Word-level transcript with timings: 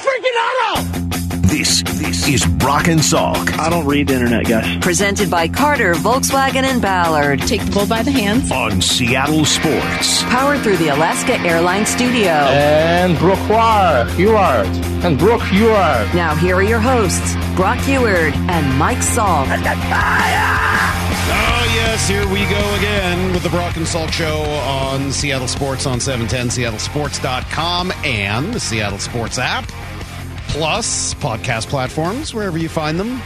freaking 0.00 0.36
auto! 0.46 0.82
This 1.50 1.82
this 1.82 2.28
is 2.28 2.46
Brock 2.46 2.86
and 2.86 3.00
Salk 3.00 3.58
I 3.58 3.68
don't 3.68 3.84
read 3.84 4.06
the 4.08 4.14
internet, 4.14 4.46
guys. 4.46 4.78
Presented 4.78 5.28
by 5.30 5.48
Carter, 5.48 5.94
Volkswagen, 5.94 6.62
and 6.62 6.80
Ballard. 6.80 7.40
Take 7.40 7.64
the 7.64 7.72
bull 7.72 7.86
by 7.86 8.02
the 8.02 8.10
hands. 8.12 8.50
on 8.52 8.80
Seattle 8.80 9.44
Sports. 9.44 10.22
Powered 10.24 10.60
through 10.60 10.76
the 10.76 10.88
Alaska 10.88 11.34
Airlines 11.40 11.88
Studio. 11.88 12.30
And 12.30 13.18
Brock 13.18 13.38
Huard. 13.48 14.66
And 15.04 15.18
Brock 15.18 15.40
Huard. 15.42 16.14
Now, 16.14 16.34
here 16.36 16.54
are 16.56 16.62
your 16.62 16.78
hosts, 16.80 17.34
Brock 17.56 17.78
Huard 17.78 18.32
and 18.48 18.78
Mike 18.78 18.98
Salk. 18.98 19.46
Oh, 21.32 21.72
yes, 21.74 22.08
here 22.08 22.26
we 22.28 22.40
go 22.48 22.74
again 22.76 23.32
with 23.32 23.42
the 23.42 23.50
Brock 23.50 23.76
and 23.76 23.86
Salk 23.86 24.12
Show 24.12 24.42
on 24.42 25.10
Seattle 25.12 25.48
Sports 25.48 25.84
on 25.86 25.98
710, 26.00 26.48
seattlesports.com, 26.48 27.92
and 28.04 28.52
the 28.54 28.60
Seattle 28.60 28.98
Sports 28.98 29.38
app, 29.38 29.64
plus 30.50 31.14
podcast 31.14 31.68
platforms, 31.68 32.34
wherever 32.34 32.58
you 32.58 32.68
find 32.68 32.98
them. 32.98 33.16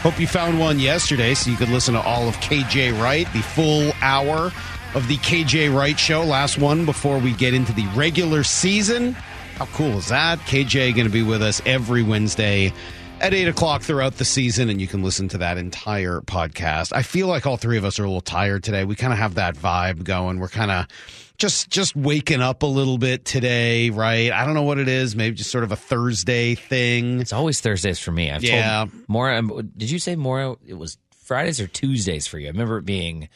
Hope 0.00 0.18
you 0.18 0.26
found 0.26 0.58
one 0.58 0.80
yesterday 0.80 1.34
so 1.34 1.50
you 1.50 1.56
could 1.56 1.68
listen 1.68 1.94
to 1.94 2.00
all 2.00 2.26
of 2.28 2.34
KJ 2.36 2.98
Wright, 3.00 3.30
the 3.32 3.42
full 3.42 3.92
hour 4.00 4.50
of 4.94 5.06
the 5.06 5.16
KJ 5.18 5.74
Wright 5.74 5.98
Show. 5.98 6.24
Last 6.24 6.58
one 6.58 6.86
before 6.86 7.18
we 7.18 7.32
get 7.34 7.52
into 7.54 7.72
the 7.72 7.86
regular 7.94 8.42
season. 8.42 9.12
How 9.56 9.66
cool 9.66 9.98
is 9.98 10.08
that? 10.08 10.38
KJ 10.40 10.94
going 10.94 11.06
to 11.06 11.12
be 11.12 11.22
with 11.22 11.42
us 11.42 11.60
every 11.66 12.02
Wednesday 12.02 12.72
at 13.20 13.34
8 13.34 13.48
o'clock 13.48 13.82
throughout 13.82 14.16
the 14.16 14.24
season, 14.24 14.68
and 14.68 14.80
you 14.80 14.88
can 14.88 15.02
listen 15.02 15.28
to 15.28 15.38
that 15.38 15.58
entire 15.58 16.20
podcast. 16.22 16.92
I 16.92 17.02
feel 17.02 17.28
like 17.28 17.46
all 17.46 17.56
three 17.58 17.76
of 17.76 17.84
us 17.84 18.00
are 18.00 18.04
a 18.04 18.08
little 18.08 18.22
tired 18.22 18.64
today. 18.64 18.84
We 18.84 18.96
kind 18.96 19.12
of 19.12 19.18
have 19.18 19.34
that 19.34 19.56
vibe 19.56 20.04
going. 20.04 20.40
We're 20.40 20.48
kind 20.48 20.70
of 20.70 21.21
just 21.38 21.68
just 21.70 21.96
waking 21.96 22.40
up 22.40 22.62
a 22.62 22.66
little 22.66 22.98
bit 22.98 23.24
today, 23.24 23.90
right? 23.90 24.30
I 24.32 24.44
don't 24.44 24.54
know 24.54 24.62
what 24.62 24.78
it 24.78 24.88
is. 24.88 25.16
Maybe 25.16 25.36
just 25.36 25.50
sort 25.50 25.64
of 25.64 25.72
a 25.72 25.76
Thursday 25.76 26.54
thing. 26.54 27.20
It's 27.20 27.32
always 27.32 27.60
Thursdays 27.60 27.98
for 27.98 28.12
me. 28.12 28.30
I've 28.30 28.42
Yeah. 28.44 28.86
told 28.86 29.08
Maura. 29.08 29.38
Um, 29.38 29.72
did 29.76 29.90
you 29.90 29.98
say 29.98 30.14
Maura? 30.16 30.56
It 30.66 30.74
was 30.74 30.98
Fridays 31.24 31.60
or 31.60 31.66
Tuesdays 31.66 32.26
for 32.26 32.38
you. 32.38 32.46
I 32.48 32.50
remember 32.50 32.78
it 32.78 32.84
being 32.84 33.28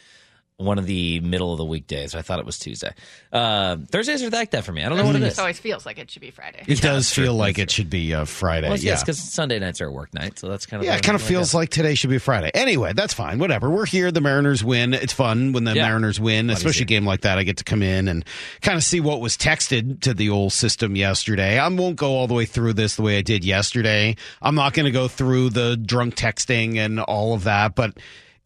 one 0.59 0.79
of 0.79 0.87
the 0.87 1.21
middle 1.21 1.53
of 1.53 1.59
the 1.59 1.65
weekdays. 1.67 2.15
I 2.15 2.23
thought 2.23 2.39
it 2.39 2.47
was 2.47 2.59
Tuesday. 2.59 2.95
Uh, 3.31 3.77
Thursdays 3.91 4.23
are 4.23 4.31
like 4.31 4.53
that 4.53 4.65
for 4.65 4.73
me. 4.73 4.83
I 4.83 4.89
don't 4.89 4.97
know 4.97 5.05
what 5.05 5.15
it 5.15 5.23
It 5.23 5.27
is. 5.27 5.39
always 5.39 5.59
feels 5.59 5.85
like 5.85 5.99
it 5.99 6.11
should 6.11 6.23
be 6.23 6.31
Friday. 6.31 6.61
It 6.67 6.81
does 6.81 7.05
that's 7.05 7.15
true. 7.15 7.25
feel 7.25 7.35
like 7.35 7.59
it 7.59 7.71
should 7.71 7.91
be 7.91 8.15
uh, 8.15 8.25
Friday. 8.25 8.69
Well, 8.69 8.79
yeah. 8.79 8.93
yes, 8.93 9.03
because 9.03 9.19
Sunday 9.19 9.59
nights 9.59 9.83
are 9.83 9.89
a 9.89 9.93
work 9.93 10.15
night, 10.15 10.39
so 10.39 10.49
that's 10.49 10.65
kind 10.65 10.83
of 10.83 10.87
Yeah, 10.87 10.97
it 10.97 11.03
kind 11.03 11.15
of 11.15 11.21
feels 11.21 11.53
like 11.53 11.69
today 11.69 11.95
should 11.95 12.09
be 12.09 12.17
Friday. 12.17 12.51
Anyway, 12.55 12.95
that's 12.95 13.13
fine. 13.13 13.39
Whatever. 13.39 13.69
We're 13.69 13.85
here. 13.85 14.11
The 14.11 14.23
Mariners 14.23 14.65
win. 14.65 14.95
It's 14.95 15.13
fun 15.13 15.53
when 15.53 15.65
the 15.65 15.75
Yeah. 15.75 15.89
Mariners 15.89 16.19
win, 16.19 16.47
Lot 16.47 16.57
especially 16.57 16.85
a 16.85 16.87
game 16.87 17.05
like 17.05 17.21
that. 17.21 17.37
I 17.37 17.43
get 17.43 17.59
to 17.59 17.65
come 17.65 17.83
in 17.83 18.09
and 18.09 18.25
kind 18.63 18.79
of 18.79 18.83
see 18.83 19.01
what 19.01 19.21
was 19.21 19.37
texted 19.37 20.01
to 20.01 20.15
the 20.15 20.31
old 20.31 20.55
system 20.55 20.97
yesterday. 20.97 21.59
I 21.59 21.69
won't 21.69 21.97
go 21.97 22.13
all 22.13 22.27
the 22.29 22.35
way 22.35 22.47
through 22.47 22.73
this 22.73 22.97
the 22.97 23.03
way 23.03 23.19
I 23.19 23.23
did 23.23 23.45
yesterday. 23.45 24.17
I'm 24.41 24.55
not 24.55 24.73
going 24.73 24.87
to 24.87 24.91
go 24.91 25.07
through 25.07 25.51
the 25.51 25.77
drunk 25.77 26.15
texting 26.15 26.79
and 26.79 26.99
all 26.99 27.35
of 27.35 27.45
that, 27.45 27.75
but 27.75 27.93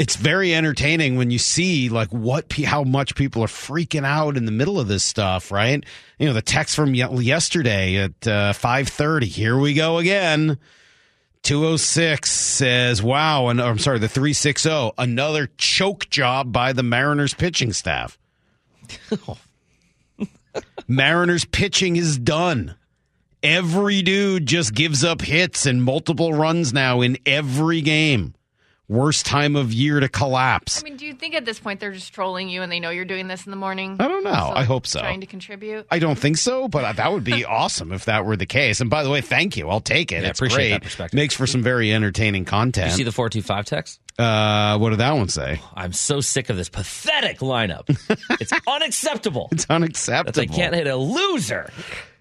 it's 0.00 0.16
very 0.16 0.54
entertaining 0.54 1.16
when 1.16 1.30
you 1.30 1.36
see 1.36 1.90
like 1.90 2.08
what 2.08 2.50
how 2.64 2.82
much 2.84 3.14
people 3.14 3.44
are 3.44 3.48
freaking 3.48 4.06
out 4.06 4.38
in 4.38 4.46
the 4.46 4.50
middle 4.50 4.80
of 4.80 4.88
this 4.88 5.04
stuff, 5.04 5.52
right? 5.52 5.84
You 6.18 6.26
know, 6.26 6.32
the 6.32 6.40
text 6.40 6.74
from 6.74 6.94
yesterday 6.94 7.96
at 7.96 8.26
uh, 8.26 8.54
5:30. 8.54 9.24
Here 9.24 9.58
we 9.58 9.74
go 9.74 9.98
again. 9.98 10.56
206 11.42 12.30
says, 12.30 13.02
wow, 13.02 13.48
and 13.48 13.60
I'm 13.60 13.78
sorry, 13.78 13.98
the 13.98 14.08
360, 14.08 14.92
another 14.98 15.50
choke 15.58 16.08
job 16.10 16.52
by 16.52 16.72
the 16.74 16.82
Mariners 16.82 17.32
pitching 17.32 17.72
staff. 17.72 18.18
Mariners 20.88 21.46
pitching 21.46 21.96
is 21.96 22.18
done. 22.18 22.74
Every 23.42 24.02
dude 24.02 24.46
just 24.46 24.74
gives 24.74 25.02
up 25.02 25.22
hits 25.22 25.64
and 25.64 25.82
multiple 25.82 26.34
runs 26.34 26.74
now 26.74 27.00
in 27.00 27.16
every 27.24 27.80
game. 27.80 28.34
Worst 28.90 29.24
time 29.24 29.54
of 29.54 29.72
year 29.72 30.00
to 30.00 30.08
collapse. 30.08 30.82
I 30.82 30.84
mean, 30.84 30.96
do 30.96 31.06
you 31.06 31.14
think 31.14 31.36
at 31.36 31.44
this 31.44 31.60
point 31.60 31.78
they're 31.78 31.92
just 31.92 32.12
trolling 32.12 32.48
you 32.48 32.62
and 32.62 32.72
they 32.72 32.80
know 32.80 32.90
you're 32.90 33.04
doing 33.04 33.28
this 33.28 33.46
in 33.46 33.52
the 33.52 33.56
morning? 33.56 33.96
I 34.00 34.08
don't 34.08 34.24
know. 34.24 34.52
I 34.52 34.64
hope 34.64 34.84
so. 34.84 34.98
Trying 34.98 35.20
to 35.20 35.28
contribute. 35.28 35.86
I 35.92 36.00
don't 36.00 36.18
think 36.18 36.38
so, 36.38 36.66
but 36.66 36.96
that 36.96 37.12
would 37.12 37.22
be 37.22 37.44
awesome 37.46 37.92
if 37.92 38.06
that 38.06 38.26
were 38.26 38.36
the 38.36 38.46
case. 38.46 38.80
And 38.80 38.90
by 38.90 39.04
the 39.04 39.10
way, 39.10 39.20
thank 39.20 39.56
you. 39.56 39.68
I'll 39.68 39.80
take 39.80 40.10
it. 40.10 40.24
Yeah, 40.24 40.30
it's 40.30 40.40
appreciate 40.40 40.56
great. 40.56 40.70
that 40.70 40.82
perspective. 40.82 41.16
Makes 41.16 41.34
for 41.34 41.46
some 41.46 41.62
very 41.62 41.92
entertaining 41.92 42.44
content. 42.44 42.90
You 42.90 42.96
see 42.96 43.04
the 43.04 43.12
four 43.12 43.30
two 43.30 43.42
five 43.42 43.64
text? 43.64 44.00
uh, 44.18 44.76
what 44.78 44.90
did 44.90 44.98
that 44.98 45.12
one 45.12 45.28
say? 45.28 45.60
I'm 45.74 45.92
so 45.92 46.20
sick 46.20 46.50
of 46.50 46.56
this 46.56 46.68
pathetic 46.68 47.38
lineup. 47.38 47.84
it's 48.40 48.52
unacceptable. 48.66 49.48
It's 49.52 49.66
unacceptable. 49.70 50.32
That 50.32 50.48
they 50.48 50.52
can't 50.52 50.74
hit 50.74 50.88
a 50.88 50.96
loser 50.96 51.70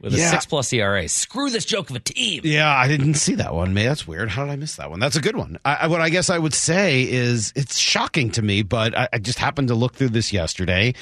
with 0.01 0.13
a 0.13 0.17
six 0.17 0.45
plus 0.45 0.71
ERA. 0.73 1.07
Screw 1.07 1.49
this 1.49 1.65
joke 1.65 1.89
of 1.89 1.95
a 1.95 1.99
team. 1.99 2.41
Yeah, 2.43 2.73
I 2.73 2.87
didn't 2.87 3.15
see 3.15 3.35
that 3.35 3.53
one. 3.53 3.73
Man, 3.73 3.85
that's 3.85 4.07
weird. 4.07 4.29
How 4.29 4.45
did 4.45 4.51
I 4.51 4.55
miss 4.55 4.75
that 4.75 4.89
one? 4.89 4.99
That's 4.99 5.15
a 5.15 5.21
good 5.21 5.35
one. 5.35 5.59
I, 5.65 5.87
what 5.87 6.01
I 6.01 6.09
guess 6.09 6.29
I 6.29 6.37
would 6.37 6.53
say 6.53 7.03
is 7.03 7.53
it's 7.55 7.77
shocking 7.77 8.31
to 8.31 8.41
me, 8.41 8.63
but 8.63 8.97
I, 8.97 9.09
I 9.13 9.17
just 9.19 9.39
happened 9.39 9.69
to 9.69 9.75
look 9.75 9.95
through 9.95 10.09
this 10.09 10.31
yesterday. 10.31 10.93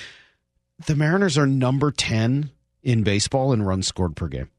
The 0.86 0.96
Mariners 0.96 1.38
are 1.38 1.48
number 1.48 1.92
10 1.92 2.52
in 2.84 3.04
baseball 3.04 3.54
in 3.54 3.64
runs 3.64 3.88
scored 3.88 4.16
per 4.16 4.28
game. 4.28 4.50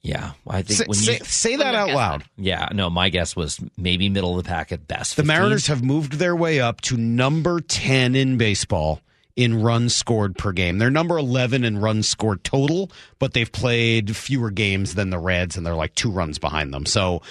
Yeah, 0.00 0.32
I 0.46 0.62
think 0.62 0.78
Say, 0.78 0.84
when 0.86 0.98
you 0.98 1.24
say 1.24 1.56
Wouldn't 1.56 1.72
that 1.72 1.74
out 1.74 1.90
loud. 1.90 2.24
Yeah, 2.36 2.68
no, 2.72 2.88
my 2.88 3.08
guess 3.08 3.34
was 3.34 3.60
maybe 3.76 4.08
middle 4.08 4.38
of 4.38 4.44
the 4.44 4.48
pack 4.48 4.70
at 4.70 4.86
best. 4.86 5.16
The 5.16 5.24
Mariners 5.24 5.66
have 5.66 5.82
moved 5.82 6.14
their 6.14 6.36
way 6.36 6.60
up 6.60 6.80
to 6.82 6.96
number 6.96 7.60
10 7.60 8.14
in 8.14 8.38
baseball 8.38 9.00
in 9.38 9.62
runs 9.62 9.94
scored 9.94 10.36
per 10.36 10.50
game. 10.50 10.78
They're 10.78 10.90
number 10.90 11.16
11 11.16 11.62
in 11.62 11.78
runs 11.78 12.08
scored 12.08 12.42
total, 12.42 12.90
but 13.20 13.34
they've 13.34 13.50
played 13.50 14.16
fewer 14.16 14.50
games 14.50 14.96
than 14.96 15.10
the 15.10 15.18
Reds 15.18 15.56
and 15.56 15.64
they're 15.64 15.76
like 15.76 15.94
two 15.94 16.10
runs 16.10 16.40
behind 16.40 16.74
them. 16.74 16.84
So 16.84 17.22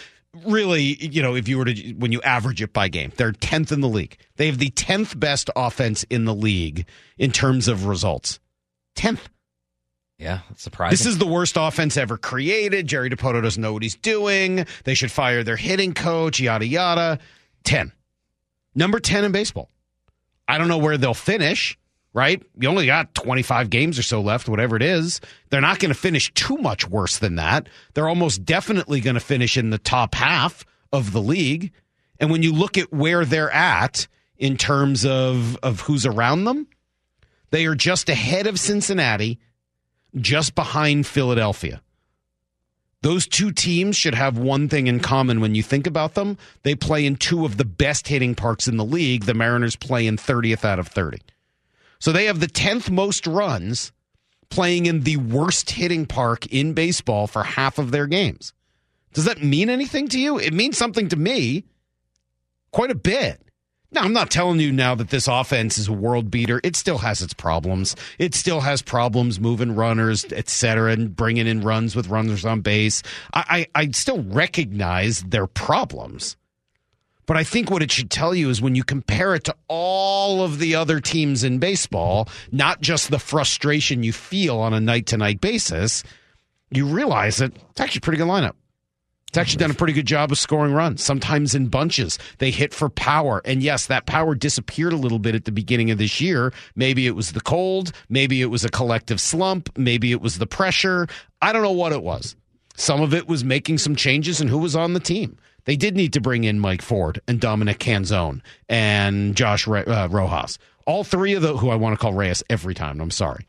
really, 0.46 0.96
you 1.06 1.22
know, 1.22 1.36
if 1.36 1.50
you 1.50 1.58
were 1.58 1.66
to 1.66 1.94
when 1.96 2.14
you 2.14 2.22
average 2.22 2.62
it 2.62 2.72
by 2.72 2.88
game, 2.88 3.12
they're 3.18 3.34
10th 3.34 3.74
in 3.74 3.82
the 3.82 3.90
league. 3.90 4.16
They 4.38 4.46
have 4.46 4.58
the 4.58 4.70
10th 4.70 5.20
best 5.20 5.50
offense 5.54 6.04
in 6.10 6.24
the 6.24 6.34
league 6.34 6.86
in 7.18 7.32
terms 7.32 7.68
of 7.68 7.88
results. 7.88 8.40
10th. 8.96 9.28
Yeah, 10.18 10.40
surprising. 10.56 10.94
This 10.94 11.06
is 11.06 11.18
the 11.18 11.28
worst 11.28 11.58
offense 11.60 11.98
ever 11.98 12.18
created. 12.18 12.88
Jerry 12.88 13.10
Dipoto 13.10 13.44
doesn't 13.44 13.62
know 13.62 13.74
what 13.74 13.84
he's 13.84 13.96
doing. 13.96 14.66
They 14.86 14.94
should 14.94 15.12
fire 15.12 15.44
their 15.44 15.58
hitting 15.58 15.94
coach, 15.94 16.40
yada, 16.40 16.66
yada. 16.66 17.20
10. 17.66 17.92
Number 18.74 19.02
10 19.02 19.26
in 19.26 19.34
baseball. 19.34 19.70
I 20.48 20.58
don't 20.58 20.70
know 20.70 20.78
where 20.78 20.98
they'll 20.98 21.14
finish, 21.14 21.78
right? 22.14 22.42
You 22.60 22.70
only 22.70 22.86
got 22.86 23.14
25 23.14 23.70
games 23.70 24.00
or 24.00 24.04
so 24.04 24.22
left, 24.22 24.50
whatever 24.50 24.76
it 24.76 24.84
is. 24.84 25.22
They're 25.50 25.62
not 25.62 25.80
going 25.80 25.94
to 25.94 26.00
finish 26.00 26.34
too 26.34 26.58
much 26.58 26.88
worse 26.88 27.20
than 27.20 27.36
that. 27.36 27.68
They're 27.94 28.10
almost 28.10 28.46
definitely 28.46 29.02
going 29.02 29.16
to 29.16 29.20
finish 29.20 29.58
in 29.58 29.70
the 29.70 29.78
top 29.78 30.16
half 30.16 30.66
of 30.92 31.12
the 31.12 31.22
league. 31.22 31.72
And 32.20 32.32
when 32.32 32.44
you 32.44 32.54
look 32.54 32.78
at 32.78 32.92
where 32.92 33.26
they're 33.26 33.52
at 33.52 34.08
in 34.38 34.58
terms 34.58 35.06
of, 35.06 35.58
of 35.62 35.82
who's 35.82 36.06
around 36.06 36.46
them, 36.46 36.68
they 37.52 37.66
are 37.66 37.76
just 37.76 38.10
ahead 38.10 38.48
of 38.48 38.60
Cincinnati 38.60 39.40
just 40.16 40.56
behind 40.56 41.06
Philadelphia. 41.06 41.82
Those 43.02 43.28
two 43.28 43.52
teams 43.52 43.96
should 43.96 44.16
have 44.16 44.38
one 44.38 44.70
thing 44.70 44.88
in 44.88 45.00
common 45.00 45.40
when 45.40 45.54
you 45.54 45.62
think 45.62 45.86
about 45.86 46.16
them. 46.16 46.38
They 46.64 46.74
play 46.74 47.06
in 47.06 47.16
two 47.16 47.46
of 47.46 47.58
the 47.58 47.66
best 47.66 48.08
hitting 48.08 48.34
parks 48.34 48.68
in 48.68 48.78
the 48.78 48.84
league. 48.84 49.26
The 49.26 49.36
Mariners 49.36 49.76
play 49.76 50.08
in 50.08 50.18
30th 50.18 50.66
out 50.66 50.80
of 50.80 50.88
30. 50.88 51.20
So 52.00 52.12
they 52.12 52.26
have 52.26 52.40
the 52.40 52.48
10th 52.48 52.90
most 52.90 53.28
runs 53.28 53.92
playing 54.50 54.86
in 54.86 55.02
the 55.02 55.18
worst 55.18 55.72
hitting 55.72 56.06
park 56.06 56.46
in 56.48 56.74
baseball 56.74 57.28
for 57.28 57.44
half 57.44 57.78
of 57.78 57.92
their 57.92 58.08
games. 58.08 58.54
Does 59.14 59.26
that 59.26 59.44
mean 59.44 59.70
anything 59.70 60.08
to 60.10 60.20
you? 60.20 60.38
It 60.38 60.54
means 60.54 60.78
something 60.78 61.10
to 61.10 61.16
me 61.16 61.66
quite 62.72 62.92
a 62.92 62.96
bit. 62.96 63.42
Now, 63.92 64.02
I'm 64.02 64.14
not 64.14 64.30
telling 64.30 64.60
you 64.60 64.72
now 64.74 64.96
that 64.96 65.10
this 65.10 65.30
offense 65.30 65.78
is 65.78 65.88
a 65.88 65.94
world 65.94 66.30
beater. 66.30 66.60
It 66.64 66.76
still 66.76 66.98
has 66.98 67.22
its 67.22 67.34
problems. 67.34 67.96
It 68.20 68.36
still 68.36 68.60
has 68.60 68.82
problems 68.82 69.40
moving 69.40 69.76
runners, 69.76 70.26
et 70.32 70.50
cetera, 70.50 70.92
and 70.92 71.16
bringing 71.16 71.48
in 71.48 71.62
runs 71.62 71.96
with 71.96 72.10
runners 72.10 72.44
on 72.44 72.60
base. 72.62 73.02
I, 73.34 73.68
I, 73.74 73.82
I 73.84 73.92
still 73.92 74.24
recognize 74.24 75.24
their 75.24 75.48
problems. 75.48 76.36
But 77.28 77.38
I 77.38 77.44
think 77.44 77.70
what 77.70 77.84
it 77.84 77.92
should 77.92 78.10
tell 78.10 78.34
you 78.34 78.50
is 78.50 78.62
when 78.62 78.74
you 78.74 78.84
compare 78.84 79.36
it 79.36 79.44
to 79.44 79.56
all 79.68 80.42
of 80.42 80.60
the 80.60 80.76
other 80.76 81.00
teams 81.00 81.44
in 81.44 81.60
baseball, 81.60 82.30
not 82.52 82.82
just 82.82 83.12
the 83.12 83.20
frustration 83.20 84.02
you 84.02 84.14
feel 84.14 84.58
on 84.58 84.74
a 84.74 84.80
night 84.80 85.08
to 85.08 85.18
night 85.18 85.42
basis, 85.42 86.04
you 86.72 86.86
realize 86.88 87.38
that 87.38 87.54
it's 87.54 87.82
actually 87.82 88.00
a 88.00 88.02
pretty 88.02 88.18
good 88.18 88.28
lineup. 88.28 88.54
It's 89.28 89.38
actually 89.38 89.58
done 89.58 89.72
a 89.72 89.76
pretty 89.76 89.92
good 89.92 90.08
job 90.08 90.32
of 90.32 90.38
scoring 90.38 90.74
runs, 90.74 91.04
sometimes 91.04 91.54
in 91.54 91.68
bunches. 91.68 92.18
They 92.38 92.50
hit 92.50 92.74
for 92.74 92.88
power. 92.90 93.42
And 93.44 93.62
yes, 93.62 93.88
that 93.88 94.06
power 94.06 94.34
disappeared 94.34 94.94
a 94.94 94.98
little 94.98 95.20
bit 95.20 95.36
at 95.36 95.44
the 95.44 95.52
beginning 95.52 95.92
of 95.92 95.98
this 95.98 96.22
year. 96.22 96.54
Maybe 96.78 97.08
it 97.08 97.16
was 97.16 97.34
the 97.34 97.42
cold. 97.42 97.92
Maybe 98.08 98.42
it 98.42 98.46
was 98.46 98.64
a 98.64 98.70
collective 98.70 99.20
slump. 99.20 99.70
Maybe 99.78 100.14
it 100.14 100.22
was 100.22 100.38
the 100.38 100.48
pressure. 100.48 101.08
I 101.42 101.52
don't 101.52 101.62
know 101.62 101.72
what 101.72 101.92
it 101.92 102.04
was. 102.04 102.38
Some 102.78 103.02
of 103.02 103.14
it 103.14 103.28
was 103.28 103.44
making 103.44 103.80
some 103.80 103.98
changes 103.98 104.40
and 104.40 104.50
who 104.50 104.60
was 104.60 104.78
on 104.78 104.94
the 104.94 105.00
team. 105.02 105.38
They 105.68 105.76
did 105.76 105.98
need 105.98 106.14
to 106.14 106.22
bring 106.22 106.46
in 106.46 106.62
Mike 106.62 106.82
Ford 106.82 107.22
and 107.28 107.42
Dominic 107.42 107.78
Canzone 107.78 108.42
and 108.70 109.36
Josh 109.36 109.68
Re- 109.68 109.84
uh, 109.84 110.08
Rojas. 110.08 110.58
All 110.86 111.04
three 111.04 111.34
of 111.34 111.42
the 111.42 111.58
who 111.58 111.70
I 111.70 111.76
want 111.76 111.94
to 111.94 112.02
call 112.02 112.14
Reyes 112.14 112.42
every 112.50 112.74
time. 112.74 113.02
I'm 113.02 113.12
sorry. 113.12 113.46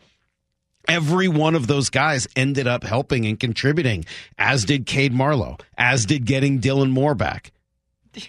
Every 0.89 1.29
one 1.29 1.55
of 1.55 1.69
those 1.69 1.91
guys 1.91 2.27
ended 2.35 2.67
up 2.67 2.83
helping 2.83 3.25
and 3.25 3.39
contributing, 3.39 4.05
as 4.37 4.65
did 4.65 4.85
Cade 4.85 5.13
Marlowe, 5.13 5.59
as 5.77 6.07
did 6.07 6.25
getting 6.25 6.61
Dylan 6.61 6.91
Moore 6.91 7.15
back. 7.15 7.53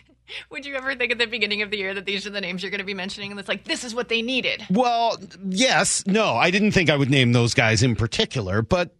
Would 0.52 0.68
you 0.68 0.76
ever 0.76 0.94
think 0.94 1.12
at 1.12 1.18
the 1.18 1.26
beginning 1.26 1.64
of 1.64 1.72
the 1.72 1.78
year 1.78 1.96
that 1.96 2.06
these 2.06 2.28
are 2.28 2.30
the 2.30 2.42
names 2.42 2.62
you're 2.62 2.70
going 2.70 2.80
to 2.80 2.86
be 2.86 2.94
mentioning 2.94 3.32
and 3.32 3.40
it's 3.40 3.50
like, 3.50 3.64
this 3.64 3.84
is 3.84 3.96
what 3.96 4.08
they 4.08 4.22
needed? 4.22 4.68
Well, 4.70 5.18
yes, 5.48 6.06
no, 6.06 6.36
I 6.36 6.52
didn't 6.52 6.74
think 6.74 6.92
I 6.92 6.96
would 6.96 7.10
name 7.10 7.32
those 7.32 7.56
guys 7.56 7.82
in 7.82 7.96
particular, 7.96 8.62
but 8.62 8.94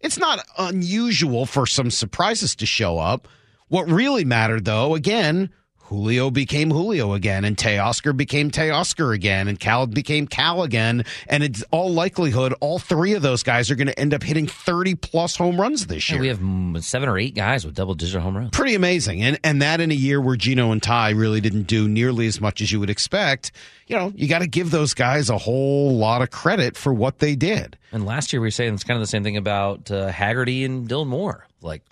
it's 0.00 0.18
not 0.18 0.46
unusual 0.58 1.46
for 1.46 1.66
some 1.66 1.90
surprises 1.90 2.54
to 2.56 2.66
show 2.66 2.98
up. 2.98 3.26
What 3.68 3.88
really 3.90 4.24
mattered, 4.24 4.64
though, 4.64 4.94
again, 4.94 5.50
Julio 5.84 6.30
became 6.30 6.70
Julio 6.70 7.12
again, 7.12 7.44
and 7.44 7.56
Teoscar 7.56 8.16
became 8.16 8.50
Teoscar 8.50 9.14
again, 9.14 9.48
and 9.48 9.60
Cal 9.60 9.86
became 9.86 10.26
Cal 10.26 10.62
again. 10.62 11.04
And 11.28 11.42
it's 11.42 11.62
all 11.70 11.92
likelihood, 11.92 12.54
all 12.60 12.78
three 12.78 13.12
of 13.12 13.20
those 13.20 13.42
guys 13.42 13.70
are 13.70 13.74
going 13.74 13.88
to 13.88 13.98
end 13.98 14.14
up 14.14 14.22
hitting 14.22 14.46
30 14.46 14.94
plus 14.94 15.36
home 15.36 15.60
runs 15.60 15.86
this 15.86 16.10
year. 16.10 16.20
We 16.20 16.28
have 16.28 16.38
mm, 16.38 16.82
seven 16.82 17.08
or 17.08 17.18
eight 17.18 17.34
guys 17.34 17.66
with 17.66 17.74
double 17.74 17.94
digit 17.94 18.22
home 18.22 18.36
runs. 18.36 18.50
Pretty 18.50 18.74
amazing. 18.74 19.22
And 19.22 19.38
and 19.44 19.60
that 19.60 19.80
in 19.80 19.90
a 19.90 19.94
year 19.94 20.20
where 20.22 20.36
Gino 20.36 20.72
and 20.72 20.82
Ty 20.82 21.10
really 21.10 21.42
didn't 21.42 21.66
do 21.66 21.86
nearly 21.86 22.26
as 22.26 22.40
much 22.40 22.62
as 22.62 22.72
you 22.72 22.80
would 22.80 22.90
expect. 22.90 23.52
You 23.86 23.96
know, 23.96 24.12
you 24.16 24.26
got 24.26 24.38
to 24.38 24.46
give 24.46 24.70
those 24.70 24.94
guys 24.94 25.28
a 25.28 25.36
whole 25.36 25.96
lot 25.98 26.22
of 26.22 26.30
credit 26.30 26.78
for 26.78 26.94
what 26.94 27.18
they 27.18 27.36
did. 27.36 27.76
And 27.92 28.06
last 28.06 28.32
year 28.32 28.40
we 28.40 28.46
were 28.46 28.52
saying 28.52 28.72
it's 28.72 28.84
kind 28.84 28.96
of 28.96 29.02
the 29.02 29.06
same 29.06 29.22
thing 29.22 29.36
about 29.36 29.90
uh, 29.90 30.08
Haggerty 30.08 30.64
and 30.64 30.88
Dylan 30.88 31.08
Moore. 31.08 31.46
Like 31.60 31.82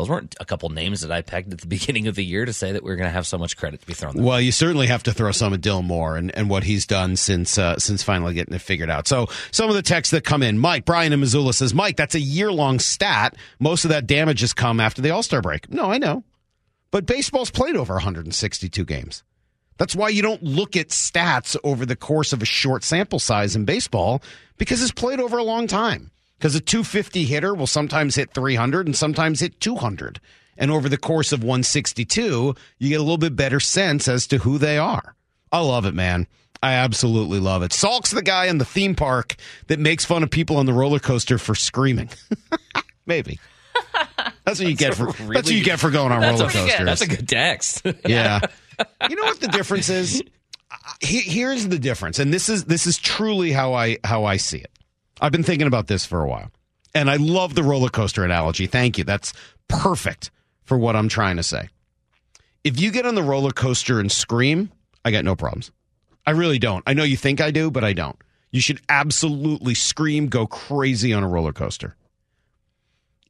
those 0.00 0.08
weren't 0.08 0.34
a 0.40 0.44
couple 0.44 0.68
names 0.70 1.02
that 1.02 1.12
I 1.12 1.22
pegged 1.22 1.52
at 1.52 1.60
the 1.60 1.66
beginning 1.68 2.08
of 2.08 2.14
the 2.14 2.24
year 2.24 2.44
to 2.44 2.52
say 2.52 2.72
that 2.72 2.82
we 2.82 2.90
are 2.90 2.96
going 2.96 3.08
to 3.08 3.12
have 3.12 3.26
so 3.26 3.38
much 3.38 3.56
credit 3.56 3.80
to 3.80 3.86
be 3.86 3.94
thrown. 3.94 4.14
Well, 4.22 4.40
you 4.40 4.52
certainly 4.52 4.86
have 4.86 5.02
to 5.04 5.12
throw 5.12 5.32
some 5.32 5.52
at 5.54 5.60
Dylan 5.60 5.84
Moore 5.84 6.16
and, 6.16 6.34
and 6.36 6.48
what 6.48 6.64
he's 6.64 6.86
done 6.86 7.16
since 7.16 7.58
uh, 7.58 7.78
since 7.78 8.02
finally 8.02 8.34
getting 8.34 8.54
it 8.54 8.60
figured 8.60 8.90
out. 8.90 9.06
So 9.06 9.28
some 9.50 9.68
of 9.68 9.76
the 9.76 9.82
texts 9.82 10.10
that 10.12 10.24
come 10.24 10.42
in, 10.42 10.58
Mike 10.58 10.84
Brian 10.84 11.12
in 11.12 11.20
Missoula 11.20 11.52
says, 11.52 11.74
Mike, 11.74 11.96
that's 11.96 12.14
a 12.14 12.20
year 12.20 12.50
long 12.50 12.78
stat. 12.78 13.36
Most 13.58 13.84
of 13.84 13.90
that 13.90 14.06
damage 14.06 14.40
has 14.40 14.52
come 14.52 14.80
after 14.80 15.02
the 15.02 15.10
All 15.10 15.22
Star 15.22 15.42
break. 15.42 15.70
No, 15.70 15.90
I 15.90 15.98
know, 15.98 16.24
but 16.90 17.06
baseball's 17.06 17.50
played 17.50 17.76
over 17.76 17.94
162 17.94 18.84
games. 18.84 19.22
That's 19.76 19.96
why 19.96 20.10
you 20.10 20.20
don't 20.20 20.42
look 20.42 20.76
at 20.76 20.88
stats 20.88 21.56
over 21.64 21.86
the 21.86 21.96
course 21.96 22.34
of 22.34 22.42
a 22.42 22.44
short 22.44 22.84
sample 22.84 23.18
size 23.18 23.56
in 23.56 23.64
baseball 23.64 24.22
because 24.58 24.82
it's 24.82 24.92
played 24.92 25.20
over 25.20 25.38
a 25.38 25.42
long 25.42 25.66
time. 25.66 26.10
Because 26.40 26.54
a 26.54 26.60
250 26.60 27.24
hitter 27.26 27.54
will 27.54 27.66
sometimes 27.66 28.14
hit 28.14 28.32
300 28.32 28.86
and 28.86 28.96
sometimes 28.96 29.40
hit 29.40 29.60
200. 29.60 30.20
And 30.56 30.70
over 30.70 30.88
the 30.88 30.96
course 30.96 31.32
of 31.32 31.44
162, 31.44 32.54
you 32.78 32.88
get 32.88 32.94
a 32.98 33.02
little 33.02 33.18
bit 33.18 33.36
better 33.36 33.60
sense 33.60 34.08
as 34.08 34.26
to 34.28 34.38
who 34.38 34.56
they 34.56 34.78
are. 34.78 35.14
I 35.52 35.60
love 35.60 35.84
it, 35.84 35.92
man. 35.92 36.26
I 36.62 36.72
absolutely 36.74 37.40
love 37.40 37.62
it. 37.62 37.74
Salk's 37.74 38.10
the 38.10 38.22
guy 38.22 38.46
in 38.46 38.56
the 38.56 38.64
theme 38.64 38.94
park 38.94 39.36
that 39.66 39.78
makes 39.78 40.06
fun 40.06 40.22
of 40.22 40.30
people 40.30 40.56
on 40.56 40.64
the 40.64 40.72
roller 40.72 40.98
coaster 40.98 41.36
for 41.36 41.54
screaming. 41.54 42.08
Maybe. 43.06 43.38
That's 44.46 44.60
what 44.60 44.68
you 44.68 44.76
get 44.76 44.94
for 44.94 45.08
really- 45.08 45.34
that's 45.34 45.48
what 45.48 45.54
you 45.54 45.62
get 45.64 45.78
for 45.78 45.90
going 45.90 46.10
on 46.10 46.22
roller 46.22 46.48
coasters. 46.48 46.86
that's 46.86 47.02
a 47.02 47.06
good 47.06 47.28
text. 47.28 47.82
Yeah. 48.06 48.40
you 49.10 49.16
know 49.16 49.24
what 49.24 49.40
the 49.40 49.48
difference 49.48 49.90
is? 49.90 50.22
Here's 51.02 51.68
the 51.68 51.78
difference, 51.78 52.18
and 52.18 52.32
this 52.32 52.48
is 52.48 52.64
this 52.64 52.86
is 52.86 52.96
truly 52.96 53.52
how 53.52 53.74
I 53.74 53.98
how 54.04 54.24
I 54.24 54.38
see 54.38 54.58
it. 54.58 54.70
I've 55.20 55.32
been 55.32 55.42
thinking 55.42 55.66
about 55.66 55.86
this 55.86 56.06
for 56.06 56.22
a 56.22 56.28
while, 56.28 56.50
and 56.94 57.10
I 57.10 57.16
love 57.16 57.54
the 57.54 57.62
roller 57.62 57.90
coaster 57.90 58.24
analogy. 58.24 58.66
Thank 58.66 58.98
you. 58.98 59.04
That's 59.04 59.32
perfect 59.68 60.30
for 60.64 60.78
what 60.78 60.96
I'm 60.96 61.08
trying 61.08 61.36
to 61.36 61.42
say. 61.42 61.68
If 62.64 62.80
you 62.80 62.90
get 62.90 63.06
on 63.06 63.14
the 63.14 63.22
roller 63.22 63.50
coaster 63.50 64.00
and 64.00 64.10
scream, 64.10 64.70
I 65.04 65.10
got 65.10 65.24
no 65.24 65.36
problems. 65.36 65.70
I 66.26 66.32
really 66.32 66.58
don't. 66.58 66.82
I 66.86 66.94
know 66.94 67.02
you 67.02 67.16
think 67.16 67.40
I 67.40 67.50
do, 67.50 67.70
but 67.70 67.84
I 67.84 67.92
don't. 67.92 68.16
You 68.50 68.60
should 68.60 68.80
absolutely 68.88 69.74
scream, 69.74 70.28
go 70.28 70.46
crazy 70.46 71.12
on 71.12 71.22
a 71.22 71.28
roller 71.28 71.52
coaster. 71.52 71.96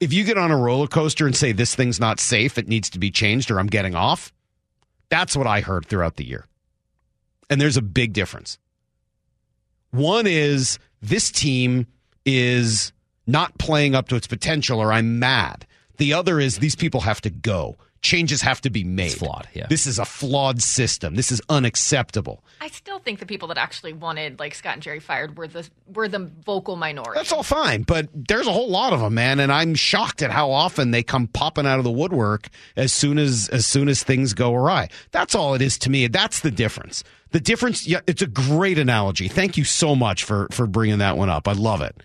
If 0.01 0.13
you 0.13 0.25
get 0.25 0.39
on 0.39 0.51
a 0.51 0.57
roller 0.57 0.87
coaster 0.87 1.27
and 1.27 1.37
say 1.37 1.53
this 1.53 1.75
thing's 1.75 2.01
not 2.01 2.21
safe, 2.21 2.57
it 2.57 2.69
needs 2.69 2.89
to 2.91 2.99
be 2.99 3.11
changed, 3.11 3.51
or 3.51 3.59
I'm 3.59 3.67
getting 3.67 3.95
off, 3.95 4.33
that's 5.11 5.37
what 5.37 5.47
I 5.47 5.61
heard 5.61 5.87
throughout 5.87 6.17
the 6.17 6.27
year. 6.27 6.47
And 7.51 7.61
there's 7.61 7.77
a 7.77 7.83
big 7.83 8.13
difference. 8.13 8.59
One 9.91 10.27
is 10.27 10.79
this 11.03 11.31
team 11.31 11.87
is 12.25 12.93
not 13.27 13.57
playing 13.59 13.95
up 13.95 14.09
to 14.09 14.17
its 14.17 14.27
potential, 14.27 14.81
or 14.81 14.93
I'm 14.93 15.19
mad. 15.19 15.67
The 15.99 16.13
other 16.15 16.41
is 16.41 16.59
these 16.59 16.77
people 16.77 17.01
have 17.03 17.21
to 17.23 17.31
go. 17.31 17.77
Changes 18.03 18.41
have 18.41 18.63
to 18.63 18.71
be 18.71 18.83
made. 18.83 19.13
flawed, 19.13 19.47
yeah. 19.53 19.67
This 19.69 19.87
is 19.87 19.99
a 19.99 20.07
flawed 20.07 20.63
system. 20.63 21.17
This 21.17 21.31
is 21.31 21.43
unacceptable. 21.51 22.43
I 22.63 22.69
still 22.69 22.99
think 22.99 23.19
the 23.19 23.27
people 23.27 23.49
that 23.49 23.59
actually 23.59 23.93
wanted 23.93 24.39
like 24.39 24.55
Scott 24.55 24.73
and 24.73 24.83
Jerry 24.83 25.01
fired 25.01 25.37
were 25.37 25.47
the 25.47 25.69
were 25.93 26.09
the 26.09 26.31
vocal 26.47 26.77
minority. 26.77 27.13
That's 27.15 27.31
all 27.31 27.43
fine, 27.43 27.83
but 27.83 28.09
there's 28.15 28.47
a 28.47 28.53
whole 28.53 28.71
lot 28.71 28.95
of 28.95 29.01
them, 29.01 29.13
man, 29.13 29.39
and 29.39 29.53
I'm 29.53 29.75
shocked 29.75 30.23
at 30.23 30.31
how 30.31 30.51
often 30.51 30.93
they 30.93 31.03
come 31.03 31.27
popping 31.27 31.67
out 31.67 31.79
of 31.79 31.85
the 31.85 31.91
woodwork 31.91 32.49
as 32.75 32.91
soon 32.91 33.19
as 33.19 33.51
as 33.51 33.67
soon 33.67 33.91
as 33.91 34.03
things 34.03 34.33
go 34.33 34.55
awry. 34.55 34.89
That's 35.11 35.35
all 35.35 35.53
it 35.55 35.61
is 35.61 35.79
to 35.81 35.91
me. 35.91 36.07
That's 36.07 36.41
the 36.41 36.51
difference. 36.51 37.05
The 37.33 37.41
difference, 37.41 37.87
yeah, 37.87 38.01
it's 38.07 38.23
a 38.23 38.27
great 38.27 38.79
analogy. 38.79 39.29
Thank 39.29 39.57
you 39.57 39.65
so 39.65 39.95
much 39.95 40.25
for 40.25 40.49
for 40.51 40.67
bringing 40.67 40.99
that 40.99 41.17
one 41.17 41.29
up. 41.29 41.47
I 41.47 41.53
love 41.53 41.81
it. 41.81 42.03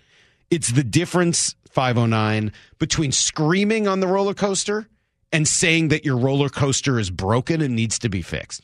It's 0.50 0.70
the 0.70 0.84
difference 0.84 1.54
509 1.70 2.52
between 2.78 3.12
screaming 3.12 3.88
on 3.88 4.00
the 4.00 4.06
roller 4.06 4.34
coaster 4.34 4.88
and 5.32 5.46
saying 5.46 5.88
that 5.88 6.04
your 6.04 6.16
roller 6.16 6.48
coaster 6.48 6.98
is 6.98 7.10
broken 7.10 7.60
and 7.60 7.74
needs 7.74 7.98
to 8.00 8.08
be 8.08 8.22
fixed. 8.22 8.62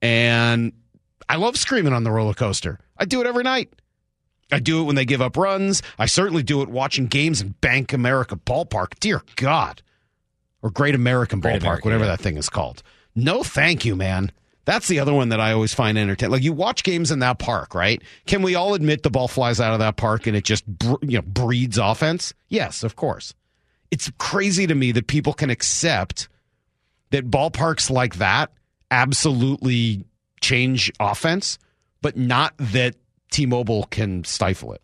And 0.00 0.72
I 1.28 1.36
love 1.36 1.56
screaming 1.56 1.92
on 1.92 2.04
the 2.04 2.10
roller 2.10 2.34
coaster. 2.34 2.78
I 2.96 3.04
do 3.04 3.20
it 3.20 3.26
every 3.26 3.42
night. 3.42 3.72
I 4.52 4.60
do 4.60 4.80
it 4.80 4.84
when 4.84 4.94
they 4.94 5.04
give 5.04 5.20
up 5.20 5.36
runs. 5.36 5.82
I 5.98 6.06
certainly 6.06 6.42
do 6.42 6.62
it 6.62 6.68
watching 6.68 7.06
games 7.06 7.40
in 7.40 7.50
Bank 7.60 7.92
America 7.92 8.36
Ballpark. 8.36 8.98
Dear 9.00 9.22
God. 9.36 9.82
Or 10.62 10.70
Great 10.70 10.94
American 10.94 11.40
Great 11.40 11.60
Ballpark, 11.60 11.84
whatever 11.84 12.04
yeah. 12.04 12.12
that 12.12 12.20
thing 12.20 12.36
is 12.36 12.48
called. 12.48 12.82
No, 13.14 13.42
thank 13.42 13.84
you, 13.84 13.96
man. 13.96 14.30
That's 14.64 14.88
the 14.88 14.98
other 15.00 15.12
one 15.12 15.28
that 15.28 15.40
I 15.40 15.52
always 15.52 15.74
find 15.74 15.98
entertaining. 15.98 16.32
Like 16.32 16.42
you 16.42 16.52
watch 16.52 16.84
games 16.84 17.10
in 17.10 17.18
that 17.18 17.38
park, 17.38 17.74
right? 17.74 18.02
Can 18.26 18.42
we 18.42 18.54
all 18.54 18.74
admit 18.74 19.02
the 19.02 19.10
ball 19.10 19.28
flies 19.28 19.60
out 19.60 19.74
of 19.74 19.78
that 19.80 19.96
park 19.96 20.26
and 20.26 20.36
it 20.36 20.44
just 20.44 20.64
you 21.02 21.18
know 21.18 21.22
breeds 21.22 21.78
offense? 21.78 22.32
Yes, 22.48 22.82
of 22.82 22.96
course. 22.96 23.34
It's 23.90 24.10
crazy 24.18 24.66
to 24.66 24.74
me 24.74 24.92
that 24.92 25.06
people 25.06 25.34
can 25.34 25.50
accept 25.50 26.28
that 27.10 27.30
ballparks 27.30 27.90
like 27.90 28.16
that 28.16 28.50
absolutely 28.90 30.04
change 30.40 30.90
offense, 30.98 31.58
but 32.00 32.16
not 32.16 32.54
that 32.58 32.96
T-Mobile 33.30 33.84
can 33.90 34.24
stifle 34.24 34.72
it. 34.72 34.82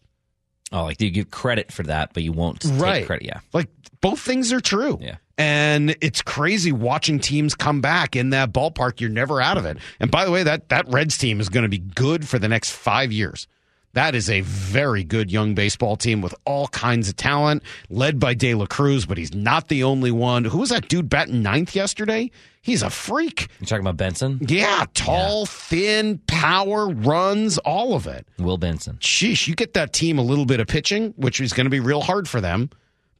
oh, 0.72 0.84
like 0.84 0.98
do 0.98 1.06
you 1.06 1.10
give 1.10 1.30
credit 1.30 1.72
for 1.72 1.82
that, 1.84 2.12
but 2.12 2.22
you 2.22 2.32
won't 2.32 2.60
take 2.60 3.06
credit. 3.06 3.26
Yeah. 3.26 3.40
Like 3.52 3.68
both 4.00 4.20
things 4.20 4.52
are 4.52 4.60
true. 4.60 4.98
Yeah. 5.00 5.16
And 5.40 5.96
it's 6.02 6.20
crazy 6.20 6.70
watching 6.70 7.18
teams 7.18 7.54
come 7.54 7.80
back 7.80 8.14
in 8.14 8.28
that 8.30 8.52
ballpark. 8.52 9.00
You're 9.00 9.08
never 9.08 9.40
out 9.40 9.56
of 9.56 9.64
it. 9.64 9.78
And 9.98 10.10
by 10.10 10.26
the 10.26 10.30
way, 10.30 10.42
that 10.42 10.68
that 10.68 10.86
Reds 10.88 11.16
team 11.16 11.40
is 11.40 11.48
going 11.48 11.62
to 11.62 11.68
be 11.70 11.78
good 11.78 12.28
for 12.28 12.38
the 12.38 12.46
next 12.46 12.72
five 12.72 13.10
years. 13.10 13.46
That 13.94 14.14
is 14.14 14.28
a 14.28 14.42
very 14.42 15.02
good 15.02 15.30
young 15.30 15.54
baseball 15.54 15.96
team 15.96 16.20
with 16.20 16.34
all 16.44 16.68
kinds 16.68 17.08
of 17.08 17.16
talent, 17.16 17.62
led 17.88 18.20
by 18.20 18.34
De 18.34 18.54
La 18.54 18.66
Cruz, 18.66 19.06
but 19.06 19.16
he's 19.16 19.34
not 19.34 19.68
the 19.68 19.82
only 19.82 20.10
one. 20.10 20.44
Who 20.44 20.58
was 20.58 20.68
that 20.68 20.88
dude 20.88 21.08
batting 21.08 21.42
ninth 21.42 21.74
yesterday? 21.74 22.30
He's 22.60 22.82
a 22.82 22.90
freak. 22.90 23.48
You 23.60 23.66
talking 23.66 23.80
about 23.80 23.96
Benson? 23.96 24.40
Yeah, 24.46 24.84
tall, 24.92 25.46
thin, 25.46 26.18
power, 26.26 26.86
runs, 26.86 27.56
all 27.56 27.94
of 27.94 28.06
it 28.06 28.28
Will 28.38 28.58
Benson. 28.58 28.98
sheesh, 28.98 29.48
you 29.48 29.54
get 29.54 29.72
that 29.72 29.94
team 29.94 30.18
a 30.18 30.22
little 30.22 30.44
bit 30.44 30.60
of 30.60 30.66
pitching, 30.66 31.14
which 31.16 31.40
is 31.40 31.54
going 31.54 31.64
to 31.64 31.70
be 31.70 31.80
real 31.80 32.02
hard 32.02 32.28
for 32.28 32.42
them 32.42 32.68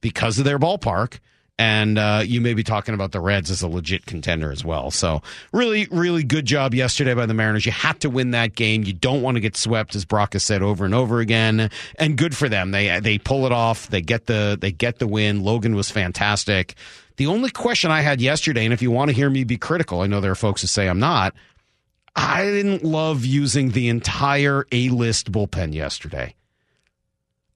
because 0.03 0.39
of 0.39 0.45
their 0.45 0.59
ballpark. 0.59 1.19
And 1.61 1.99
uh, 1.99 2.23
you 2.25 2.41
may 2.41 2.55
be 2.55 2.63
talking 2.63 2.95
about 2.95 3.13
the 3.13 3.21
Reds 3.21 3.51
as 3.51 3.61
a 3.61 3.69
legit 3.69 4.07
contender 4.07 4.51
as 4.51 4.65
well. 4.65 4.91
So, 4.91 5.21
really, 5.53 5.87
really 5.91 6.25
good 6.25 6.47
job 6.47 6.73
yesterday 6.73 7.13
by 7.13 7.27
the 7.27 7.35
Mariners. 7.35 7.67
You 7.67 7.73
had 7.73 8.01
to 8.01 8.09
win 8.09 8.31
that 8.31 8.55
game. 8.55 8.83
You 8.83 8.95
don't 8.95 9.21
want 9.21 9.35
to 9.35 9.43
get 9.43 9.59
swept, 9.59 9.95
as 9.95 10.07
Brock 10.07 10.33
has 10.33 10.43
said 10.43 10.63
over 10.63 10.87
and 10.87 10.95
over 10.95 11.21
again. 11.21 11.69
And 11.99 12.17
good 12.17 12.35
for 12.35 12.49
them. 12.49 12.71
They 12.71 12.99
they 13.01 13.19
pull 13.19 13.45
it 13.45 13.53
off. 13.53 13.89
They 13.89 14.01
get 14.01 14.25
the 14.25 14.57
they 14.59 14.73
get 14.73 15.01
the 15.01 15.07
win. 15.07 15.43
Logan 15.43 15.75
was 15.75 15.91
fantastic. 15.91 16.77
The 17.17 17.27
only 17.27 17.51
question 17.51 17.91
I 17.91 18.01
had 18.01 18.23
yesterday, 18.23 18.65
and 18.65 18.73
if 18.73 18.81
you 18.81 18.91
want 18.91 19.11
to 19.11 19.15
hear 19.15 19.29
me 19.29 19.45
be 19.45 19.59
critical, 19.59 20.01
I 20.01 20.07
know 20.07 20.23
there 20.23 20.33
are 20.33 20.37
folks 20.37 20.63
who 20.63 20.67
say 20.67 20.89
I'm 20.89 20.99
not. 20.99 21.35
I 22.17 22.45
didn't 22.45 22.85
love 22.85 23.27
using 23.27 23.73
the 23.73 23.89
entire 23.89 24.65
A 24.73 24.89
list 24.89 25.31
bullpen 25.31 25.75
yesterday. 25.75 26.37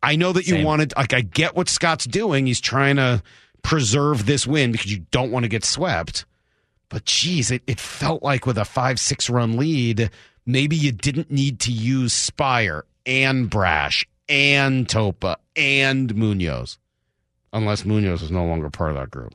I 0.03 0.17
know 0.17 0.35
that 0.35 0.47
you 0.47 0.57
Same. 0.57 0.65
wanted, 0.65 0.93
like, 0.95 1.15
I 1.15 1.23
get 1.23 1.57
what 1.57 1.71
Scott's 1.71 2.05
doing. 2.05 2.47
He's 2.47 2.61
trying 2.61 2.97
to 2.97 3.23
preserve 3.65 4.27
this 4.27 4.47
win 4.47 4.71
because 4.71 4.93
you 4.93 5.05
don't 5.11 5.33
want 5.33 5.43
to 5.43 5.49
get 5.49 5.65
swept. 5.65 6.25
But 6.89 7.07
geez, 7.07 7.51
it, 7.51 7.63
it 7.67 7.81
felt 7.81 8.23
like 8.23 8.47
with 8.47 8.59
a 8.59 8.65
five, 8.65 9.01
six 9.01 9.29
run 9.29 9.57
lead, 9.57 10.11
maybe 10.47 10.77
you 10.77 10.93
didn't 10.93 11.33
need 11.33 11.59
to 11.61 11.73
use 11.73 12.13
Speier 12.13 12.83
and 13.05 13.51
Brash 13.51 14.07
and 14.29 14.87
Topa 14.87 15.37
and 15.57 16.15
Munoz, 16.15 16.79
unless 17.53 17.85
Munoz 17.85 18.23
is 18.23 18.31
no 18.31 18.45
longer 18.45 18.71
part 18.71 18.91
of 18.91 18.97
that 18.97 19.11
group. 19.11 19.35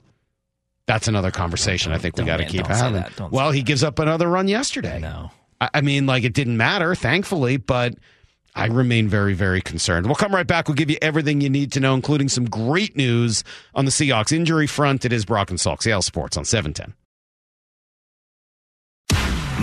That's 0.85 1.07
another 1.07 1.31
conversation 1.31 1.91
I 1.91 1.97
think 1.97 2.17
we 2.17 2.23
got 2.23 2.37
to 2.37 2.45
keep 2.45 2.65
having. 2.65 3.03
Well, 3.29 3.51
he 3.51 3.61
gives 3.61 3.83
up 3.83 3.99
another 3.99 4.27
run 4.27 4.47
yesterday. 4.47 4.99
No. 4.99 5.31
I 5.59 5.69
I 5.75 5.81
mean, 5.81 6.05
like 6.05 6.23
it 6.23 6.33
didn't 6.33 6.57
matter, 6.57 6.95
thankfully, 6.95 7.57
but 7.57 7.95
I 8.55 8.65
remain 8.67 9.07
very, 9.07 9.33
very 9.33 9.61
concerned. 9.61 10.05
We'll 10.05 10.15
come 10.15 10.33
right 10.33 10.47
back. 10.47 10.67
We'll 10.67 10.75
give 10.75 10.89
you 10.89 10.97
everything 11.01 11.41
you 11.41 11.49
need 11.49 11.71
to 11.73 11.79
know, 11.79 11.93
including 11.93 12.29
some 12.29 12.45
great 12.45 12.95
news 12.95 13.43
on 13.75 13.85
the 13.85 13.91
Seahawks 13.91 14.31
injury 14.31 14.67
front. 14.67 15.05
It 15.05 15.13
is 15.13 15.25
Brock 15.25 15.49
and 15.49 15.59
Salk, 15.59 15.81
Seattle 15.81 16.01
Sports 16.01 16.37
on 16.37 16.45
710. 16.45 16.93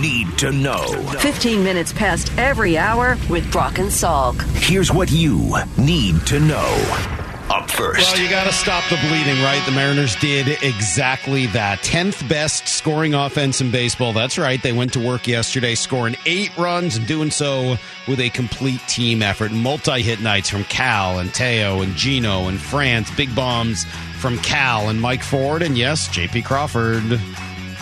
Need 0.01 0.37
to 0.37 0.51
know. 0.51 0.85
15 1.19 1.63
minutes 1.63 1.91
past 1.91 2.31
every 2.37 2.77
hour 2.77 3.17
with 3.29 3.51
Brock 3.51 3.79
and 3.79 3.89
Salk. 3.89 4.39
Here's 4.55 4.91
what 4.93 5.11
you 5.11 5.55
need 5.77 6.23
to 6.27 6.39
know. 6.39 7.16
Up 7.49 7.71
first. 7.71 7.99
Well, 7.99 8.21
you 8.21 8.29
got 8.29 8.43
to 8.43 8.51
stop 8.51 8.83
the 8.89 8.97
bleeding, 9.07 9.41
right? 9.41 9.61
The 9.65 9.71
Mariners 9.71 10.17
did 10.17 10.61
exactly 10.61 11.45
that. 11.47 11.79
10th 11.79 12.27
best 12.27 12.67
scoring 12.67 13.13
offense 13.13 13.61
in 13.61 13.71
baseball. 13.71 14.11
That's 14.11 14.37
right. 14.37 14.61
They 14.61 14.73
went 14.73 14.91
to 14.93 14.99
work 14.99 15.27
yesterday 15.27 15.73
scoring 15.75 16.17
eight 16.25 16.55
runs 16.57 16.97
and 16.97 17.07
doing 17.07 17.31
so 17.31 17.77
with 18.05 18.19
a 18.19 18.29
complete 18.31 18.81
team 18.89 19.21
effort. 19.21 19.53
Multi 19.53 20.01
hit 20.01 20.19
nights 20.19 20.49
from 20.49 20.65
Cal 20.65 21.19
and 21.19 21.33
Teo 21.33 21.81
and 21.81 21.95
Gino 21.95 22.49
and 22.49 22.59
France. 22.59 23.09
Big 23.15 23.33
bombs 23.33 23.85
from 24.19 24.37
Cal 24.39 24.89
and 24.89 24.99
Mike 24.99 25.23
Ford. 25.23 25.61
And 25.61 25.77
yes, 25.77 26.09
JP 26.09 26.43
Crawford. 26.43 27.17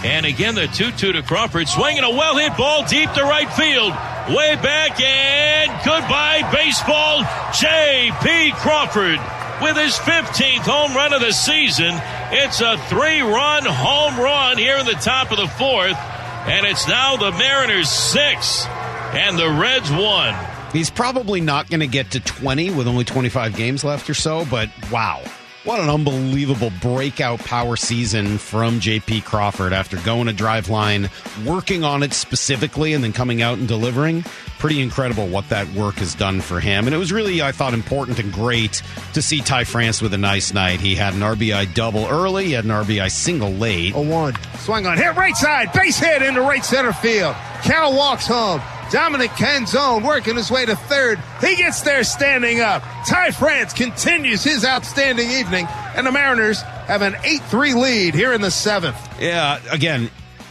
And 0.03 0.27
again, 0.27 0.53
the 0.53 0.67
2 0.67 0.91
2 0.91 1.13
to 1.13 1.23
Crawford, 1.23 1.67
swinging 1.67 2.03
a 2.03 2.11
well 2.11 2.37
hit 2.37 2.55
ball 2.55 2.85
deep 2.85 3.11
to 3.13 3.23
right 3.23 3.51
field. 3.53 3.93
Way 4.29 4.55
back, 4.61 5.01
and 5.01 5.71
goodbye, 5.83 6.47
baseball. 6.51 7.23
J.P. 7.51 8.51
Crawford 8.53 9.19
with 9.65 9.77
his 9.77 9.95
15th 9.95 10.59
home 10.59 10.95
run 10.95 11.11
of 11.11 11.21
the 11.21 11.31
season. 11.31 11.95
It's 12.31 12.61
a 12.61 12.77
three 12.87 13.21
run 13.21 13.65
home 13.65 14.15
run 14.19 14.59
here 14.59 14.77
in 14.77 14.85
the 14.85 14.93
top 14.93 15.31
of 15.31 15.37
the 15.37 15.47
fourth. 15.47 15.97
And 16.45 16.67
it's 16.67 16.87
now 16.87 17.17
the 17.17 17.31
Mariners 17.31 17.89
six 17.89 18.67
and 18.67 19.39
the 19.39 19.49
Reds 19.49 19.89
one. 19.89 20.35
He's 20.71 20.91
probably 20.91 21.41
not 21.41 21.67
going 21.67 21.79
to 21.79 21.87
get 21.87 22.11
to 22.11 22.19
20 22.19 22.71
with 22.71 22.87
only 22.87 23.05
25 23.05 23.55
games 23.55 23.83
left 23.83 24.07
or 24.07 24.13
so, 24.13 24.45
but 24.45 24.69
wow. 24.91 25.23
What 25.65 25.79
an 25.79 25.89
unbelievable 25.89 26.71
breakout 26.79 27.39
power 27.39 27.75
season 27.75 28.37
from 28.37 28.79
JP 28.79 29.25
Crawford 29.25 29.73
after 29.73 29.97
going 29.97 30.27
to 30.27 30.33
Driveline, 30.33 31.09
working 31.43 31.83
on 31.83 32.03
it 32.03 32.13
specifically, 32.13 32.93
and 32.93 33.03
then 33.03 33.13
coming 33.13 33.41
out 33.41 33.57
and 33.57 33.67
delivering. 33.67 34.23
Pretty 34.59 34.79
incredible 34.79 35.27
what 35.27 35.49
that 35.49 35.67
work 35.69 35.95
has 35.95 36.13
done 36.13 36.41
for 36.41 36.59
him. 36.59 36.85
And 36.85 36.93
it 36.93 36.99
was 36.99 37.11
really, 37.11 37.41
I 37.41 37.51
thought, 37.51 37.73
important 37.73 38.19
and 38.19 38.31
great 38.31 38.83
to 39.13 39.23
see 39.23 39.41
Ty 39.41 39.63
France 39.63 40.03
with 40.03 40.13
a 40.13 40.19
nice 40.19 40.53
night. 40.53 40.81
He 40.81 40.93
had 40.93 41.15
an 41.15 41.21
RBI 41.21 41.73
double 41.73 42.05
early, 42.05 42.45
he 42.45 42.51
had 42.51 42.65
an 42.65 42.71
RBI 42.71 43.09
single 43.09 43.49
late. 43.49 43.95
A 43.95 43.99
one. 43.99 44.35
Swung 44.59 44.85
on, 44.85 44.97
hit 44.97 45.15
right 45.15 45.35
side, 45.35 45.73
base 45.73 45.97
hit 45.97 46.21
into 46.21 46.41
right 46.41 46.63
center 46.63 46.93
field. 46.93 47.35
Cal 47.63 47.97
walks 47.97 48.27
home. 48.27 48.61
Dominic 48.91 49.31
Canzone 49.31 50.05
working 50.05 50.35
his 50.35 50.51
way 50.51 50.65
to 50.65 50.75
third. 50.75 51.19
He 51.41 51.55
gets 51.55 51.81
there 51.81 52.03
standing 52.03 52.61
up. 52.61 52.83
Ty 53.07 53.31
France 53.31 53.73
continues 53.73 54.43
his 54.43 54.63
outstanding 54.63 55.29
evening, 55.31 55.67
and 55.95 56.05
the 56.05 56.11
Mariners 56.11 56.61
have 56.61 57.01
an 57.01 57.15
8 57.23 57.41
3 57.43 57.73
lead 57.73 58.13
here 58.13 58.33
in 58.33 58.41
the 58.41 58.51
seventh. 58.51 58.97
Yeah, 59.19 59.59
again, 59.71 60.09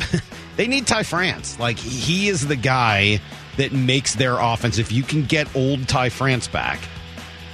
they 0.57 0.67
need 0.67 0.87
Ty 0.87 1.05
France. 1.05 1.59
Like, 1.59 1.79
he 1.79 2.29
is 2.29 2.47
the 2.47 2.57
guy 2.57 3.21
that 3.57 3.73
makes 3.73 4.15
their 4.17 4.37
offense. 4.39 4.79
If 4.79 4.91
you 4.91 5.03
can 5.03 5.25
get 5.25 5.55
old 5.55 5.89
Ty 5.89 6.09
France 6.09 6.49
back, 6.49 6.81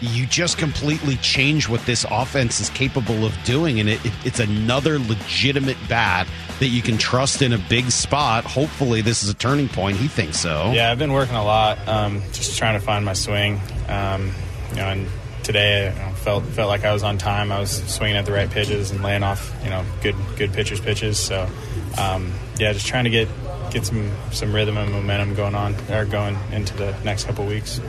you 0.01 0.27
just 0.27 0.59
completely 0.59 1.17
change 1.17 1.69
what 1.69 1.85
this 1.87 2.05
offense 2.11 2.61
is 2.61 2.71
capable 2.71 3.25
of 3.25 3.37
doing. 3.45 3.81
And 3.81 3.89
it, 3.89 4.05
it, 4.05 4.13
it's 4.25 4.41
another 4.41 4.99
legitimate 4.99 5.77
bat 5.89 6.27
that 6.59 6.69
you 6.69 6.83
can 6.83 6.99
trust 6.99 7.43
in 7.43 7.53
a 7.53 7.59
big 7.59 7.91
spot. 7.91 8.45
Hopefully, 8.45 9.03
this 9.03 9.23
is 9.23 9.29
a 9.29 9.35
turning 9.35 9.69
point. 9.69 9.97
He 9.97 10.09
thinks 10.09 10.39
so. 10.39 10.73
Yeah, 10.73 10.91
I've 10.91 10.99
been 10.99 11.13
working 11.13 11.37
a 11.37 11.45
lot, 11.45 11.87
um, 11.89 12.23
just 12.33 12.59
trying 12.59 12.79
to 12.79 12.85
find 12.85 13.05
my 13.05 13.15
swing. 13.15 13.61
Um, 13.89 14.33
you 14.71 14.77
know, 14.77 14.89
and 14.89 15.09
today 15.43 15.89
I 15.89 16.13
felt 16.13 16.45
felt 16.45 16.69
like 16.69 16.85
I 16.85 16.93
was 16.93 17.03
on 17.03 17.19
time. 17.19 17.51
I 17.51 17.59
was 17.59 17.71
swinging 17.71 18.17
at 18.17 18.27
the 18.27 18.33
right 18.33 18.51
pitches 18.51 18.91
and 18.91 19.03
laying 19.03 19.23
off, 19.23 19.55
you 19.65 19.71
know, 19.71 19.85
good 20.03 20.15
good 20.37 20.53
pitchers' 20.53 20.81
pitches. 20.81 21.19
So, 21.19 21.49
um, 21.99 22.33
yeah, 22.59 22.73
just 22.73 22.87
trying 22.87 23.05
to 23.05 23.11
get 23.11 23.29
get 23.71 23.87
some 23.87 24.11
some 24.33 24.55
rhythm 24.55 24.77
and 24.77 24.93
momentum 24.93 25.35
going 25.35 25.55
on 25.55 25.75
or 25.91 26.05
going 26.05 26.37
into 26.53 26.77
the 26.77 26.95
next 27.05 27.25
couple 27.25 27.47
weeks. 27.47 27.81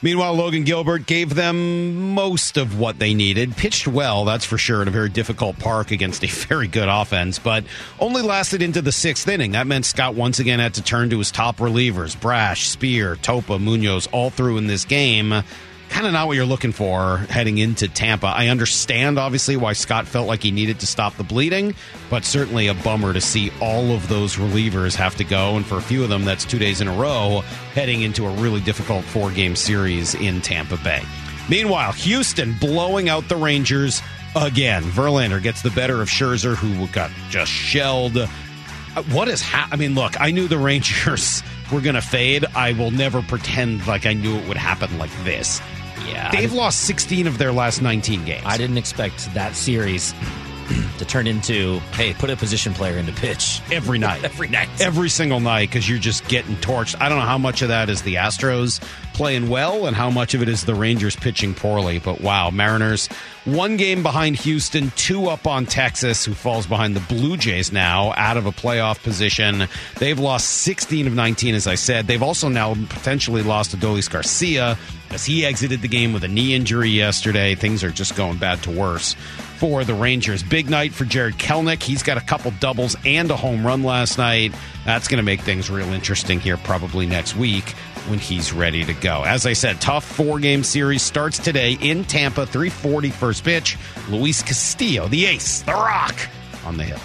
Meanwhile, 0.00 0.34
Logan 0.34 0.64
Gilbert 0.64 1.06
gave 1.06 1.34
them 1.34 2.12
most 2.14 2.56
of 2.56 2.78
what 2.78 2.98
they 2.98 3.14
needed. 3.14 3.56
Pitched 3.56 3.88
well, 3.88 4.24
that's 4.24 4.44
for 4.44 4.56
sure, 4.56 4.80
in 4.80 4.88
a 4.88 4.92
very 4.92 5.08
difficult 5.08 5.58
park 5.58 5.90
against 5.90 6.22
a 6.22 6.26
very 6.48 6.68
good 6.68 6.88
offense, 6.88 7.38
but 7.38 7.64
only 7.98 8.22
lasted 8.22 8.62
into 8.62 8.80
the 8.80 8.92
sixth 8.92 9.26
inning. 9.26 9.52
That 9.52 9.66
meant 9.66 9.86
Scott 9.86 10.14
once 10.14 10.38
again 10.38 10.60
had 10.60 10.74
to 10.74 10.82
turn 10.82 11.10
to 11.10 11.18
his 11.18 11.32
top 11.32 11.56
relievers 11.56 12.18
Brash, 12.18 12.68
Speier, 12.74 13.16
Topa, 13.16 13.60
Munoz, 13.60 14.06
all 14.12 14.30
through 14.30 14.58
in 14.58 14.66
this 14.66 14.84
game 14.84 15.42
kind 15.88 16.06
of 16.06 16.12
not 16.12 16.26
what 16.26 16.36
you're 16.36 16.46
looking 16.46 16.72
for 16.72 17.18
heading 17.30 17.58
into 17.58 17.88
Tampa. 17.88 18.26
I 18.28 18.48
understand, 18.48 19.18
obviously, 19.18 19.56
why 19.56 19.72
Scott 19.72 20.06
felt 20.06 20.28
like 20.28 20.42
he 20.42 20.50
needed 20.50 20.80
to 20.80 20.86
stop 20.86 21.16
the 21.16 21.24
bleeding, 21.24 21.74
but 22.10 22.24
certainly 22.24 22.68
a 22.68 22.74
bummer 22.74 23.12
to 23.12 23.20
see 23.20 23.50
all 23.60 23.92
of 23.92 24.08
those 24.08 24.36
relievers 24.36 24.94
have 24.94 25.16
to 25.16 25.24
go. 25.24 25.56
And 25.56 25.66
for 25.66 25.76
a 25.78 25.82
few 25.82 26.02
of 26.02 26.08
them, 26.08 26.24
that's 26.24 26.44
two 26.44 26.58
days 26.58 26.80
in 26.80 26.88
a 26.88 26.94
row 26.94 27.42
heading 27.74 28.02
into 28.02 28.26
a 28.26 28.30
really 28.36 28.60
difficult 28.60 29.04
four 29.04 29.30
game 29.30 29.56
series 29.56 30.14
in 30.14 30.40
Tampa 30.40 30.76
Bay. 30.78 31.02
Meanwhile, 31.48 31.92
Houston 31.92 32.54
blowing 32.58 33.08
out 33.08 33.28
the 33.28 33.36
Rangers 33.36 34.02
again. 34.36 34.82
Verlander 34.84 35.42
gets 35.42 35.62
the 35.62 35.70
better 35.70 36.02
of 36.02 36.08
Scherzer, 36.08 36.54
who 36.54 36.86
got 36.88 37.10
just 37.30 37.50
shelled. 37.50 38.16
Uh, 38.18 38.26
what 39.10 39.28
is 39.28 39.40
ha- 39.40 39.68
I 39.72 39.76
mean, 39.76 39.94
look, 39.94 40.20
I 40.20 40.30
knew 40.30 40.48
the 40.48 40.58
Rangers 40.58 41.42
were 41.72 41.80
going 41.80 41.94
to 41.94 42.02
fade. 42.02 42.44
I 42.54 42.72
will 42.72 42.90
never 42.90 43.22
pretend 43.22 43.86
like 43.86 44.06
I 44.06 44.12
knew 44.12 44.36
it 44.36 44.46
would 44.48 44.56
happen 44.56 44.98
like 44.98 45.10
this. 45.24 45.60
Yeah. 46.06 46.30
They've 46.30 46.52
lost 46.52 46.80
16 46.82 47.26
of 47.26 47.38
their 47.38 47.52
last 47.52 47.82
19 47.82 48.24
games. 48.24 48.42
I 48.46 48.56
didn't 48.56 48.78
expect 48.78 49.32
that 49.34 49.54
series 49.56 50.14
to 50.98 51.04
turn 51.04 51.26
into 51.26 51.78
hey, 51.92 52.12
put 52.14 52.30
a 52.30 52.36
position 52.36 52.74
player 52.74 52.98
into 52.98 53.12
pitch 53.12 53.60
every 53.72 53.98
night. 54.08 54.24
every 54.24 54.48
night. 54.48 54.68
Every 54.80 55.08
single 55.08 55.40
night 55.40 55.68
because 55.70 55.88
you're 55.88 55.98
just 55.98 56.26
getting 56.28 56.56
torched. 56.56 56.96
I 57.00 57.08
don't 57.08 57.18
know 57.18 57.24
how 57.24 57.38
much 57.38 57.62
of 57.62 57.68
that 57.68 57.88
is 57.88 58.02
the 58.02 58.16
Astros 58.16 58.80
playing 59.14 59.48
well 59.48 59.86
and 59.86 59.96
how 59.96 60.10
much 60.10 60.34
of 60.34 60.42
it 60.42 60.48
is 60.48 60.64
the 60.64 60.74
Rangers 60.76 61.16
pitching 61.16 61.52
poorly. 61.54 61.98
But 61.98 62.20
wow, 62.20 62.50
Mariners 62.50 63.08
one 63.44 63.76
game 63.78 64.02
behind 64.02 64.36
Houston, 64.36 64.92
two 64.94 65.28
up 65.28 65.46
on 65.46 65.64
Texas, 65.64 66.24
who 66.24 66.34
falls 66.34 66.66
behind 66.66 66.94
the 66.94 67.00
Blue 67.00 67.36
Jays 67.36 67.72
now 67.72 68.12
out 68.16 68.36
of 68.36 68.44
a 68.46 68.52
playoff 68.52 69.02
position. 69.02 69.66
They've 69.98 70.18
lost 70.18 70.48
16 70.48 71.06
of 71.06 71.14
19, 71.14 71.54
as 71.54 71.66
I 71.66 71.74
said. 71.76 72.06
They've 72.06 72.22
also 72.22 72.48
now 72.48 72.74
potentially 72.74 73.42
lost 73.42 73.74
Adolis 73.74 74.10
Garcia 74.10 74.76
as 75.10 75.24
he 75.24 75.44
exited 75.44 75.82
the 75.82 75.88
game 75.88 76.12
with 76.12 76.24
a 76.24 76.28
knee 76.28 76.54
injury 76.54 76.90
yesterday. 76.90 77.54
Things 77.54 77.82
are 77.84 77.90
just 77.90 78.16
going 78.16 78.38
bad 78.38 78.62
to 78.64 78.70
worse 78.70 79.14
for 79.58 79.84
the 79.84 79.94
Rangers. 79.94 80.42
Big 80.42 80.70
night 80.70 80.92
for 80.92 81.04
Jarred 81.04 81.34
Kelenic. 81.34 81.82
He's 81.82 82.02
got 82.02 82.16
a 82.16 82.20
couple 82.20 82.52
doubles 82.60 82.96
and 83.04 83.30
a 83.30 83.36
home 83.36 83.66
run 83.66 83.82
last 83.82 84.18
night. 84.18 84.52
That's 84.84 85.08
going 85.08 85.18
to 85.18 85.24
make 85.24 85.40
things 85.40 85.70
real 85.70 85.88
interesting 85.88 86.40
here 86.40 86.56
probably 86.56 87.06
next 87.06 87.36
week 87.36 87.70
when 88.08 88.18
he's 88.18 88.52
ready 88.52 88.84
to 88.84 88.94
go. 88.94 89.24
As 89.24 89.46
I 89.46 89.52
said, 89.52 89.80
tough 89.80 90.04
four 90.04 90.38
game 90.38 90.62
series 90.62 91.02
starts 91.02 91.38
today 91.38 91.72
in 91.80 92.04
Tampa, 92.04 92.46
340 92.46 93.10
first 93.10 93.44
pitch. 93.44 93.76
Luis 94.08 94.42
Castillo, 94.42 95.08
the 95.08 95.26
ace, 95.26 95.62
the 95.62 95.72
rock 95.72 96.16
on 96.64 96.76
the 96.76 96.84
hill. 96.84 96.98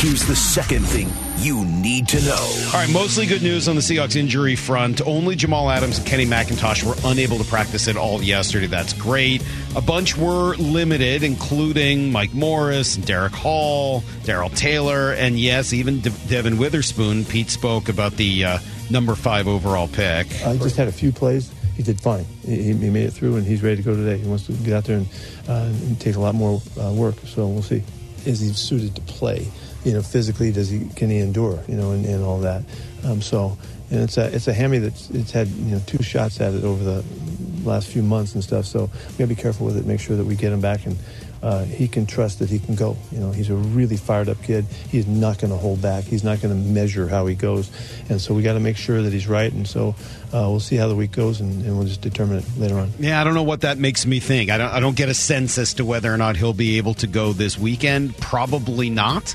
Here's 0.00 0.26
the 0.26 0.36
second 0.36 0.84
thing 0.84 1.08
you 1.44 1.64
need 1.66 2.08
to 2.08 2.20
know. 2.24 2.62
All 2.68 2.80
right, 2.80 2.90
mostly 2.90 3.26
good 3.26 3.42
news 3.42 3.68
on 3.68 3.76
the 3.76 3.82
Seahawks 3.82 4.16
injury 4.16 4.56
front. 4.56 5.02
Only 5.02 5.36
Jamal 5.36 5.70
Adams 5.70 5.98
and 5.98 6.06
Kenny 6.06 6.24
McIntosh 6.24 6.82
were 6.82 6.94
unable 7.10 7.36
to 7.36 7.44
practice 7.44 7.86
at 7.86 7.96
all 7.98 8.22
yesterday. 8.22 8.66
That's 8.66 8.94
great. 8.94 9.44
A 9.76 9.82
bunch 9.82 10.16
were 10.16 10.56
limited, 10.56 11.22
including 11.22 12.10
Mike 12.10 12.32
Morris, 12.32 12.96
Derick 12.96 13.32
Hall, 13.32 14.02
Darrell 14.24 14.48
Taylor, 14.48 15.12
and 15.12 15.38
yes, 15.38 15.74
even 15.74 16.00
De- 16.00 16.10
Devon 16.28 16.56
Witherspoon. 16.56 17.26
Pete 17.26 17.50
spoke 17.50 17.90
about 17.90 18.12
the 18.12 18.44
uh, 18.44 18.58
number 18.90 19.14
five 19.14 19.46
overall 19.46 19.88
pick. 19.88 20.26
I 20.46 20.56
just 20.56 20.76
had 20.76 20.88
a 20.88 20.92
few 20.92 21.12
plays. 21.12 21.52
He 21.76 21.82
did 21.82 22.00
fine. 22.00 22.24
He, 22.46 22.72
he 22.72 22.90
made 22.90 23.04
it 23.04 23.12
through, 23.12 23.36
and 23.36 23.46
he's 23.46 23.62
ready 23.62 23.76
to 23.76 23.82
go 23.82 23.94
today. 23.94 24.16
He 24.16 24.26
wants 24.26 24.46
to 24.46 24.52
get 24.52 24.72
out 24.72 24.84
there 24.84 24.98
and, 24.98 25.08
uh, 25.48 25.64
and 25.68 26.00
take 26.00 26.16
a 26.16 26.20
lot 26.20 26.34
more 26.34 26.62
uh, 26.80 26.92
work. 26.92 27.16
So 27.26 27.46
we'll 27.48 27.62
see. 27.62 27.82
Is 28.24 28.40
he 28.40 28.48
suited 28.48 28.94
to 28.94 29.02
play? 29.02 29.46
You 29.84 29.92
know, 29.92 30.02
physically 30.02 30.50
does 30.50 30.68
he 30.68 30.88
can 30.96 31.10
he 31.10 31.18
endure, 31.18 31.62
you 31.68 31.76
know, 31.76 31.92
and, 31.92 32.04
and 32.06 32.24
all 32.24 32.40
that. 32.40 32.62
Um, 33.04 33.20
so, 33.20 33.56
and 33.90 34.00
it's 34.00 34.16
a 34.16 34.34
it's 34.34 34.48
a 34.48 34.52
hammy 34.52 34.78
that's 34.78 35.10
it's 35.10 35.30
had 35.30 35.48
you 35.48 35.74
know 35.74 35.82
two 35.86 36.02
shots 36.02 36.40
at 36.40 36.54
it 36.54 36.64
over 36.64 36.82
the 36.82 37.04
last 37.64 37.88
few 37.88 38.02
months 38.02 38.34
and 38.34 38.42
stuff. 38.42 38.64
So 38.64 38.90
we 39.10 39.18
gotta 39.18 39.28
be 39.28 39.34
careful 39.34 39.66
with 39.66 39.76
it. 39.76 39.86
Make 39.86 40.00
sure 40.00 40.16
that 40.16 40.24
we 40.24 40.34
get 40.34 40.52
him 40.52 40.60
back 40.60 40.86
and. 40.86 40.96
Uh, 41.42 41.62
he 41.62 41.86
can 41.86 42.06
trust 42.06 42.38
that 42.38 42.48
he 42.48 42.58
can 42.58 42.74
go. 42.74 42.96
You 43.12 43.18
know, 43.18 43.30
he's 43.30 43.50
a 43.50 43.54
really 43.54 43.98
fired 43.98 44.30
up 44.30 44.42
kid. 44.42 44.64
He's 44.88 45.06
not 45.06 45.38
going 45.38 45.50
to 45.50 45.58
hold 45.58 45.82
back. 45.82 46.04
He's 46.04 46.24
not 46.24 46.40
going 46.40 46.54
to 46.54 46.70
measure 46.70 47.06
how 47.06 47.26
he 47.26 47.34
goes, 47.34 47.70
and 48.08 48.18
so 48.18 48.32
we 48.32 48.42
got 48.42 48.54
to 48.54 48.60
make 48.60 48.78
sure 48.78 49.02
that 49.02 49.12
he's 49.12 49.26
right. 49.26 49.52
And 49.52 49.68
so 49.68 49.94
uh, 50.32 50.48
we'll 50.48 50.58
see 50.58 50.76
how 50.76 50.88
the 50.88 50.94
week 50.94 51.12
goes, 51.12 51.42
and, 51.42 51.62
and, 51.66 51.76
we'll 51.76 51.86
just 51.86 52.00
determine 52.00 52.38
it 52.38 52.44
later 52.56 52.78
on. 52.78 52.94
Yeah, 52.98 53.20
I 53.20 53.24
don't 53.24 53.34
know 53.34 53.42
what 53.42 53.60
that 53.60 53.76
makes 53.76 54.06
me 54.06 54.20
think. 54.20 54.48
I 54.48 54.56
don't. 54.56 54.70
I 54.70 54.80
don't 54.80 54.96
get 54.96 55.10
a 55.10 55.14
sense 55.14 55.58
as 55.58 55.74
to 55.74 55.84
whether 55.84 56.10
or 56.10 56.16
not 56.16 56.38
he'll 56.38 56.54
be 56.54 56.78
able 56.78 56.94
to 56.94 57.06
go 57.06 57.34
this 57.34 57.58
weekend. 57.58 58.16
Probably 58.16 58.88
not 58.88 59.34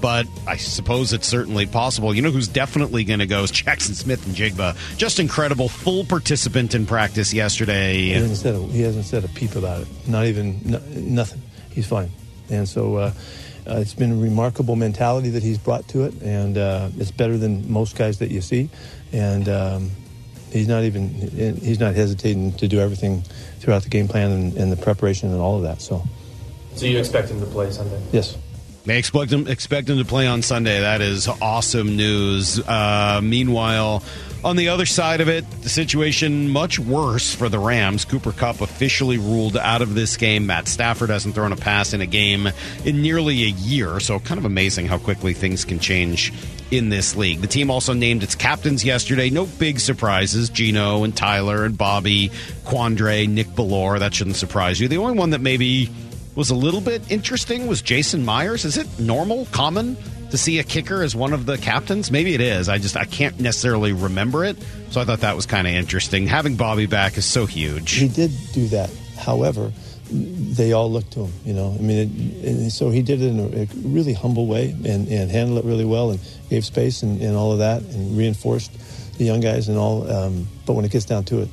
but 0.00 0.26
I 0.46 0.56
suppose 0.56 1.12
it's 1.12 1.26
certainly 1.26 1.66
possible. 1.66 2.14
You 2.14 2.22
know 2.22 2.30
who's 2.30 2.48
definitely 2.48 3.04
going 3.04 3.20
to 3.20 3.26
go 3.26 3.42
is 3.42 3.52
Jaxon 3.52 3.94
Smith-Njigba. 3.94 4.96
Just 4.96 5.18
incredible, 5.18 5.68
full 5.68 6.04
participant 6.04 6.74
in 6.74 6.86
practice 6.86 7.30
He 7.30 7.36
yesterday. 7.38 8.08
hasn't 8.10 8.36
said 8.38 8.54
a, 8.54 8.58
he 8.58 8.82
hasn't 8.82 9.04
said 9.04 9.24
a 9.24 9.28
peep 9.28 9.54
about 9.56 9.82
it. 9.82 9.88
Not 10.08 10.26
even 10.26 10.60
no, 10.64 10.78
nothing. 10.94 11.42
He's 11.70 11.86
fine, 11.86 12.10
and 12.48 12.68
so 12.68 12.96
uh, 12.96 13.12
uh, 13.66 13.74
it's 13.76 13.94
been 13.94 14.12
a 14.12 14.16
remarkable 14.16 14.76
mentality 14.76 15.30
that 15.30 15.42
he's 15.42 15.58
brought 15.58 15.86
to 15.88 16.04
it, 16.04 16.14
and 16.22 16.56
uh, 16.58 16.88
it's 16.98 17.10
better 17.12 17.36
than 17.38 17.70
most 17.70 17.96
guys 17.96 18.18
that 18.18 18.30
you 18.30 18.40
see. 18.40 18.70
And 19.12 19.48
um, 19.48 19.90
he's 20.52 20.66
not 20.68 20.82
even 20.84 21.08
he's 21.60 21.78
not 21.80 21.94
hesitating 21.94 22.54
to 22.54 22.66
do 22.68 22.80
everything 22.80 23.22
throughout 23.60 23.82
the 23.82 23.88
game 23.88 24.08
plan 24.08 24.30
and, 24.32 24.56
and 24.56 24.72
the 24.72 24.76
preparation 24.76 25.30
and 25.30 25.40
all 25.40 25.56
of 25.56 25.62
that. 25.64 25.80
So 25.82 26.02
So 26.74 26.86
you 26.86 26.98
expect 26.98 27.28
him 27.28 27.40
to 27.40 27.46
play 27.46 27.70
Sunday? 27.70 28.00
yes. 28.12 28.36
They 28.90 28.98
expect 28.98 29.30
him 29.30 29.46
expect 29.46 29.88
him 29.88 29.98
to 29.98 30.04
play 30.04 30.26
on 30.26 30.42
Sunday. 30.42 30.80
That 30.80 31.00
is 31.00 31.28
awesome 31.28 31.94
news. 31.94 32.58
Uh, 32.58 33.20
meanwhile, 33.22 34.02
on 34.42 34.56
the 34.56 34.70
other 34.70 34.84
side 34.84 35.20
of 35.20 35.28
it, 35.28 35.48
the 35.62 35.68
situation 35.68 36.48
much 36.48 36.80
worse 36.80 37.32
for 37.32 37.48
the 37.48 37.60
Rams. 37.60 38.04
Cooper 38.04 38.32
Kupp 38.32 38.60
officially 38.60 39.16
ruled 39.16 39.56
out 39.56 39.80
of 39.80 39.94
this 39.94 40.16
game. 40.16 40.44
Matt 40.46 40.66
Stafford 40.66 41.08
hasn't 41.08 41.36
thrown 41.36 41.52
a 41.52 41.56
pass 41.56 41.92
in 41.92 42.00
a 42.00 42.06
game 42.06 42.48
in 42.84 43.00
nearly 43.00 43.44
a 43.44 43.50
year. 43.50 44.00
So 44.00 44.18
kind 44.18 44.38
of 44.38 44.44
amazing 44.44 44.86
how 44.86 44.98
quickly 44.98 45.34
things 45.34 45.64
can 45.64 45.78
change 45.78 46.32
in 46.72 46.88
this 46.88 47.14
league. 47.14 47.42
The 47.42 47.46
team 47.46 47.70
also 47.70 47.92
named 47.92 48.24
its 48.24 48.34
captains 48.34 48.84
yesterday. 48.84 49.30
No 49.30 49.46
big 49.46 49.78
surprises. 49.78 50.50
Geno 50.50 51.04
and 51.04 51.16
Tyler 51.16 51.64
and 51.64 51.78
Bobby, 51.78 52.30
Quandre, 52.64 53.28
Nick 53.28 53.46
Bellore. 53.50 54.00
That 54.00 54.12
shouldn't 54.12 54.34
surprise 54.34 54.80
you. 54.80 54.88
The 54.88 54.98
only 54.98 55.16
one 55.16 55.30
that 55.30 55.40
maybe 55.40 55.90
was 56.34 56.50
a 56.50 56.54
little 56.54 56.80
bit 56.80 57.10
interesting 57.10 57.66
was 57.66 57.82
Jason 57.82 58.24
Myers. 58.24 58.64
Is 58.64 58.76
it 58.76 58.86
normal, 58.98 59.46
common 59.46 59.96
to 60.30 60.38
see 60.38 60.58
a 60.58 60.64
kicker 60.64 61.02
as 61.02 61.14
one 61.14 61.32
of 61.32 61.46
the 61.46 61.58
captains? 61.58 62.10
Maybe 62.10 62.34
it 62.34 62.40
is. 62.40 62.68
I 62.68 62.78
just 62.78 62.96
I 62.96 63.04
can't 63.04 63.38
necessarily 63.40 63.92
remember 63.92 64.44
it. 64.44 64.56
So 64.90 65.00
I 65.00 65.04
thought 65.04 65.20
that 65.20 65.36
was 65.36 65.46
kind 65.46 65.66
of 65.66 65.74
interesting. 65.74 66.26
Having 66.26 66.56
Bobby 66.56 66.86
back 66.86 67.16
is 67.16 67.24
so 67.24 67.46
huge. 67.46 67.92
He 67.92 68.08
did 68.08 68.32
do 68.52 68.68
that. 68.68 68.90
However, 69.18 69.72
they 70.12 70.72
all 70.72 70.90
looked 70.90 71.12
to 71.12 71.26
him, 71.26 71.32
you 71.44 71.52
know. 71.52 71.74
I 71.78 71.82
mean, 71.82 72.40
it, 72.42 72.70
so 72.70 72.90
he 72.90 73.02
did 73.02 73.22
it 73.22 73.28
in 73.28 73.40
a, 73.40 73.62
a 73.62 73.66
really 73.88 74.12
humble 74.12 74.46
way 74.46 74.70
and, 74.70 75.08
and 75.08 75.30
handled 75.30 75.64
it 75.64 75.68
really 75.68 75.84
well 75.84 76.10
and 76.10 76.20
gave 76.48 76.64
space 76.64 77.02
and, 77.02 77.20
and 77.20 77.36
all 77.36 77.52
of 77.52 77.58
that 77.58 77.82
and 77.82 78.16
reinforced 78.16 78.72
the 79.18 79.24
young 79.24 79.40
guys 79.40 79.68
and 79.68 79.78
all. 79.78 80.10
Um, 80.10 80.48
but 80.66 80.72
when 80.72 80.84
it 80.84 80.90
gets 80.90 81.04
down 81.04 81.24
to 81.24 81.42
it, 81.42 81.48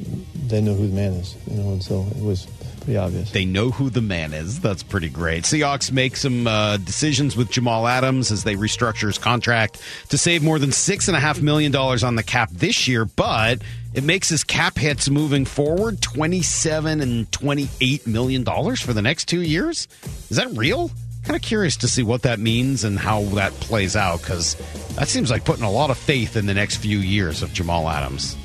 they 0.49 0.61
know 0.61 0.73
who 0.73 0.87
the 0.87 0.95
man 0.95 1.13
is, 1.13 1.35
you 1.47 1.57
know, 1.57 1.73
and 1.73 1.83
so 1.83 2.05
it 2.15 2.23
was 2.23 2.47
pretty 2.87 2.97
obvious. 2.97 3.31
They 3.31 3.43
know 3.43 3.69
who 3.69 3.89
the 3.89 4.01
man 4.01 4.33
is. 4.33 4.61
That's 4.61 4.81
pretty 4.81 5.09
great. 5.09 5.43
Seahawks 5.43 5.91
make 5.91 6.15
some 6.15 6.47
uh, 6.47 6.77
decisions 6.77 7.35
with 7.35 7.51
Jamal 7.51 7.85
Adams 7.85 8.31
as 8.31 8.45
they 8.45 8.55
restructure 8.55 9.07
his 9.07 9.17
contract 9.17 9.81
to 10.07 10.17
save 10.17 10.41
more 10.41 10.57
than 10.57 10.71
six 10.71 11.09
and 11.09 11.17
a 11.17 11.19
half 11.19 11.41
million 11.41 11.73
dollars 11.73 12.01
on 12.05 12.15
the 12.15 12.23
cap 12.23 12.49
this 12.49 12.87
year, 12.87 13.03
but 13.03 13.61
it 13.93 14.05
makes 14.05 14.29
his 14.29 14.45
cap 14.45 14.77
hits 14.77 15.09
moving 15.09 15.43
forward 15.43 16.01
twenty-seven 16.01 17.01
and 17.01 17.29
twenty-eight 17.33 18.07
million 18.07 18.45
dollars 18.45 18.79
for 18.79 18.93
the 18.93 19.01
next 19.01 19.25
two 19.25 19.41
years. 19.41 19.89
Is 20.29 20.37
that 20.37 20.49
real? 20.51 20.89
Kind 21.25 21.35
of 21.35 21.41
curious 21.41 21.75
to 21.77 21.89
see 21.89 22.03
what 22.03 22.21
that 22.21 22.39
means 22.39 22.85
and 22.85 22.97
how 22.97 23.23
that 23.35 23.51
plays 23.53 23.97
out 23.97 24.21
because 24.21 24.55
that 24.95 25.09
seems 25.09 25.29
like 25.29 25.43
putting 25.43 25.65
a 25.65 25.71
lot 25.71 25.89
of 25.89 25.97
faith 25.97 26.37
in 26.37 26.45
the 26.45 26.53
next 26.53 26.77
few 26.77 26.99
years 26.99 27.41
of 27.41 27.51
Jamal 27.51 27.89
Adams. 27.89 28.37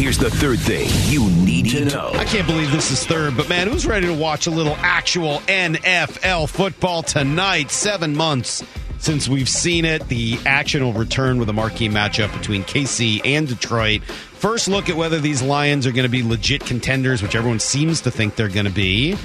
Here's 0.00 0.16
the 0.16 0.30
third 0.30 0.58
thing 0.60 0.88
you 1.12 1.28
need 1.28 1.68
to 1.72 1.84
know. 1.84 2.10
I 2.14 2.24
can't 2.24 2.46
believe 2.46 2.72
this 2.72 2.90
is 2.90 3.04
third, 3.04 3.36
but 3.36 3.50
man, 3.50 3.68
who's 3.68 3.84
ready 3.84 4.06
to 4.06 4.14
watch 4.14 4.46
a 4.46 4.50
little 4.50 4.74
actual 4.78 5.40
NFL 5.40 6.48
football 6.48 7.02
tonight? 7.02 7.70
Seven 7.70 8.16
months 8.16 8.64
since 8.96 9.28
we've 9.28 9.46
seen 9.46 9.84
it. 9.84 10.08
The 10.08 10.38
action 10.46 10.82
will 10.82 10.94
return 10.94 11.38
with 11.38 11.50
a 11.50 11.52
marquee 11.52 11.90
matchup 11.90 12.32
between 12.32 12.64
KC 12.64 13.20
and 13.26 13.46
Detroit. 13.46 14.02
First 14.02 14.68
look 14.68 14.88
at 14.88 14.96
whether 14.96 15.20
these 15.20 15.42
Lions 15.42 15.86
are 15.86 15.92
going 15.92 16.04
to 16.04 16.08
be 16.08 16.22
legit 16.22 16.64
contenders, 16.64 17.22
which 17.22 17.34
everyone 17.34 17.60
seems 17.60 18.00
to 18.00 18.10
think 18.10 18.36
they're 18.36 18.48
going 18.48 18.64
to 18.64 18.72
be. 18.72 19.18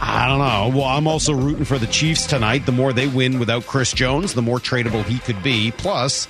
I 0.00 0.26
don't 0.26 0.38
know. 0.38 0.74
Well, 0.74 0.88
I'm 0.88 1.06
also 1.06 1.34
rooting 1.34 1.66
for 1.66 1.76
the 1.76 1.86
Chiefs 1.86 2.26
tonight. 2.26 2.64
The 2.64 2.72
more 2.72 2.94
they 2.94 3.08
win 3.08 3.38
without 3.38 3.66
Chris 3.66 3.92
Jones, 3.92 4.32
the 4.32 4.40
more 4.40 4.58
tradable 4.58 5.04
he 5.04 5.18
could 5.18 5.42
be. 5.42 5.70
Plus, 5.72 6.26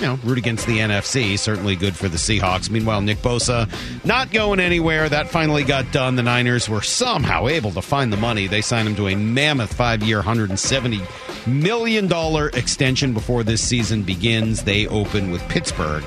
you 0.00 0.06
know, 0.06 0.18
root 0.24 0.38
against 0.38 0.66
the 0.66 0.78
NFC. 0.78 1.38
Certainly 1.38 1.76
good 1.76 1.96
for 1.96 2.08
the 2.08 2.16
Seahawks. 2.16 2.70
Meanwhile, 2.70 3.02
Nick 3.02 3.18
Bosa 3.18 3.68
not 4.04 4.30
going 4.30 4.60
anywhere. 4.60 5.08
That 5.08 5.28
finally 5.28 5.64
got 5.64 5.90
done. 5.92 6.16
The 6.16 6.22
Niners 6.22 6.68
were 6.68 6.82
somehow 6.82 7.48
able 7.48 7.72
to 7.72 7.82
find 7.82 8.12
the 8.12 8.16
money. 8.16 8.46
They 8.46 8.60
signed 8.60 8.88
him 8.88 8.96
to 8.96 9.08
a 9.08 9.16
mammoth 9.16 9.74
five 9.74 10.02
year, 10.02 10.22
$170 10.22 11.46
million 11.46 12.50
extension 12.54 13.12
before 13.12 13.42
this 13.42 13.62
season 13.62 14.02
begins. 14.02 14.64
They 14.64 14.86
open 14.86 15.30
with 15.30 15.42
Pittsburgh 15.48 16.04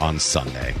on 0.00 0.18
Sunday. 0.18 0.74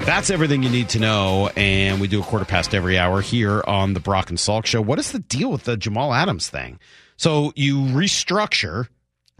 That's 0.00 0.30
everything 0.30 0.62
you 0.62 0.70
need 0.70 0.88
to 0.90 0.98
know, 0.98 1.50
and 1.56 2.00
we 2.00 2.08
do 2.08 2.20
a 2.20 2.24
quarter 2.24 2.46
past 2.46 2.74
every 2.74 2.98
hour 2.98 3.20
here 3.20 3.62
on 3.66 3.92
the 3.92 4.00
Brock 4.00 4.30
and 4.30 4.38
Salk 4.38 4.64
Show. 4.64 4.80
What 4.80 4.98
is 4.98 5.12
the 5.12 5.18
deal 5.18 5.50
with 5.50 5.64
the 5.64 5.76
Jamal 5.76 6.14
Adams 6.14 6.48
thing? 6.48 6.78
So 7.18 7.52
you 7.54 7.76
restructure, 7.76 8.88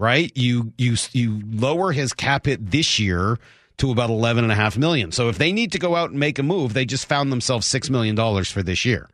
right? 0.01 0.33
You 0.35 0.73
you 0.79 0.97
you 1.13 1.43
lower 1.51 1.93
his 1.93 2.13
cap 2.13 2.47
hit 2.47 2.71
this 2.71 2.99
year 2.99 3.39
to 3.77 3.91
about 3.93 4.11
eleven 4.11 4.45
and 4.45 4.53
a 4.53 4.57
half 4.57 4.77
million. 4.77 5.13
So 5.13 5.29
if 5.29 5.39
they 5.39 5.53
need 5.53 5.73
to 5.73 5.79
go 5.79 5.95
out 5.95 6.11
and 6.11 6.19
make 6.19 6.39
a 6.39 6.43
move, 6.43 6.73
they 6.73 6.87
just 6.87 7.07
found 7.07 7.31
themselves 7.31 7.67
six 7.67 7.91
million 7.91 8.17
dollars 8.17 8.51
for 8.51 8.63
this 8.63 8.85
year. 8.85 9.09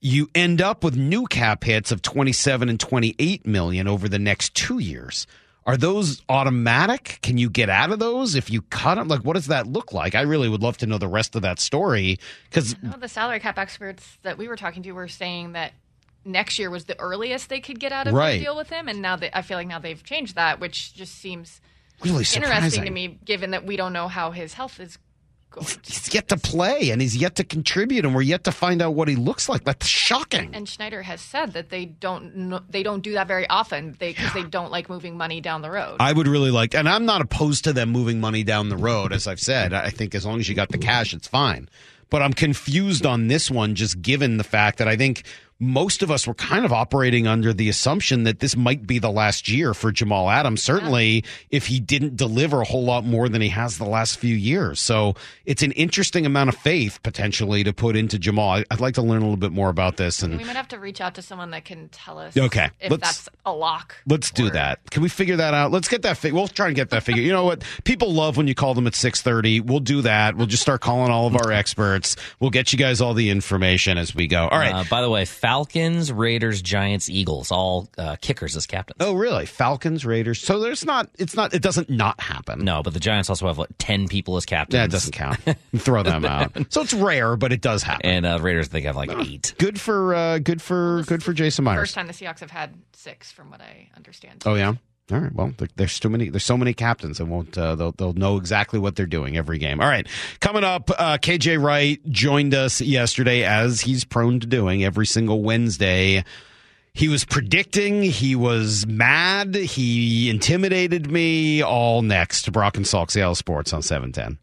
You 0.00 0.28
end 0.34 0.60
up 0.60 0.84
with 0.84 0.94
new 0.96 1.24
cap 1.26 1.64
hits 1.64 1.90
of 1.90 2.02
twenty 2.02 2.32
seven 2.32 2.68
and 2.68 2.78
twenty 2.78 3.14
eight 3.18 3.46
million 3.46 3.88
over 3.88 4.08
the 4.08 4.18
next 4.18 4.54
two 4.54 4.78
years. 4.78 5.26
Are 5.66 5.78
those 5.78 6.20
automatic? 6.28 7.20
Can 7.22 7.38
you 7.38 7.48
get 7.48 7.70
out 7.70 7.90
of 7.90 7.98
those 7.98 8.34
if 8.34 8.50
you 8.50 8.60
cut 8.60 8.96
them? 8.96 9.08
Like, 9.08 9.22
what 9.22 9.32
does 9.32 9.46
that 9.46 9.66
look 9.66 9.94
like? 9.94 10.14
I 10.14 10.20
really 10.20 10.46
would 10.46 10.62
love 10.62 10.76
to 10.78 10.86
know 10.86 10.98
the 10.98 11.08
rest 11.08 11.34
of 11.36 11.40
that 11.40 11.58
story 11.58 12.18
because 12.50 12.76
Well, 12.82 12.98
the 12.98 13.08
salary 13.08 13.40
cap 13.40 13.58
experts 13.58 14.18
that 14.22 14.36
we 14.36 14.46
were 14.46 14.56
talking 14.56 14.82
to 14.82 14.92
were 14.92 15.08
saying 15.08 15.52
that 15.52 15.72
next 16.24 16.58
year 16.58 16.70
was 16.70 16.84
the 16.84 16.98
earliest 17.00 17.48
they 17.48 17.60
could 17.60 17.78
get 17.80 17.92
out 17.92 18.06
of 18.06 18.14
Right. 18.14 18.38
the 18.38 18.44
deal 18.44 18.56
with 18.56 18.70
him, 18.70 18.88
and 18.88 19.00
now 19.02 19.16
they, 19.16 19.30
I 19.32 19.42
feel 19.42 19.56
like 19.58 19.66
now 19.68 19.78
they've 19.78 20.02
changed 20.02 20.34
that, 20.36 20.60
which 20.60 20.94
just 20.94 21.14
seems 21.16 21.60
really 22.02 22.18
interesting 22.18 22.42
surprising. 22.42 22.84
to 22.84 22.90
me, 22.90 23.18
given 23.24 23.50
that 23.52 23.64
we 23.64 23.76
don't 23.76 23.92
know 23.92 24.08
how 24.08 24.30
his 24.30 24.54
health 24.54 24.80
is 24.80 24.98
going. 25.50 25.66
He's 25.84 26.12
yet 26.12 26.26
to 26.28 26.36
play 26.36 26.90
and 26.90 27.00
he's 27.00 27.16
yet 27.16 27.36
to 27.36 27.44
contribute, 27.44 28.04
and 28.04 28.12
we're 28.14 28.22
yet 28.22 28.42
to 28.44 28.52
find 28.52 28.82
out 28.82 28.94
what 28.94 29.06
he 29.06 29.14
looks 29.14 29.48
like. 29.48 29.62
That's 29.62 29.86
shocking. 29.86 30.50
And 30.52 30.68
Schneider 30.68 31.02
has 31.02 31.20
said 31.20 31.52
that 31.52 31.70
they 31.70 31.84
don't 31.84 32.60
they 32.68 32.82
don't 32.82 33.02
do 33.02 33.12
that 33.12 33.28
very 33.28 33.48
often 33.48 33.92
because 33.92 34.32
they 34.34 34.42
don't 34.42 34.72
like 34.72 34.88
moving 34.88 35.16
money 35.16 35.40
down 35.40 35.62
the 35.62 35.70
road. 35.70 35.96
I 36.00 36.12
would 36.12 36.26
really 36.26 36.50
like, 36.50 36.74
and 36.74 36.88
I'm 36.88 37.04
not 37.06 37.20
opposed 37.20 37.62
to 37.64 37.72
them 37.72 37.90
moving 37.90 38.20
money 38.20 38.42
down 38.42 38.68
the 38.68 38.76
road. 38.76 39.12
As 39.12 39.28
I've 39.28 39.38
said, 39.40 39.72
I 39.72 39.90
think 39.90 40.14
as 40.16 40.26
long 40.26 40.40
as 40.40 40.48
you 40.48 40.56
got 40.56 40.70
the 40.70 40.78
cash, 40.78 41.14
it's 41.14 41.28
fine. 41.28 41.68
But 42.10 42.20
I'm 42.20 42.32
confused 42.32 43.06
on 43.06 43.28
this 43.28 43.50
one, 43.50 43.74
just 43.76 44.02
given 44.02 44.36
the 44.36 44.44
fact 44.44 44.78
that 44.78 44.88
I 44.88 44.96
think 44.96 45.22
most 45.64 46.02
of 46.02 46.10
us 46.10 46.26
were 46.26 46.34
kind 46.34 46.64
of 46.64 46.72
operating 46.72 47.26
under 47.26 47.52
the 47.52 47.68
assumption 47.68 48.24
that 48.24 48.40
this 48.40 48.56
might 48.56 48.86
be 48.86 48.98
the 48.98 49.10
last 49.10 49.48
year 49.48 49.74
for 49.74 49.90
Jamal 49.90 50.28
Adams. 50.30 50.62
Certainly, 50.62 51.24
if 51.50 51.66
he 51.66 51.80
didn't 51.80 52.16
deliver 52.16 52.60
a 52.60 52.64
whole 52.64 52.84
lot 52.84 53.04
more 53.04 53.28
than 53.28 53.40
he 53.42 53.48
has 53.48 53.78
the 53.78 53.84
last 53.84 54.18
few 54.18 54.34
years. 54.34 54.80
So 54.80 55.14
it's 55.46 55.62
an 55.62 55.72
interesting 55.72 56.26
amount 56.26 56.48
of 56.50 56.56
faith 56.56 57.00
potentially 57.02 57.64
to 57.64 57.72
put 57.72 57.96
into 57.96 58.18
Jamal. 58.18 58.50
I- 58.50 58.64
I'd 58.70 58.80
like 58.80 58.94
to 58.94 59.02
learn 59.02 59.18
a 59.22 59.24
little 59.24 59.36
bit 59.36 59.52
more 59.52 59.68
about 59.70 59.96
this. 59.96 60.22
And 60.22 60.36
we 60.38 60.44
might 60.44 60.56
have 60.56 60.68
to 60.68 60.78
reach 60.78 61.00
out 61.00 61.14
to 61.14 61.22
someone 61.22 61.50
that 61.52 61.64
can 61.64 61.88
tell 61.90 62.18
us 62.18 62.36
Okay, 62.36 62.68
if 62.80 62.90
let's- 62.90 63.02
that's 63.02 63.28
a 63.46 63.52
lock. 63.52 63.96
Let's 64.06 64.30
do 64.30 64.50
that. 64.50 64.80
Can 64.90 65.02
we 65.02 65.08
figure 65.08 65.36
that 65.36 65.54
out? 65.54 65.70
Let's 65.72 65.88
get 65.88 66.02
that 66.02 66.16
figure. 66.18 66.34
We'll 66.36 66.48
try 66.48 66.66
and 66.66 66.76
get 66.76 66.90
that 66.90 67.02
figure. 67.02 67.22
You 67.22 67.32
know 67.32 67.44
what? 67.44 67.62
People 67.84 68.12
love 68.12 68.36
when 68.36 68.48
you 68.48 68.54
call 68.54 68.74
them 68.74 68.86
at 68.86 68.94
6:30. 68.94 69.60
We'll 69.60 69.80
do 69.80 70.02
that. 70.02 70.36
We'll 70.36 70.46
just 70.46 70.62
start 70.62 70.80
calling 70.80 71.10
all 71.10 71.26
of 71.26 71.36
our 71.36 71.52
experts. 71.52 72.16
We'll 72.40 72.50
get 72.50 72.72
you 72.72 72.78
guys 72.78 73.00
all 73.00 73.14
the 73.14 73.30
information 73.30 73.98
as 73.98 74.14
we 74.14 74.26
go. 74.26 74.48
All 74.48 74.58
right. 74.58 74.74
Uh, 74.74 74.84
by 74.90 75.00
the 75.02 75.10
way, 75.10 75.24
Falcons, 75.54 76.10
Raiders, 76.10 76.60
Giants, 76.60 77.08
Eagles, 77.08 77.52
all 77.52 77.88
uh, 77.96 78.16
kickers 78.20 78.56
as 78.56 78.66
captains. 78.66 78.96
oh, 78.98 79.14
really? 79.14 79.46
Falcons, 79.46 80.04
Raiders. 80.04 80.40
So 80.40 80.58
there's 80.58 80.84
not 80.84 81.08
it's 81.16 81.36
not 81.36 81.54
it 81.54 81.62
doesn't 81.62 81.88
not 81.88 82.20
happen. 82.20 82.64
No, 82.64 82.82
but 82.82 82.92
the 82.92 82.98
Giants 82.98 83.30
also 83.30 83.46
have 83.46 83.56
like 83.56 83.70
ten 83.78 84.08
people 84.08 84.36
as 84.36 84.44
captains. 84.46 84.80
That 84.80 84.90
doesn't 84.90 85.12
count. 85.12 85.38
Throw 85.76 86.02
them 86.02 86.24
out. 86.24 86.50
So 86.72 86.82
it's 86.82 86.92
rare, 86.92 87.36
but 87.36 87.52
it 87.52 87.60
does 87.60 87.84
happen. 87.84 88.04
And 88.04 88.26
uh, 88.26 88.40
Raiders, 88.42 88.66
I 88.66 88.70
think 88.72 88.86
have 88.86 88.96
like 88.96 89.10
eight. 89.12 89.54
Good 89.58 89.80
for 89.80 90.12
uh 90.12 90.38
good 90.38 90.60
for 90.60 91.04
good 91.06 91.22
for 91.22 91.32
Jason 91.32 91.64
Myers. 91.64 91.82
First 91.82 91.94
time 91.94 92.08
the 92.08 92.12
Seahawks 92.14 92.40
have 92.40 92.50
had 92.50 92.74
six, 92.92 93.30
from 93.30 93.52
what 93.52 93.60
I 93.60 93.90
understand. 93.96 94.42
Oh 94.44 94.54
yeah. 94.56 94.74
All 95.12 95.18
right. 95.18 95.34
Well, 95.34 95.52
there- 95.58 95.68
there's 95.76 96.00
too 96.00 96.08
many. 96.08 96.30
There's 96.30 96.44
so 96.44 96.56
many 96.56 96.72
captains, 96.72 97.20
and 97.20 97.28
won't 97.30 97.56
uh, 97.58 97.74
they'll 97.74 97.92
they'll 97.92 98.14
know 98.14 98.36
exactly 98.38 98.78
what 98.78 98.96
they're 98.96 99.04
doing 99.06 99.36
every 99.36 99.58
game. 99.58 99.80
All 99.80 99.86
right. 99.88 100.06
Coming 100.40 100.64
up, 100.64 100.90
uh, 100.98 101.18
KJ 101.18 101.62
Wright 101.62 102.00
joined 102.10 102.54
us 102.54 102.80
yesterday, 102.80 103.42
as 103.44 103.82
he's 103.82 104.04
prone 104.04 104.40
to 104.40 104.46
doing 104.46 104.82
every 104.82 105.06
single 105.06 105.42
Wednesday. 105.42 106.24
He 106.94 107.08
was 107.08 107.24
predicting. 107.24 108.02
He 108.02 108.36
was 108.36 108.86
mad. 108.86 109.54
He 109.56 110.30
intimidated 110.30 111.10
me. 111.10 111.60
All 111.60 112.02
next. 112.02 112.50
Brock 112.52 112.76
and 112.76 112.86
Salk, 112.86 113.10
Seattle 113.10 113.34
Sports 113.34 113.72
on 113.72 113.82
seven 113.82 114.12
ten. 114.12 114.38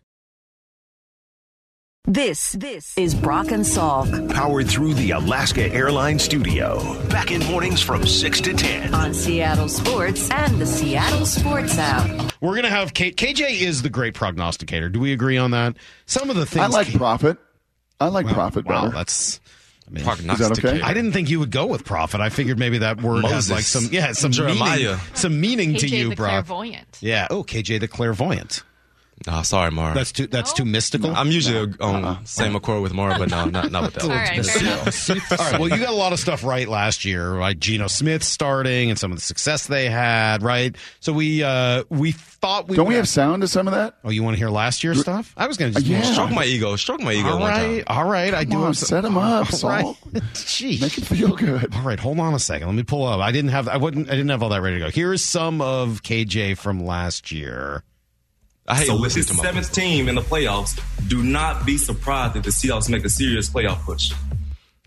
This 2.06 2.54
this 2.54 2.98
is 2.98 3.14
Brock 3.14 3.52
and 3.52 3.64
Salk 3.64 4.34
Powered 4.34 4.68
through 4.68 4.96
the 4.96 5.12
Alaska 5.12 5.72
Airlines 5.72 6.24
studio. 6.24 7.00
Back 7.10 7.30
in 7.30 7.46
mornings 7.46 7.80
from 7.80 8.08
6 8.08 8.42
to 8.42 8.54
10. 8.56 8.96
on 8.96 9.14
Seattle 9.14 9.70
Sports 9.70 10.28
and 10.32 10.60
the 10.60 10.66
Seattle 10.66 11.28
Sports 11.28 11.78
app. 11.78 12.34
We're 12.42 12.56
gonna 12.56 12.72
have 12.72 12.96
K- 12.96 13.12
KJ 13.12 13.62
is 13.62 13.84
the 13.84 13.90
great 13.92 14.16
prognosticator. 14.16 14.90
Do 14.90 15.00
we 15.00 15.14
agree 15.14 15.38
on 15.38 15.52
that? 15.52 15.78
Some 16.08 16.32
of 16.32 16.36
the 16.36 16.46
things 16.48 16.64
I 16.64 16.68
like 16.70 16.88
K- 16.88 16.98
Profit. 16.98 17.38
I 18.00 18.08
like 18.08 18.26
Wow, 18.26 18.34
Profit 18.34 18.66
Wow, 18.66 18.82
better. 18.86 18.96
that's. 18.98 19.40
I 19.88 19.92
mean, 19.92 20.08
Is 20.32 20.40
that 20.40 20.58
okay? 20.58 20.82
I 20.82 20.96
didn't 20.96 21.12
think 21.12 21.30
you 21.30 21.40
would 21.40 21.52
go 21.52 21.68
with 21.68 21.86
profit. 21.86 22.20
I 22.20 22.30
figured 22.30 22.58
maybe 22.58 22.80
that 22.80 23.02
word 23.04 23.26
has 23.26 23.52
like 23.52 23.64
some 23.64 23.90
yeah 23.92 24.14
some 24.14 24.32
meaning, 24.32 24.56
Jeremiah. 24.58 24.98
some 25.14 25.40
meaning 25.40 25.76
to 25.76 25.88
you, 25.88 26.10
the 26.10 26.16
Brock. 26.16 26.30
clairvoyant. 26.48 26.98
Yeah. 27.00 27.28
Oh, 27.30 27.44
KJ 27.44 27.80
the 27.80 27.88
clairvoyant. 27.88 28.64
Oh, 29.28 29.42
sorry, 29.44 29.72
Mara. 29.72 29.94
That's 29.94 30.12
too 30.12 30.28
that's 30.28 30.54
too 30.54 30.64
oh. 30.64 30.66
mystical. 30.66 31.16
I'm 31.16 31.30
usually 31.32 31.74
on 31.80 31.96
um, 31.96 32.06
uh-huh. 32.06 32.24
same 32.24 32.56
accord 32.56 32.82
with 32.82 32.94
Mara, 32.94 33.18
but 33.18 33.30
no, 33.30 33.46
not, 33.46 33.72
not 33.72 33.84
with 33.84 33.94
that. 33.96 34.04
All 34.04 34.10
one. 34.10 34.18
right, 34.18 34.46
fair 34.46 34.62
enough. 34.62 35.10
All 35.10 35.38
right. 35.38 35.60
Well, 35.60 35.70
you 35.70 35.78
got 35.78 35.90
a 35.90 35.96
lot 35.96 36.14
of 36.14 36.20
stuff 36.20 36.44
right 36.44 36.68
last 36.68 37.06
year, 37.06 37.32
like 37.34 37.60
Geno 37.60 37.88
Smith 37.88 38.24
starting 38.24 38.90
and 38.90 38.98
some 39.00 39.12
of 39.12 39.18
the 39.18 39.22
success 39.22 39.68
they 39.68 39.90
had, 39.90 40.44
right? 40.44 40.76
So 41.00 41.14
we 41.14 41.44
uh 41.44 41.84
we 41.90 42.14
thought 42.14 42.68
we 42.68 42.76
Don't 42.76 42.88
we 42.88 42.96
have 42.96 43.08
sound 43.08 43.42
to 43.44 43.48
some 43.48 43.68
of 43.68 43.74
that? 43.74 43.96
Oh, 44.04 44.10
you 44.10 44.24
want 44.24 44.36
to 44.36 44.40
hear 44.40 44.50
last 44.50 44.84
year's 44.84 45.00
stuff? 45.00 45.34
I 45.38 45.48
was 45.48 45.58
going 45.58 45.74
to 45.74 45.80
just 45.80 45.90
Yeah. 45.90 46.02
Stroke 46.02 46.32
my 46.32 46.46
ego. 46.46 46.76
Stroke 46.76 47.02
my 47.02 47.14
ego 47.14 47.30
All 47.30 47.40
one 47.40 47.50
right, 47.52 47.86
time. 47.86 47.98
all 47.98 48.10
right. 48.10 48.34
I 48.34 48.44
do 48.44 48.58
on, 48.58 48.66
have 48.66 48.78
some- 48.78 48.88
set 48.88 49.06
'em 49.06 49.18
up, 49.18 49.52
All 49.52 49.58
Saul. 49.58 49.70
right. 49.70 49.96
Jeez. 50.34 50.82
Make 50.82 50.98
it 50.98 51.06
feel 51.06 51.36
good. 51.36 51.74
All 51.76 51.84
right, 51.84 52.00
hold 52.00 52.20
on 52.20 52.34
a 52.34 52.40
second. 52.40 52.68
Let 52.68 52.76
me 52.76 52.84
pull 52.84 53.06
up. 53.06 53.20
I 53.20 53.32
didn't 53.32 53.52
have 53.52 53.68
I 53.68 53.78
wouldn't 53.78 54.08
I 54.10 54.12
didn't 54.12 54.30
have 54.30 54.42
all 54.42 54.50
that 54.50 54.62
ready 54.62 54.80
to 54.80 54.86
go. 54.86 54.90
Here's 54.92 55.24
some 55.24 55.62
of 55.62 56.02
KJ 56.04 56.58
from 56.58 56.84
last 56.84 57.32
year. 57.32 57.84
I 58.68 58.76
hate 58.76 58.88
so 58.88 58.94
with 58.94 59.02
listening 59.04 59.22
this 59.26 59.32
to 59.32 59.34
my 59.38 59.44
seventh 59.44 59.74
team 59.74 60.08
in 60.08 60.16
the 60.16 60.22
playoffs, 60.22 60.80
do 61.08 61.24
not 61.24 61.66
be 61.66 61.78
surprised 61.78 62.36
if 62.36 62.44
the 62.44 62.52
Seahawks 62.52 62.90
make 62.90 63.04
a 63.06 63.10
serious 63.10 63.50
playoff 63.50 63.80
push. 63.84 64.14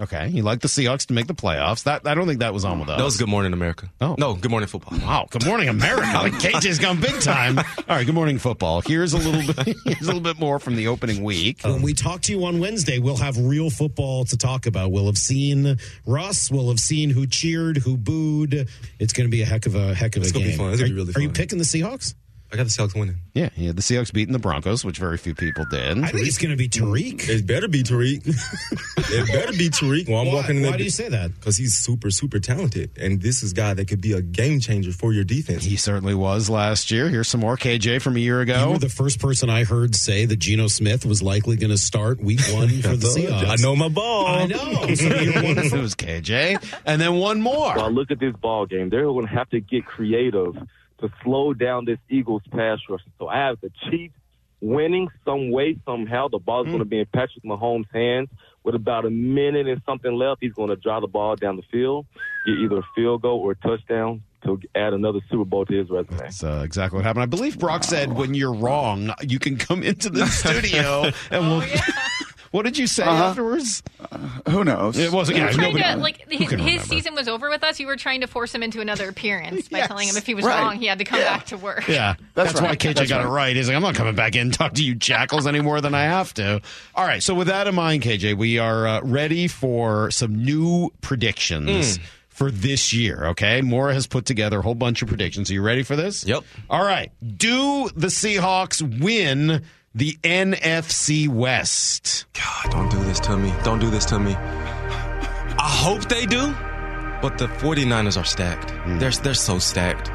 Okay, 0.01 0.27
you 0.29 0.43
like 0.43 0.59
the 0.61 0.67
Seahawks 0.67 1.07
to 1.07 1.13
make 1.15 1.29
the 1.29 1.35
playoffs. 1.37 1.85
That 1.85 2.05
I 2.05 2.17
don't 2.17 2.27
think 2.27 2.41
that 2.41 2.53
was 2.53 2.65
on 2.65 2.81
with 2.81 2.89
us. 2.89 2.99
That 2.99 3.05
was 3.05 3.17
Good 3.17 3.29
Morning 3.29 3.53
America. 3.53 3.89
Oh. 4.01 4.17
No, 4.19 4.35
Good 4.35 4.51
Morning 4.51 4.67
Football. 4.67 4.99
Wow. 4.99 5.29
Good 5.31 5.47
morning, 5.47 5.69
America. 5.69 6.03
Like 6.25 6.33
KJ's 6.33 6.81
gone 6.81 7.01
big 7.01 7.21
time. 7.21 7.59
All 7.59 7.65
right. 7.89 8.05
Good 8.05 8.15
morning, 8.15 8.39
football. 8.39 8.81
Here's 8.81 9.13
a 9.13 9.19
little 9.19 9.55
bit. 9.55 9.77
Here's 9.85 10.01
a 10.01 10.05
little 10.07 10.21
bit 10.21 10.41
more 10.41 10.59
from 10.59 10.75
the 10.75 10.89
opening 10.89 11.23
week. 11.23 11.61
When 11.63 11.83
we 11.83 11.93
talk 11.95 12.23
to 12.23 12.33
you 12.33 12.45
on 12.47 12.59
Wednesday, 12.59 12.99
we'll 12.99 13.19
have 13.19 13.37
real 13.39 13.71
football 13.71 14.25
to 14.25 14.37
talk 14.37 14.67
about. 14.67 14.91
We'll 14.91 15.07
have 15.07 15.19
seen 15.19 15.77
Russ. 16.07 16.51
We'll 16.51 16.71
have 16.71 16.81
seen 16.81 17.11
who 17.11 17.27
cheered, 17.29 17.77
who 17.77 17.97
booed. 17.97 18.69
It's 18.99 19.13
going 19.13 19.29
to 19.29 19.31
be 19.31 19.43
a 19.43 19.47
heck 19.47 19.67
of 19.67 19.77
a 19.77 19.95
heck 19.95 20.17
of 20.17 20.23
It's 20.23 20.31
a 20.31 20.35
gonna 20.35 20.45
be 20.47 20.51
game. 20.51 20.59
fun. 20.59 20.73
It's 20.73 20.81
gonna 20.81 20.91
are, 20.91 20.95
be 20.95 21.01
really 21.01 21.13
Are 21.15 21.21
you 21.21 21.31
picking 21.31 21.59
the 21.59 21.65
Seahawks? 21.65 22.15
I 22.55 22.57
got 22.57 22.63
the 22.65 22.71
Seahawks 22.71 22.95
winning. 22.99 23.17
Yeah, 23.35 23.49
yeah. 23.57 23.73
The 23.73 23.83
Seahawks 23.83 24.13
beating 24.13 24.33
the 24.33 24.39
Broncos, 24.39 24.85
which 24.85 24.97
very 24.99 25.19
few 25.19 25.35
people 25.35 25.65
did. 25.69 25.99
I 26.05 26.09
think 26.11 26.25
it's 26.29 26.39
going 26.39 26.53
to 26.53 26.57
be 26.57 26.69
Tariq. 26.69 27.29
It 27.29 27.45
better 27.49 27.67
be 27.67 27.83
Tariq. 27.83 28.25
it 29.11 29.27
better 29.27 29.53
be 29.53 29.69
Tariq. 29.71 30.09
Well, 30.09 30.21
I'm 30.21 30.29
Why- 30.29 30.35
walking 30.35 30.59
in 30.59 30.63
why 30.63 30.69
there 30.71 30.79
do 30.79 30.85
you 30.85 30.91
say 30.91 31.09
that? 31.09 31.35
Because 31.35 31.57
he's 31.57 31.75
super, 31.77 32.13
super 32.13 32.39
talented, 32.39 32.91
and 32.97 33.21
this 33.21 33.43
is 33.43 33.51
a 33.51 33.55
guy 33.57 33.75
that 33.75 33.89
could 33.89 34.01
be 34.01 34.13
a 34.13 34.23
game 34.23 34.61
changer 34.61 34.93
for 34.93 35.13
your 35.13 35.25
defense. 35.25 35.65
He 35.65 35.75
certainly 35.75 36.15
was 36.15 36.49
last 36.49 36.93
year. 36.93 37.09
Here's 37.09 37.27
some 37.27 37.41
more 37.41 37.57
KJ 37.57 38.01
from 38.01 38.15
a 38.15 38.21
year 38.21 38.41
ago. 38.41 38.55
You 38.55 38.61
ago. 38.63 38.71
were 38.75 38.79
the 38.79 38.89
first 38.89 39.19
person 39.19 39.51
I 39.51 39.65
heard 39.65 39.97
say 39.97 40.25
that 40.27 40.37
Geno 40.37 40.69
Smith 40.69 41.05
was 41.05 41.21
likely 41.21 41.57
going 41.57 41.71
to 41.73 41.79
start 41.79 42.21
Week 42.23 42.41
One 42.53 42.69
for 42.83 42.95
the 42.97 42.99
told. 42.99 43.17
Seahawks. 43.19 43.49
I 43.49 43.57
know 43.63 43.75
my 43.75 43.89
ball. 43.89 44.27
I 44.29 44.47
know. 44.47 44.87
So 44.95 45.07
you're 45.09 45.33
one 45.43 45.59
it 45.59 45.73
was 45.73 45.97
KJ, 45.97 46.63
and 46.87 47.01
then 47.01 47.17
one 47.17 47.41
more. 47.43 47.75
Well, 47.75 47.91
look 47.91 48.13
at 48.13 48.21
this 48.21 48.33
ball 48.37 48.67
game. 48.67 48.91
They're 48.91 49.03
going 49.05 49.27
to 49.27 49.33
have 49.33 49.51
to 49.51 49.61
get 49.61 49.85
creative 49.87 50.55
to 51.05 51.15
slow 51.23 51.53
down 51.53 51.85
this 51.85 51.99
Eagles 52.09 52.43
pass 52.51 52.79
rush. 52.89 53.01
So 53.19 53.29
I 53.29 53.47
have 53.47 53.61
the 53.61 53.71
Chiefs 53.89 54.15
winning 54.61 55.09
some 55.25 55.51
way, 55.51 55.77
somehow. 55.85 56.29
The 56.29 56.39
ball's 56.39 56.67
going 56.67 56.79
to 56.79 56.85
be 56.85 57.01
in 57.01 57.07
Patrick 57.07 57.45
Mahomes' 57.45 57.85
hands. 57.93 58.29
With 58.63 58.75
about 58.75 59.05
a 59.05 59.11
minute 59.11 59.69
and 59.69 59.83
something 59.85 60.13
left, 60.15 60.39
he's 60.41 60.55
going 60.55 60.71
to 60.71 60.77
drive 60.77 61.03
the 61.03 61.07
ball 61.07 61.37
down 61.37 61.57
the 61.57 61.63
field, 61.71 62.07
get 62.47 62.53
either 62.53 62.79
a 62.79 62.83
field 62.95 63.21
goal 63.21 63.41
or 63.41 63.51
a 63.53 63.57
touchdown 63.57 64.23
to 64.45 64.59
add 64.75 64.95
another 64.95 65.21
Super 65.31 65.45
Bowl 65.45 65.67
to 65.67 65.75
his 65.75 65.91
resume. 65.91 66.17
That's 66.17 66.43
uh, 66.43 66.63
exactly 66.65 66.97
what 66.97 67.05
happened. 67.05 67.25
I 67.25 67.27
believe 67.27 67.59
Brock 67.59 67.85
said, 67.85 68.15
"When 68.15 68.33
you're 68.33 68.55
wrong, 68.55 69.13
you 69.21 69.39
can 69.39 69.59
come 69.59 69.83
into 69.83 70.09
the 70.09 70.27
studio 70.29 71.11
and 71.31 71.49
we'll." 71.51 71.63
What 72.55 72.65
did 72.65 72.79
you 72.79 72.87
say 72.87 73.03
Uh-huh. 73.03 73.25
afterwards? 73.25 73.83
Who 74.49 74.63
knows? 74.63 74.97
It 74.97 75.11
wasn't. 75.11 75.39
Yeah, 75.39 75.51
Trying 75.51 75.75
nobody, 75.75 75.83
to, 75.95 75.97
like 75.97 76.31
his, 76.31 76.51
his 76.53 76.83
season 76.83 77.15
was 77.17 77.27
over 77.27 77.51
with 77.51 77.65
us. 77.65 77.81
You 77.81 77.89
were 77.89 77.97
trying 77.97 78.21
to 78.21 78.29
force 78.29 78.55
him 78.55 78.63
into 78.63 78.81
another 78.81 79.09
appearance 79.09 79.69
by 79.69 79.79
Yes. 79.79 79.89
telling 79.89 80.07
him 80.09 80.17
if 80.17 80.25
he 80.25 80.35
was 80.35 80.45
Right. 80.45 80.61
wrong, 80.63 80.77
he 80.79 80.87
had 80.87 80.99
to 80.99 81.05
come 81.05 81.19
back 81.19 81.47
to 81.47 81.57
work. 81.57 81.89
Yeah, 81.89 82.15
that's, 82.35 82.53
That's 82.53 82.61
why. 82.63 82.77
KJ 82.77 82.95
That's 82.95 83.09
got 83.11 83.23
it 83.23 83.25
right. 83.25 83.33
right. 83.49 83.57
He's 83.57 83.67
like, 83.67 83.77
I'm 83.77 83.83
not 83.83 83.97
coming 83.97 84.15
back 84.15 84.37
in 84.37 84.43
and 84.43 84.55
talk 84.55 84.75
to 84.75 84.85
you 84.85 84.95
jackals 84.95 85.47
any 85.49 85.61
more 85.61 85.81
than 85.81 85.95
I 85.95 86.05
have 86.05 86.33
to. 86.35 86.61
All 86.95 87.05
right, 87.05 87.23
so 87.23 87.35
with 87.35 87.49
that 87.49 87.67
in 87.67 87.75
mind, 87.75 88.03
KJ, 88.05 88.37
we 88.37 88.59
are 88.61 88.87
uh, 88.87 89.01
ready 89.03 89.49
for 89.49 90.11
some 90.13 90.45
new 90.45 90.93
predictions. 91.01 91.99
For 92.29 92.51
this 92.51 92.93
year, 92.93 93.27
okay? 93.27 93.61
Mora 93.61 93.95
has 93.95 94.09
put 94.09 94.27
together 94.27 94.59
a 94.59 94.63
whole 94.63 94.75
bunch 94.75 95.03
of 95.03 95.09
predictions. 95.09 95.49
Are 95.53 95.55
you 95.55 95.63
ready 95.63 95.85
for 95.85 95.95
this? 95.95 96.27
Yep. 96.27 96.43
All 96.69 96.85
right. 96.85 97.13
Do 97.25 97.89
the 97.95 98.09
Seahawks 98.09 98.83
win 99.01 99.63
the 99.95 100.19
NFC 100.25 101.29
West? 101.29 102.27
God, 102.35 102.73
don't 102.73 102.91
do 102.91 103.03
this 103.05 103.21
to 103.21 103.37
me. 103.37 103.53
Don't 103.63 103.79
do 103.79 103.91
this 103.91 104.05
to 104.07 104.19
me. 104.19 104.35
I 104.35 105.69
hope 105.69 106.09
they 106.09 106.27
do, 106.27 106.53
but 107.23 107.39
the 107.39 107.47
49ers 107.47 108.21
are 108.21 108.25
stacked. 108.25 108.71
Hmm. 108.71 108.99
They're, 108.99 109.13
they're 109.13 109.35
so 109.35 109.59
stacked. 109.59 110.11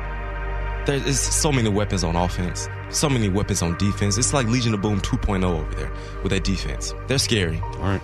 There's 0.86 1.20
so 1.20 1.52
many 1.52 1.70
weapons 1.70 2.04
on 2.04 2.16
offense, 2.16 2.68
so 2.90 3.10
many 3.10 3.30
weapons 3.30 3.62
on 3.62 3.78
defense. 3.78 4.18
It's 4.18 4.34
like 4.34 4.48
Legion 4.48 4.74
of 4.74 4.82
Boom 4.82 5.00
2.0 5.02 5.44
over 5.44 5.76
there 5.76 5.92
with 6.24 6.32
that 6.32 6.44
defense. 6.44 6.94
They're 7.08 7.20
scary. 7.20 7.60
All 7.60 7.80
right. 7.80 8.02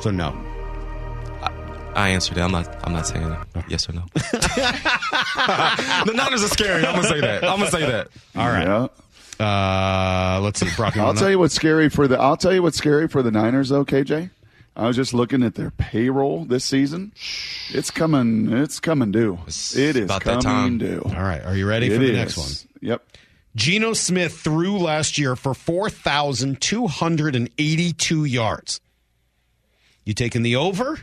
So 0.00 0.10
no. 0.10 0.32
I 1.94 2.08
answered 2.08 2.38
it. 2.38 2.40
I'm 2.40 2.50
not. 2.50 2.66
I'm 2.84 2.92
not 2.92 3.06
saying 3.06 3.30
it. 3.30 3.64
Yes 3.68 3.88
or 3.88 3.92
no. 3.92 4.02
the 4.14 6.12
Niners 6.14 6.42
are 6.42 6.48
scary. 6.48 6.84
I'm 6.84 6.96
gonna 6.96 7.06
say 7.06 7.20
that. 7.20 7.44
I'm 7.44 7.58
gonna 7.58 7.70
say 7.70 7.86
that. 7.86 8.08
All 8.34 8.48
right. 8.48 8.66
Yeah. 8.66 8.88
Uh, 9.40 10.40
let's 10.42 10.60
see. 10.60 10.68
Brock, 10.76 10.96
I'll 10.96 11.06
wanna- 11.06 11.18
tell 11.18 11.30
you 11.30 11.38
what's 11.38 11.54
scary 11.54 11.88
for 11.88 12.06
the. 12.08 12.18
I'll 12.18 12.36
tell 12.36 12.52
you 12.52 12.62
what's 12.62 12.76
scary 12.78 13.08
for 13.08 13.22
the 13.22 13.30
Niners, 13.30 13.68
though, 13.70 13.84
KJ. 13.84 14.30
I 14.76 14.88
was 14.88 14.96
just 14.96 15.14
looking 15.14 15.44
at 15.44 15.54
their 15.54 15.70
payroll 15.70 16.44
this 16.44 16.64
season. 16.64 17.12
It's 17.70 17.92
coming. 17.92 18.52
It's 18.52 18.80
coming 18.80 19.12
due. 19.12 19.38
It 19.46 19.76
is 19.76 19.96
about 20.04 20.24
that 20.24 20.42
coming 20.42 20.44
time. 20.44 20.78
due. 20.78 21.00
All 21.04 21.12
right. 21.22 21.44
Are 21.44 21.56
you 21.56 21.68
ready 21.68 21.86
It 21.86 21.92
for 21.94 21.98
the 22.00 22.10
is. 22.10 22.16
next 22.16 22.36
one? 22.36 22.50
Yep. 22.80 23.02
Geno 23.54 23.92
Smith 23.92 24.36
threw 24.36 24.76
last 24.78 25.16
year 25.16 25.36
for 25.36 25.54
4,282 25.54 28.24
yards. 28.24 28.80
You 30.04 30.12
taking 30.12 30.42
the 30.42 30.56
over 30.56 30.98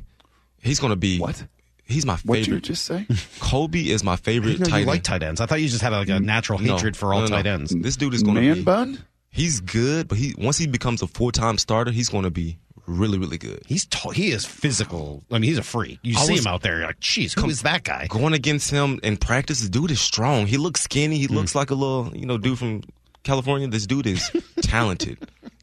he's 0.61 0.79
going 0.79 0.91
to 0.91 0.95
be 0.95 1.19
What? 1.19 1.43
He's 1.83 2.05
my 2.05 2.15
What 2.23 2.39
you 2.39 2.45
favorite. 2.45 2.63
just 2.63 2.85
say? 2.85 3.05
Kobe 3.41 3.81
is 3.81 4.01
my 4.03 4.15
favorite 4.15 4.59
tight 4.59 4.69
you 4.69 4.75
end. 4.77 4.85
like 4.87 5.03
tight 5.03 5.23
ends. 5.23 5.41
I 5.41 5.45
thought 5.45 5.59
you 5.61 5.67
just 5.67 5.81
had 5.81 5.91
like 5.91 6.07
a 6.07 6.19
natural 6.21 6.59
No. 6.59 6.75
hatred 6.75 6.95
for 6.95 7.13
all 7.13 7.21
No, 7.21 7.25
no, 7.27 7.35
tight 7.35 7.47
ends. 7.47 7.75
This 7.75 7.97
dude 7.97 8.13
is 8.13 8.23
going 8.23 8.35
to 8.35 8.41
be 8.41 8.47
Man 8.47 8.57
be. 8.57 8.63
bun? 8.63 8.99
He's 9.29 9.59
good, 9.59 10.07
but 10.07 10.17
he 10.17 10.33
once 10.37 10.57
he 10.57 10.67
becomes 10.67 11.01
a 11.01 11.07
full 11.07 11.31
time 11.31 11.57
starter, 11.57 11.91
he's 11.91 12.07
going 12.07 12.23
to 12.23 12.31
be 12.31 12.59
really, 12.85 13.17
really 13.17 13.37
good. 13.37 13.61
He's 13.65 13.85
tall. 13.85 14.11
He 14.11 14.31
is 14.31 14.45
physical. 14.45 15.23
I 15.31 15.35
mean, 15.35 15.43
he's 15.43 15.57
a 15.57 15.63
freak. 15.63 15.99
You 16.01 16.17
I 16.17 16.21
see 16.21 16.31
was- 16.33 16.41
him 16.41 16.47
out 16.47 16.61
there, 16.61 16.77
you're 16.77 16.87
like, 16.87 16.99
geez, 16.99 17.33
who 17.33 17.49
is 17.49 17.61
that 17.63 17.83
guy? 17.83 18.07
Going 18.07 18.33
against 18.33 18.69
him 18.69 18.99
in 19.03 19.17
practice, 19.17 19.59
this 19.59 19.69
dude 19.69 19.91
is 19.91 20.01
strong. 20.01 20.47
He 20.47 20.57
looks 20.57 20.81
skinny. 20.81 21.17
He 21.17 21.25
hmm. 21.25 21.35
looks 21.35 21.55
like 21.55 21.71
a 21.71 21.75
little, 21.75 22.15
you 22.15 22.25
know, 22.25 22.37
dude 22.37 22.59
from 22.59 22.83
California. 23.23 23.67
This 23.67 23.85
dude 23.85 24.07
is 24.07 24.31
talented 24.61 25.17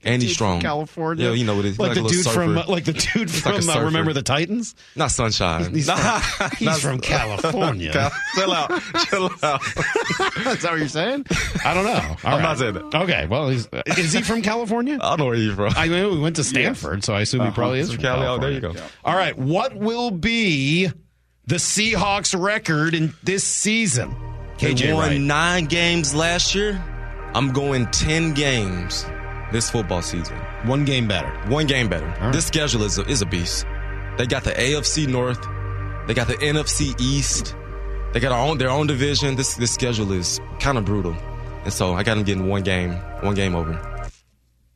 and 0.04 0.22
he's 0.22 0.32
strong. 0.34 0.58
from 0.61 0.62
California. 0.62 1.26
Yeah, 1.26 1.32
you 1.32 1.44
know 1.44 1.56
what 1.56 1.64
it 1.64 1.70
is. 1.70 1.78
Like, 1.78 1.96
a 1.96 2.02
the 2.02 2.08
dude 2.08 2.26
from, 2.26 2.54
like 2.54 2.84
the 2.84 2.92
dude 2.92 3.28
He's 3.30 3.44
like 3.44 3.62
from 3.62 3.70
uh. 3.70 3.84
Remember 3.84 4.12
the 4.12 4.22
Titans? 4.22 4.74
Not 4.96 5.11
Sunshine. 5.11 5.74
He's 5.74 5.90
from, 5.90 6.50
he's 6.58 6.78
from 6.82 7.00
California. 7.00 7.92
Cal- 7.92 8.12
Chill 8.34 8.52
out. 8.52 8.70
Chill 9.08 9.30
out. 9.42 9.61
Is 10.48 10.62
that 10.62 10.68
what 10.70 10.78
you're 10.78 10.88
saying? 10.88 11.26
I 11.64 11.74
don't 11.74 11.84
know. 11.84 11.92
All 11.92 12.16
I'm 12.24 12.32
right. 12.37 12.42
not 12.42 12.58
saying 12.58 12.74
that. 12.74 12.94
Okay. 12.94 13.26
Well, 13.26 13.48
he's, 13.48 13.68
is 13.87 14.12
he 14.12 14.22
from 14.22 14.42
California? 14.42 14.98
I 15.00 15.11
don't 15.11 15.18
know 15.18 15.26
where 15.26 15.34
he's 15.37 15.54
from. 15.54 15.72
I 15.76 15.88
mean, 15.88 16.11
we 16.12 16.20
went 16.20 16.37
to 16.37 16.44
Stanford, 16.44 17.04
so 17.04 17.14
I 17.14 17.22
assume 17.22 17.44
he 17.44 17.50
probably 17.50 17.80
is 17.80 17.88
From 17.88 17.96
from 17.96 18.02
Cali. 18.04 18.20
Oh, 18.20 18.38
California. 18.38 18.61
there 18.61 18.70
you 18.72 18.76
go. 18.78 18.87
All 19.04 19.16
right. 19.16 19.37
What 19.37 19.74
will 19.74 20.11
be 20.11 20.90
the 21.46 21.56
Seahawks 21.56 22.38
record 22.40 22.94
in 22.94 23.12
this 23.22 23.44
season? 23.44 24.14
They 24.61 24.74
KJ 24.74 24.94
won 24.94 25.08
Wright. 25.11 25.20
nine 25.20 25.64
games 25.66 26.14
last 26.14 26.54
year. 26.54 26.82
I'm 27.34 27.52
going 27.52 27.87
10 27.90 28.32
games 28.34 29.04
this 29.52 29.70
football 29.70 30.02
season. 30.02 30.37
One 30.64 30.84
game 30.84 31.08
better. 31.08 31.30
One 31.48 31.66
game 31.66 31.88
better. 31.88 32.06
right. 32.06 32.32
This 32.32 32.46
schedule 32.46 32.82
is 32.82 32.98
a, 32.98 33.02
is 33.06 33.22
a 33.22 33.26
beast. 33.26 33.66
They 34.16 34.26
got 34.26 34.44
the 34.44 34.50
AFC 34.52 35.06
North. 35.06 35.40
They 36.06 36.14
got 36.14 36.26
the 36.26 36.34
NFC 36.34 36.98
East. 37.00 37.54
They 38.12 38.20
got 38.20 38.32
our 38.32 38.46
own 38.46 38.58
their 38.58 38.70
own 38.70 38.87
division. 38.87 39.37
This 39.37 39.54
this 39.54 39.72
schedule 39.72 40.12
is 40.12 40.40
kind 40.61 40.78
of 40.78 40.84
brutal, 40.84 41.14
and 41.64 41.72
so 41.72 41.94
I 41.94 42.02
got 42.02 42.14
them 42.14 42.24
getting 42.24 42.48
one 42.48 42.62
game, 42.62 42.92
one 43.20 43.34
game 43.34 43.54
over. 43.54 43.74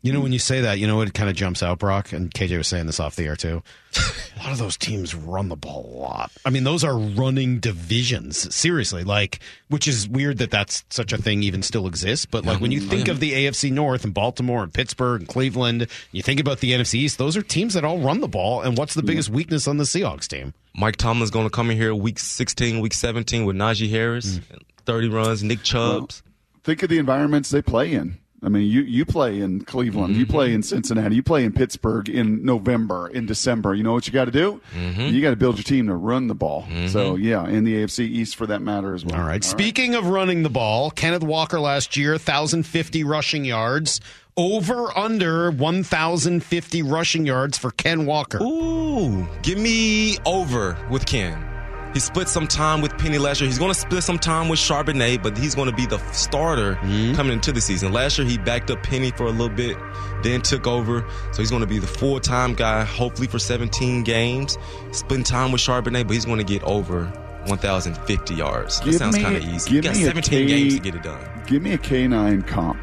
You 0.03 0.13
know, 0.13 0.21
when 0.21 0.33
you 0.33 0.41
say 0.41 0.63
that, 0.63 0.81
you 0.81 0.89
know, 0.89 1.01
it 1.01 1.15
kind 1.15 1.31
of 1.31 1.37
jumps 1.37 1.63
out, 1.63 1.79
Brock, 1.79 2.13
and 2.13 2.33
KJ 2.33 2.59
was 2.59 2.67
saying 2.67 2.87
this 2.87 2.99
off 2.99 3.15
the 3.15 3.25
air 3.25 3.37
too. 3.37 3.63
a 4.37 4.43
lot 4.43 4.51
of 4.51 4.59
those 4.59 4.77
teams 4.77 5.15
run 5.15 5.49
the 5.49 5.57
ball 5.57 5.89
a 5.95 5.97
lot. 5.97 6.33
I 6.45 6.51
mean, 6.51 6.65
those 6.65 6.83
are 6.83 6.99
running 6.99 7.61
divisions. 7.61 8.53
Seriously, 8.53 9.05
like, 9.05 9.39
which 9.69 9.87
is 9.87 10.09
weird 10.09 10.39
that 10.39 10.51
that's 10.51 10.85
such 10.91 11.13
a 11.13 11.19
thing 11.19 11.45
even 11.45 11.63
still 11.63 11.87
exists. 11.87 12.27
But 12.27 12.45
like, 12.45 12.61
when 12.61 12.73
you 12.73 12.81
think 12.81 13.07
of 13.07 13.21
the 13.21 13.33
AFC 13.33 13.71
North 13.71 14.05
and 14.05 14.13
Baltimore 14.13 14.65
and 14.65 14.75
Pittsburgh 14.75 15.21
and 15.21 15.29
Cleveland, 15.29 15.87
you 16.11 16.23
think 16.23 16.41
about 16.41 16.59
the 16.59 16.73
NFC 16.73 16.95
East. 16.95 17.19
Those 17.19 17.37
are 17.37 17.43
teams 17.43 17.75
that 17.75 17.85
all 17.85 18.01
run 18.01 18.21
the 18.21 18.29
ball. 18.29 18.63
And 18.63 18.77
what's 18.77 18.95
the 18.95 19.05
biggest 19.05 19.31
weakness 19.31 19.69
on 19.69 19.77
the 19.77 19.85
Seahawks 19.85 20.27
team? 20.27 20.53
Mike 20.75 20.97
Tomlin's 20.97 21.31
going 21.31 21.47
to 21.47 21.51
come 21.51 21.71
in 21.71 21.77
here 21.77 21.95
week 21.95 22.19
16, 22.19 22.81
week 22.81 22.95
17 22.95 23.45
with 23.45 23.55
Najee 23.55 23.91
Harris, 23.91 24.39
hmm. 24.39 24.57
30 24.85 25.09
runs, 25.11 25.45
Nick 25.45 25.63
Chubbs. 25.63 26.23
Think 26.65 26.83
of 26.83 26.89
the 26.89 26.99
environments 26.99 27.51
they 27.51 27.63
play 27.63 27.93
in. 27.93 28.19
I 28.45 28.49
mean, 28.49 28.69
you, 28.69 28.83
you 28.83 29.05
play 29.05 29.41
in 29.41 29.65
Cleveland, 29.65 30.17
you 30.17 30.25
mm-hmm. 30.25 30.33
play 30.33 30.53
in 30.53 30.65
Cincinnati, 30.65 31.15
you 31.15 31.23
play 31.23 31.45
in 31.45 31.53
Pittsburgh 31.53 32.09
in 32.09 32.45
November, 32.45 33.07
in 33.09 33.25
December. 33.25 33.75
You 33.75 33.85
know 33.85 33.93
what 33.93 34.09
you 34.09 34.13
got 34.13 34.25
to 34.25 34.33
do? 34.33 34.61
Mm-hmm. 34.75 35.15
You 35.15 35.23
got 35.23 35.31
to 35.31 35.37
build 35.37 35.59
your 35.59 35.65
team 35.65 35.87
to 35.87 35.95
run 35.95 36.27
the 36.27 36.35
ball. 36.35 36.63
Mm-hmm. 36.63 36.89
So, 36.89 37.15
yeah, 37.15 37.47
in 37.47 37.63
the 37.63 37.75
AFC 37.75 38.01
East 38.01 38.35
for 38.35 38.47
that 38.49 38.61
matter 38.61 38.95
as 38.95 39.05
well. 39.05 39.21
All 39.21 39.27
right. 39.27 39.45
Speaking 39.45 39.95
of 39.95 40.07
running 40.07 40.43
the 40.43 40.51
ball, 40.51 40.91
Kenneth 40.91 41.23
Walker 41.23 41.61
last 41.61 41.97
year, 41.97 42.13
1,050 42.13 43.05
rushing 43.05 43.45
yards. 43.45 44.01
Over 44.35 44.97
under 44.97 45.51
1,050 45.51 46.83
rushing 46.83 47.27
yards 47.27 47.59
for 47.59 47.71
Ken 47.71 48.07
Walker. 48.07 48.39
Ooh, 48.43 49.29
give 49.43 49.59
me 49.59 50.17
over 50.25 50.79
with 50.91 51.05
Ken. 51.05 51.52
He 51.93 52.01
split 52.01 52.29
some 52.29 52.47
time 52.47 52.81
with 52.81 52.97
Penny 52.97 53.19
last 53.19 53.41
year. 53.41 53.49
He's 53.49 53.59
going 53.59 53.73
to 53.73 53.79
split 53.79 54.03
some 54.03 54.19
time 54.19 54.49
with 54.49 54.59
Charbonnet, 54.59 55.23
but 55.23 55.37
he's 55.37 55.55
going 55.55 55.71
to 55.71 55.77
be 55.77 55.87
the 55.87 55.99
starter 56.13 56.77
mm-hmm. 56.77 57.15
coming 57.15 57.35
into 57.35 57.53
the 57.53 57.61
season. 57.61 57.93
Last 57.93 58.19
year, 58.19 58.27
he 58.27 58.39
backed 58.39 58.71
up 58.71 58.83
Penny 58.83 59.11
for 59.11 59.25
a 59.25 59.31
little 59.31 59.55
bit, 59.55 59.77
then 60.23 60.41
took 60.41 60.67
over. 60.67 61.05
So 61.33 61.43
he's 61.43 61.51
going 61.51 61.61
to 61.61 61.67
be 61.67 61.79
the 61.79 61.87
full 61.87 62.19
time 62.19 62.55
guy, 62.55 62.85
hopefully 62.85 63.29
for 63.29 63.39
17 63.39 64.05
games. 64.05 64.57
Splitting 64.93 65.25
time 65.25 65.53
with 65.53 65.61
Charbonnet, 65.61 66.07
but 66.07 66.15
he's 66.15 66.25
going 66.25 66.39
to 66.39 66.45
get 66.45 66.63
over 66.63 67.07
1,050 67.47 68.35
yards. 68.35 68.81
That 68.81 68.93
sounds 68.95 69.19
kind 69.19 69.37
of 69.37 69.45
easy. 69.45 69.71
give 69.71 69.77
You 69.77 69.83
got 69.83 69.97
me 69.97 70.05
17 70.05 70.31
K- 70.31 70.47
games 70.47 70.75
to 70.77 70.81
get 70.81 70.95
it 70.95 71.03
done. 71.03 71.43
Give 71.47 71.63
me 71.63 71.73
a 71.73 71.79
K9 71.79 72.47
comp 72.47 72.79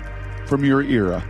from 0.45 0.63
your 0.63 0.81
era. 0.81 1.23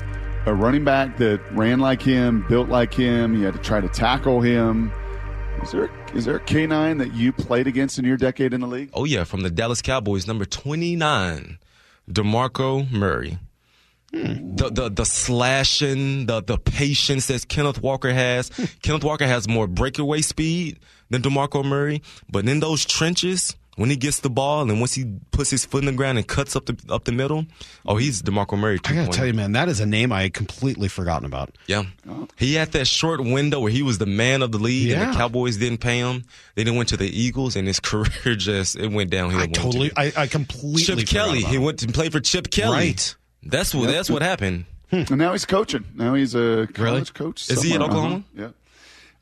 A 0.45 0.53
running 0.53 0.83
back 0.83 1.17
that 1.17 1.39
ran 1.51 1.79
like 1.79 2.01
him, 2.01 2.45
built 2.47 2.69
like 2.69 2.93
him. 2.93 3.35
You 3.35 3.45
had 3.45 3.53
to 3.53 3.59
try 3.59 3.81
to 3.81 3.89
tackle 3.89 4.41
him. 4.41 4.91
Is 5.63 5.71
there 5.71 5.89
is 6.13 6.25
there 6.25 6.37
a 6.37 6.39
K9 6.39 6.99
that 6.99 7.13
you 7.13 7.31
played 7.31 7.67
against 7.67 7.99
in 7.99 8.05
your 8.05 8.17
decade 8.17 8.53
in 8.53 8.61
the 8.61 8.67
league? 8.67 8.89
Oh 8.93 9.05
yeah, 9.05 9.23
from 9.23 9.41
the 9.41 9.49
Dallas 9.49 9.81
Cowboys, 9.81 10.25
number 10.25 10.45
twenty 10.45 10.95
nine, 10.95 11.59
Demarco 12.09 12.89
Murray. 12.91 13.37
Hmm. 14.11 14.55
The, 14.55 14.69
the 14.69 14.89
the 14.89 15.05
slashing, 15.05 16.25
the 16.25 16.41
the 16.41 16.57
patience 16.57 17.27
that 17.27 17.47
Kenneth 17.47 17.81
Walker 17.81 18.11
has. 18.11 18.49
Kenneth 18.81 19.03
Walker 19.03 19.27
has 19.27 19.47
more 19.47 19.67
breakaway 19.67 20.21
speed 20.21 20.79
than 21.09 21.21
Demarco 21.21 21.63
Murray, 21.63 22.01
but 22.29 22.47
in 22.47 22.59
those 22.59 22.85
trenches, 22.85 23.55
when 23.79 23.89
he 23.89 23.95
gets 23.95 24.19
the 24.19 24.29
ball 24.29 24.61
and 24.69 24.79
once 24.79 24.93
he 24.93 25.05
puts 25.31 25.49
his 25.49 25.63
foot 25.65 25.79
in 25.79 25.85
the 25.85 25.91
ground 25.93 26.17
and 26.17 26.27
cuts 26.27 26.55
up 26.55 26.65
the 26.65 26.77
up 26.93 27.05
the 27.05 27.11
middle, 27.11 27.45
oh, 27.85 27.95
he's 27.95 28.21
Demarco 28.21 28.57
Murray. 28.59 28.77
I 28.85 28.93
got 28.93 29.11
to 29.11 29.17
tell 29.17 29.25
you, 29.25 29.33
man, 29.33 29.53
that 29.53 29.69
is 29.69 29.79
a 29.79 29.85
name 29.85 30.11
I 30.11 30.23
had 30.23 30.33
completely 30.33 30.87
forgotten 30.89 31.25
about. 31.25 31.57
Yeah. 31.67 31.83
He 32.35 32.55
had 32.55 32.73
that 32.73 32.87
short 32.87 33.21
window 33.21 33.59
where 33.61 33.71
he 33.71 33.81
was 33.81 33.97
the 33.97 34.05
man 34.05 34.41
of 34.41 34.51
the 34.51 34.57
league 34.59 34.91
and 34.91 35.13
the 35.13 35.17
Cowboys 35.17 35.57
didn't 35.57 35.79
pay 35.79 35.99
him. 35.99 36.23
Then 36.55 36.67
he 36.67 36.75
went 36.75 36.89
to 36.89 36.97
the 36.97 37.07
Eagles 37.09 37.55
and 37.55 37.67
his 37.67 37.79
career 37.89 38.35
just 38.35 38.75
it 38.75 38.91
went 38.91 39.09
downhill. 39.11 39.39
I 39.39 39.47
totally, 39.47 39.91
I, 39.95 40.11
I 40.15 40.27
completely 40.27 40.83
Chip 40.83 40.99
forgot 40.99 41.09
Kelly. 41.11 41.39
about 41.39 41.49
He 41.51 41.55
him. 41.55 41.63
went 41.63 41.79
to 41.79 41.87
play 41.87 42.09
for 42.09 42.19
Chip 42.19 42.51
Kelly. 42.51 42.75
Right. 42.77 43.15
That's 43.43 43.73
what 43.73 43.85
Yep. 43.85 43.91
that's 43.93 44.09
what 44.09 44.21
happened. 44.21 44.65
And 44.91 45.09
now 45.17 45.31
he's 45.33 45.45
coaching. 45.45 45.85
Now 45.95 46.15
he's 46.15 46.33
a 46.35 46.67
college 46.73 46.77
Really? 46.79 47.05
coach. 47.13 47.49
Is 47.49 47.61
he 47.61 47.73
at. 47.75 47.81
Oklahoma? 47.81 48.15
Uh-huh. 48.35 48.41
Yeah. 48.41 48.49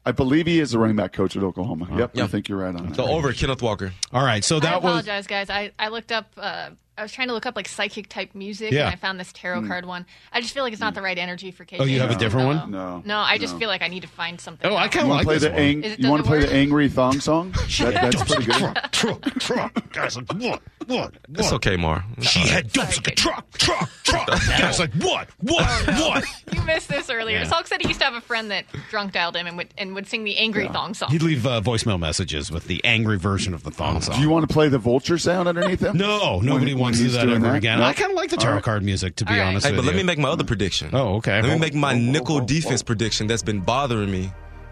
I 0.08 0.14
believe 0.14 0.48
he 0.48 0.62
is 0.62 0.74
a 0.74 0.80
running 0.80 0.96
back 0.96 1.12
coach 1.12 1.36
at 1.36 1.44
Oklahoma. 1.44 1.90
Yep. 1.98 2.12
Yeah. 2.14 2.24
I 2.24 2.28
think 2.28 2.48
you're 2.48 2.60
right 2.60 2.74
on 2.74 2.88
that. 2.88 2.96
So 2.96 3.06
over 3.06 3.34
Kenneth 3.34 3.62
Walker. 3.62 3.92
All 4.14 4.24
right, 4.24 4.42
so 4.42 4.56
I 4.56 4.60
that 4.62 4.82
was 4.82 4.92
apologize, 4.92 5.28
guys. 5.28 5.50
I, 5.50 5.74
I 5.78 5.90
looked 5.90 6.14
up. 6.14 6.32
Uh, 6.38 6.70
I 6.98 7.04
was 7.04 7.12
trying 7.12 7.28
to 7.28 7.34
look 7.34 7.46
up 7.46 7.56
like 7.56 7.68
psychic 7.68 8.10
type 8.10 8.34
music, 8.34 8.72
Yeah. 8.72 8.86
and 8.86 8.94
I 8.94 8.96
found 8.96 9.20
this 9.20 9.32
tarot 9.32 9.68
card 9.68 9.86
one. 9.86 10.06
I 10.34 10.42
just 10.42 10.54
feel 10.54 10.64
like 10.64 10.74
it's 10.74 10.82
not 10.82 10.96
the 10.96 11.02
right 11.02 11.18
energy 11.18 11.52
for 11.52 11.64
KJ. 11.64 11.78
Oh, 11.80 11.84
you 11.84 12.00
have 12.00 12.10
a 12.12 12.16
different 12.16 12.48
one? 12.48 12.72
No. 12.72 13.02
No, 13.06 13.20
I 13.20 13.38
just 13.38 13.54
No. 13.54 13.60
feel 13.60 13.70
like 13.70 13.82
I 13.84 13.88
need 13.88 14.02
to 14.02 14.08
find 14.08 14.42
something. 14.42 14.70
Oh, 14.70 14.76
I 14.76 14.86
else. 14.86 14.94
kind 14.94 15.08
You 15.08 15.14
of 15.14 15.18
want 15.18 15.18
like 15.18 15.22
to 15.22 15.28
play 15.28 15.34
this 15.36 15.44
the 15.44 15.50
one. 15.52 15.60
ang- 15.62 15.84
Is 15.84 15.92
it- 15.94 16.00
You 16.00 16.10
want 16.10 16.26
to 16.26 16.34
it 16.34 16.40
play 16.40 16.48
the 16.48 16.54
angry 16.56 16.90
thong 16.90 17.20
song? 17.20 17.52
That, 17.78 17.94
that's 17.94 18.24
pretty 18.24 18.46
good. 18.46 18.56
truck, 18.92 18.92
truck, 18.92 19.22
truck. 19.40 19.94
Guys, 19.94 20.16
like 20.18 20.32
what, 20.34 20.62
what, 20.88 21.14
It's 21.36 21.54
okay, 21.54 21.78
Mar. 21.78 22.04
She 22.22 22.40
had 22.48 22.72
dumps 22.72 22.98
like 22.98 23.08
a 23.10 23.16
truck, 23.16 23.46
truck, 23.58 23.90
truck. 24.04 24.28
Guys, 24.28 24.80
like 24.80 24.94
what, 24.96 25.28
what, 25.42 25.66
what? 25.88 26.24
You 26.54 26.62
missed 26.64 26.88
this 26.90 27.10
earlier. 27.10 27.40
Yeah. 27.40 27.46
Salk 27.46 27.68
said 27.68 27.82
he 27.82 27.90
used 27.90 28.00
to 28.00 28.06
have 28.06 28.16
a 28.16 28.22
friend 28.22 28.50
that 28.52 28.66
drunk 28.90 29.12
dialed 29.14 29.36
him 29.36 29.46
and 29.48 29.58
would 29.58 29.74
and 29.78 29.94
would 29.96 30.08
sing 30.08 30.24
the 30.24 30.38
angry 30.38 30.68
thong 30.70 30.94
song. 30.94 31.10
He'd 31.12 31.22
leave 31.22 31.46
uh, 31.46 31.62
voicemail 31.62 32.00
messages 32.00 32.50
with 32.52 32.66
the 32.68 32.84
angry 32.86 33.18
version 33.20 33.54
of 33.54 33.64
the 33.64 33.70
thong 33.72 34.02
song. 34.02 34.16
Do 34.16 34.22
you 34.22 34.30
want 34.30 34.48
to 34.48 34.54
play 34.54 34.70
the 34.70 34.78
vulture 34.80 35.18
sound 35.18 35.48
underneath 35.50 35.82
him? 35.82 35.98
no, 35.98 36.40
nobody 36.40 36.74
wants 36.74 36.87
when 36.88 36.94
to 36.94 37.00
do 37.00 37.10
that 37.10 37.30
ever 37.30 37.40
that? 37.40 37.56
again. 37.56 37.80
No? 37.80 37.86
I 37.86 37.94
kind 37.94 38.12
of 38.12 38.18
like 38.18 38.30
the 38.30 38.38
tarot 38.38 38.56
right. 38.56 38.64
card 38.64 38.84
music, 38.84 39.16
to 39.18 39.26
be 39.26 39.34
All 39.34 39.40
right. 39.40 39.48
honest 39.48 39.66
Hey, 39.66 39.72
with 39.72 39.80
but 39.80 39.86
let 39.86 39.94
you. 39.94 39.98
me 39.98 40.04
make 40.04 40.20
my 40.20 40.30
other 40.30 40.44
prediction. 40.44 40.90
Oh, 40.94 41.16
okay. 41.16 41.42
Let 41.42 41.52
me 41.52 41.60
make 41.60 41.74
my 41.74 41.94
oh, 41.94 41.96
oh, 41.96 42.00
oh 42.00 42.12
nickel 42.12 42.36
oh, 42.38 42.42
oh. 42.42 42.46
defense 42.46 42.82
oh. 42.82 42.86
prediction 42.86 43.28
that's 43.28 43.44
been 43.44 43.62
bothering 43.62 44.12
me 44.12 44.32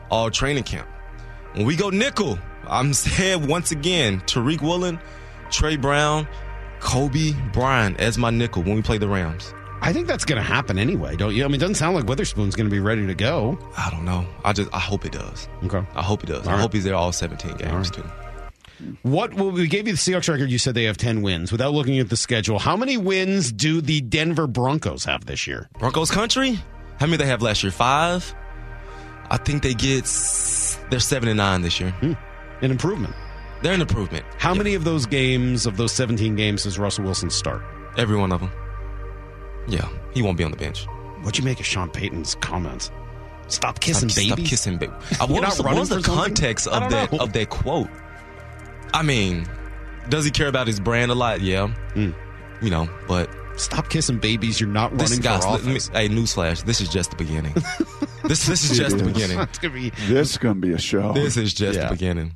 all 0.10 0.30
training 0.30 0.63
camp. 0.63 0.88
When 1.54 1.65
we 1.65 1.75
go 1.75 1.89
nickel, 1.89 2.38
I'm 2.67 2.93
saying 2.93 3.47
once 3.47 3.71
again, 3.71 4.21
Tariq 4.21 4.62
Woolen, 4.62 4.99
Trey 5.51 5.78
Brown, 5.78 6.28
Coby 6.80 7.36
Bryant 7.54 7.99
as 7.99 8.17
my 8.17 8.30
nickel 8.30 8.63
when 8.63 8.75
we 8.75 8.82
play 8.82 8.97
the 8.97 9.08
Rams. 9.08 9.54
I 9.82 9.93
think 9.93 10.08
that's 10.08 10.25
going 10.25 10.38
to 10.41 10.47
happen 10.47 10.80
anyway, 10.80 11.15
don't 11.15 11.36
you? 11.36 11.43
I 11.43 11.47
mean, 11.47 11.56
it 11.56 11.60
doesn't 11.60 11.75
sound 11.75 11.95
like 11.95 12.06
Witherspoon's 12.06 12.56
going 12.56 12.67
to 12.67 12.71
be 12.73 12.80
ready 12.80 13.06
to 13.06 13.13
go. 13.13 13.58
I 13.78 13.89
don't 13.91 14.06
know. 14.06 14.25
I 14.43 14.54
just 14.54 14.73
I 14.73 14.80
hope 14.80 15.06
it 15.06 15.12
does. 15.12 15.47
Okay. 15.63 15.84
I 15.95 16.01
hope 16.01 16.23
it 16.23 16.28
does. 16.28 16.47
All 16.47 16.49
I 16.49 16.56
right. 16.56 16.62
hope 16.62 16.73
he's 16.73 16.84
there 16.86 16.95
all 16.95 17.12
17 17.12 17.58
games 17.58 17.91
too. 17.91 18.04
What 19.04 19.34
we 19.34 19.67
gave 19.67 19.88
you 19.88 19.93
the 19.93 19.98
Seahawks 19.98 20.30
record? 20.30 20.50
You 20.50 20.58
said 20.58 20.76
they 20.76 20.84
have 20.86 20.98
ten 20.98 21.21
wins. 21.21 21.52
Without 21.52 21.74
looking 21.74 22.00
at 22.00 22.10
the 22.10 22.17
schedule, 22.17 22.60
how 22.60 22.76
many 22.76 22.98
wins 22.98 23.52
do 23.52 23.82
the 23.82 24.02
Denver 24.02 24.48
Broncos 24.48 25.06
have 25.06 25.26
this 25.26 25.48
year? 25.48 25.69
Broncos 25.80 26.12
country? 26.12 26.60
How 27.00 27.06
many 27.08 27.17
they 27.17 27.26
have 27.26 27.41
last 27.41 27.63
year? 27.63 27.71
Five? 27.71 28.34
I 29.30 29.38
think 29.38 29.63
they 29.63 29.74
get 29.74 30.04
they're 30.89 31.00
seven 31.00 31.30
and 31.30 31.38
nine 31.38 31.62
this 31.62 31.80
year. 31.80 31.93
An 32.02 32.71
improvement. 32.71 33.15
They're 33.62 33.74
an 33.74 33.82
improvement. 33.82 34.26
How 34.38 34.54
many 34.54 34.76
of 34.76 34.84
those 34.84 35.06
games, 35.06 35.65
of 35.65 35.78
those 35.78 35.91
seventeen 35.91 36.36
games, 36.36 36.63
does 36.63 36.78
Russell 36.78 37.06
Wilson 37.06 37.30
start? 37.30 37.63
Every 37.98 38.17
one 38.17 38.32
of 38.32 38.41
them. 38.41 38.52
Yeah, 39.67 39.88
he 40.13 40.21
won't 40.21 40.38
be 40.38 40.43
on 40.43 40.52
the 40.52 40.58
bench. 40.58 40.86
What'd 41.21 41.39
you 41.39 41.43
make 41.43 41.60
of 41.60 41.65
Sean 41.65 41.89
Payton's 41.89 42.36
comments? 42.36 42.91
Stop 43.48 43.80
kissing 43.80 44.10
Stop, 44.10 44.21
babies. 44.21 44.34
Stop 44.34 44.50
kissing 44.50 44.78
baby. 44.78 44.93
Uh, 44.93 45.00
You're 45.30 45.41
what 45.41 45.45
was, 45.45 45.62
what 45.62 45.76
was 45.76 45.89
the 45.89 46.02
context 46.02 46.67
of 46.67 46.89
that 46.89 47.12
know. 47.12 47.19
of 47.19 47.34
that 47.34 47.50
quote? 47.50 47.89
I 48.96 49.02
mean, 49.04 49.46
does 50.10 50.26
he 50.26 50.32
care 50.32 50.48
about 50.48 50.68
his 50.68 50.80
brand 50.80 51.12
a 51.12 51.16
lot? 51.16 51.42
Yeah, 51.42 51.68
Hmm. 51.94 52.12
you 52.62 52.70
know, 52.70 52.90
but 53.08 53.30
Stop 53.58 53.88
kissing 53.90 54.18
babies. 54.20 54.60
You're 54.60 54.68
not 54.70 54.98
this 54.98 55.12
running 55.12 55.24
guys, 55.24 55.46
for 55.46 55.52
let 55.52 55.64
me- 55.64 55.74
hey, 55.94 56.10
newsflash! 56.10 56.66
This 56.66 56.82
is 56.82 56.90
just 56.90 57.12
the 57.12 57.16
beginning. 57.16 57.54
this 58.26 58.46
this 58.48 58.70
is 58.70 58.72
It 58.78 58.84
just 58.84 58.98
the 58.98 59.06
beginning. 59.06 59.40
It's 59.40 59.60
gonna 59.60 59.74
be 59.74 59.92
This 60.10 60.32
is 60.32 60.38
going 60.38 60.56
to 60.56 60.68
be 60.68 60.74
a 60.74 60.78
show. 60.78 61.14
This 61.14 61.38
is 61.38 61.54
just 61.54 61.78
Yeah. 61.80 61.86
the 61.86 61.94
beginning. 61.94 62.34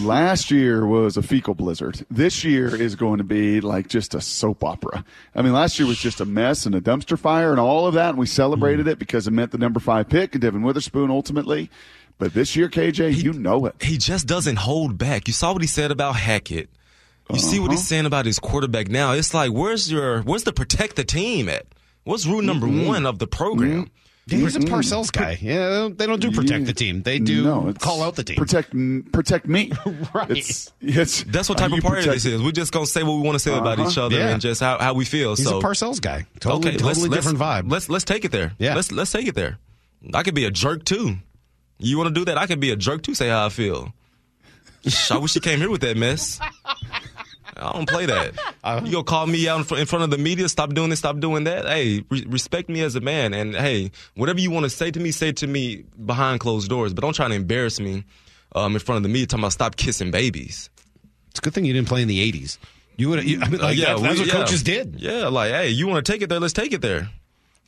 Last 0.00 0.50
year 0.50 0.86
was 0.86 1.16
a 1.16 1.22
fecal 1.22 1.54
blizzard. 1.54 2.04
This 2.10 2.44
year 2.44 2.76
is 2.76 2.94
going 2.96 3.16
to 3.16 3.24
be 3.24 3.62
like 3.62 3.88
just 3.88 4.14
a 4.14 4.20
soap 4.20 4.62
opera. 4.62 5.06
I 5.34 5.40
mean, 5.40 5.54
last 5.54 5.78
year 5.78 5.88
was 5.88 5.96
just 5.98 6.20
a 6.20 6.26
mess 6.26 6.66
and 6.66 6.74
a 6.74 6.82
dumpster 6.82 7.18
fire 7.18 7.50
and 7.52 7.58
all 7.58 7.86
of 7.86 7.94
that, 7.94 8.10
and 8.10 8.18
we 8.18 8.26
celebrated 8.26 8.84
Mm. 8.84 8.90
it 8.90 8.98
because 8.98 9.26
it 9.26 9.30
meant 9.30 9.52
the 9.52 9.56
number 9.58 9.80
five 9.80 10.10
pick 10.10 10.34
and 10.34 10.42
Devon 10.42 10.60
Witherspoon 10.60 11.10
ultimately. 11.10 11.70
But 12.18 12.34
this 12.34 12.56
year, 12.56 12.68
KJ, 12.68 13.22
you 13.22 13.32
know 13.32 13.66
it. 13.66 13.76
He 13.80 13.96
just 13.96 14.26
doesn't 14.26 14.56
hold 14.56 14.98
back. 14.98 15.28
You 15.28 15.32
saw 15.34 15.52
what 15.52 15.62
he 15.62 15.68
said 15.68 15.90
about 15.92 16.16
Hackett. 16.16 16.68
You 17.32 17.38
see 17.38 17.58
what 17.60 17.70
he's 17.70 17.80
Uh-huh. 17.80 17.86
saying 17.86 18.06
about 18.06 18.26
his 18.26 18.38
quarterback 18.38 18.88
now. 18.88 19.12
It's 19.12 19.32
like, 19.34 19.52
where's 19.52 19.90
your, 19.92 20.22
where's 20.22 20.44
the 20.44 20.52
protect 20.52 20.96
the 20.96 21.04
team 21.04 21.48
at? 21.48 21.66
What's 22.04 22.26
rule 22.26 22.42
number 22.42 22.66
one 22.66 23.04
of 23.06 23.18
the 23.18 23.26
program? 23.26 23.90
He's 24.26 24.56
a 24.56 24.60
Parcells 24.60 25.10
guy. 25.12 25.38
Yeah, 25.40 25.68
they 25.68 25.74
don't- 25.76 25.98
they 25.98 26.06
don't 26.06 26.20
do 26.20 26.30
protect 26.30 26.66
the 26.66 26.72
team. 26.74 27.02
They 27.02 27.18
do 27.18 27.44
No, 27.44 27.72
call 27.78 28.02
out 28.02 28.14
the 28.16 28.24
team. 28.24 28.36
Protect, 28.36 28.74
protect 29.12 29.46
me. 29.46 29.72
Right. 30.14 30.30
It's, 30.32 30.72
it's, 30.82 31.22
That's 31.24 31.48
what 31.48 31.56
type 31.58 31.72
of 31.72 31.80
party 31.80 32.02
this 32.02 32.06
protecting- 32.24 32.32
is. 32.32 32.42
We're 32.42 32.52
just 32.52 32.72
gonna 32.72 32.84
say 32.86 33.02
what 33.04 33.14
we 33.16 33.22
want 33.22 33.36
to 33.36 33.38
say 33.40 33.56
about 33.56 33.78
Uh-huh. 33.78 33.88
each 33.90 33.96
other 33.98 34.16
Yeah. 34.18 34.28
and 34.30 34.40
just 34.40 34.60
how, 34.60 34.76
how 34.78 34.92
we 34.94 35.04
feel. 35.06 35.34
He's 35.36 35.46
so 35.46 35.60
a 35.60 35.62
Parcells 35.62 36.00
guy. 36.00 36.26
Totally, 36.40 36.68
okay, 36.68 36.76
totally 36.78 37.08
let's, 37.08 37.14
different 37.24 37.38
let's, 37.38 37.62
vibe. 37.66 37.70
Let's 37.72 37.88
let's 37.88 38.04
take 38.04 38.24
it 38.26 38.32
there. 38.32 38.52
Yeah. 38.58 38.74
let's 38.74 38.90
let's 38.92 39.12
take 39.12 39.26
it 39.28 39.34
there. 39.34 39.58
I 40.12 40.22
could 40.24 40.34
be 40.34 40.44
a 40.44 40.50
jerk 40.50 40.84
too. 40.84 41.16
You 41.78 41.96
want 41.96 42.08
to 42.08 42.14
do 42.14 42.24
that? 42.26 42.36
I 42.38 42.46
could 42.46 42.60
be 42.60 42.70
a 42.70 42.76
jerk 42.76 43.02
too. 43.02 43.14
Say 43.14 43.28
how 43.28 43.46
I 43.46 43.48
feel. 43.50 43.92
I 45.10 45.18
wish 45.18 45.34
you 45.34 45.40
came 45.40 45.58
here 45.58 45.70
with 45.70 45.80
that 45.82 45.96
mess. 45.96 46.40
I 47.56 47.72
don't 47.72 47.88
play 47.88 48.06
that. 48.06 48.34
You 48.84 48.92
gonna 48.92 49.04
call 49.04 49.26
me 49.26 49.48
out 49.48 49.58
in 49.72 49.86
front 49.86 50.04
of 50.04 50.10
the 50.10 50.18
media? 50.18 50.48
Stop 50.48 50.74
doing 50.74 50.90
this. 50.90 51.00
Stop 51.00 51.18
doing 51.18 51.44
that. 51.44 51.66
Hey, 51.66 52.04
re- 52.10 52.24
respect 52.28 52.68
me 52.68 52.82
as 52.82 52.94
a 52.94 53.00
man. 53.00 53.34
And 53.34 53.54
hey, 53.56 53.90
whatever 54.14 54.38
you 54.40 54.50
want 54.50 54.64
to 54.64 54.70
say 54.70 54.90
to 54.90 55.00
me, 55.00 55.10
say 55.10 55.32
to 55.32 55.46
me 55.46 55.84
behind 56.06 56.40
closed 56.40 56.68
doors. 56.68 56.94
But 56.94 57.02
don't 57.02 57.14
try 57.14 57.26
to 57.28 57.34
embarrass 57.34 57.80
me 57.80 58.04
um, 58.54 58.74
in 58.74 58.78
front 58.80 58.98
of 58.98 59.02
the 59.02 59.08
media. 59.08 59.26
Talking 59.26 59.42
about 59.44 59.52
stop 59.52 59.76
kissing 59.76 60.10
babies. 60.12 60.70
It's 61.30 61.40
a 61.40 61.42
good 61.42 61.52
thing 61.54 61.64
you 61.64 61.72
didn't 61.72 61.88
play 61.88 62.02
in 62.02 62.08
the 62.08 62.32
'80s. 62.32 62.58
You 62.96 63.08
would. 63.10 63.18
I 63.20 63.22
mean, 63.22 63.42
Uh, 63.42 63.68
yeah, 63.68 63.94
that- 63.94 64.02
that's 64.02 64.14
we- 64.14 64.20
what 64.20 64.26
yeah. 64.26 64.32
coaches 64.34 64.62
did. 64.62 64.94
Yeah, 65.00 65.26
like, 65.28 65.50
hey, 65.50 65.68
you 65.70 65.86
want 65.88 66.04
to 66.04 66.12
take 66.12 66.22
it 66.22 66.28
there? 66.28 66.38
Let's 66.40 66.52
take 66.54 66.72
it 66.72 66.80
there. 66.80 67.10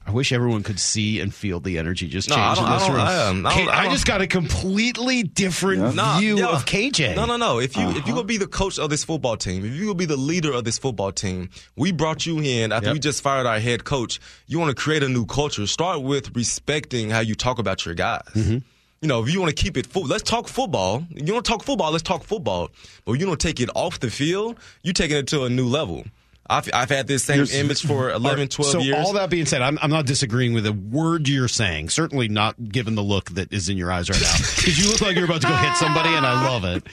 I 0.07 0.13
wish 0.13 0.33
everyone 0.33 0.63
could 0.63 0.81
see 0.81 1.21
and 1.21 1.33
feel 1.33 1.61
the 1.61 1.79
energy 1.79 2.09
just 2.09 2.31
No, 2.31 2.35
change 2.37 2.47
I 2.47 2.55
don't- 2.55 2.65
in 2.65 2.73
this 2.79 2.83
I 2.83 2.89
room. 2.93 3.01
I, 3.01 3.17
um, 3.27 3.47
I 3.47 3.55
don't- 3.55 3.65
K- 3.67 3.71
I 3.71 3.79
I 3.81 3.83
don't- 3.85 3.93
just 3.93 4.07
got 4.07 4.21
a 4.23 4.27
completely 4.27 5.23
different 5.23 5.95
Nah, 5.95 6.19
view 6.19 6.39
yeah. 6.39 6.47
of 6.49 6.65
KJ. 6.67 7.15
No, 7.15 7.27
no, 7.27 7.37
no. 7.37 7.61
If 7.61 7.77
you 7.77 7.83
if 7.91 7.95
you 7.95 8.01
Uh-huh. 8.01 8.13
gonna 8.13 8.25
be 8.25 8.37
the 8.39 8.47
coach 8.47 8.79
of 8.79 8.91
this 8.91 9.05
football 9.05 9.37
team, 9.37 9.65
if 9.65 9.73
you 9.75 9.83
gonna 9.83 9.95
be 9.95 10.07
the 10.07 10.17
leader 10.17 10.53
of 10.53 10.65
this 10.65 10.79
football 10.79 11.13
team, 11.13 11.49
we 11.77 11.93
brought 11.93 12.27
you 12.27 12.41
in 12.41 12.73
after 12.73 12.87
Yep. 12.89 12.95
we 12.95 12.99
just 12.99 13.23
fired 13.23 13.47
our 13.47 13.61
head 13.61 13.85
coach. 13.85 14.19
You 14.49 14.59
want 14.59 14.71
to 14.71 14.75
create 14.83 15.03
a 15.03 15.09
new 15.09 15.27
culture. 15.27 15.67
Start 15.67 16.03
with 16.03 16.35
respecting 16.35 17.11
how 17.11 17.21
you 17.21 17.35
talk 17.35 17.59
about 17.59 17.85
your 17.85 17.95
guys. 17.95 18.23
Mm-hmm. 18.35 18.59
You 19.03 19.09
know, 19.09 19.23
if 19.23 19.33
you 19.33 19.41
want 19.41 19.55
to 19.55 19.63
keep 19.63 19.77
it, 19.77 19.87
fo- 19.87 20.01
let's 20.01 20.23
talk 20.23 20.49
football. 20.49 21.07
You 21.15 21.33
want 21.33 21.45
to 21.45 21.51
talk 21.51 21.63
football, 21.63 21.91
let's 21.93 22.03
talk 22.03 22.25
football. 22.25 22.71
But 23.07 23.13
you 23.21 23.27
don't 23.27 23.41
take 23.41 23.61
it 23.61 23.71
off 23.75 24.01
the 24.01 24.11
field. 24.11 24.57
you're 24.83 24.93
taking 24.93 25.17
it 25.19 25.27
to 25.29 25.45
a 25.45 25.49
new 25.51 25.67
level. 25.67 26.05
I've, 26.51 26.69
I've 26.75 26.89
had 26.91 27.07
this 27.07 27.25
same 27.25 27.37
Here's- 27.37 27.55
image 27.55 27.87
for 27.87 28.11
11, 28.11 28.49
12 28.49 28.73
so 28.73 28.79
years. 28.81 28.97
all 28.99 29.13
that 29.15 29.31
being 29.31 29.47
said, 29.47 29.63
I'm, 29.63 29.79
I'm 29.81 29.91
not 29.91 30.05
disagreeing 30.07 30.53
with 30.53 30.67
a 30.67 30.73
word 30.73 31.29
you're 31.29 31.47
saying. 31.49 31.91
Certainly 31.91 32.29
not 32.29 32.71
given 32.71 32.97
the 32.97 33.03
look 33.03 33.31
that 33.31 33.53
is 33.53 33.69
in 33.69 33.77
your 33.77 33.93
eyes 33.93 34.11
right 34.11 34.21
now, 34.21 34.35
because 34.39 34.79
you 34.79 34.91
look 34.91 35.01
like 35.01 35.15
you're 35.17 35.27
about 35.27 35.43
to 35.43 35.49
go 35.49 35.55
hit 35.55 35.77
somebody, 35.77 36.09
and 36.11 36.27
I 36.27 36.49
love 36.51 36.65
it. 36.65 36.87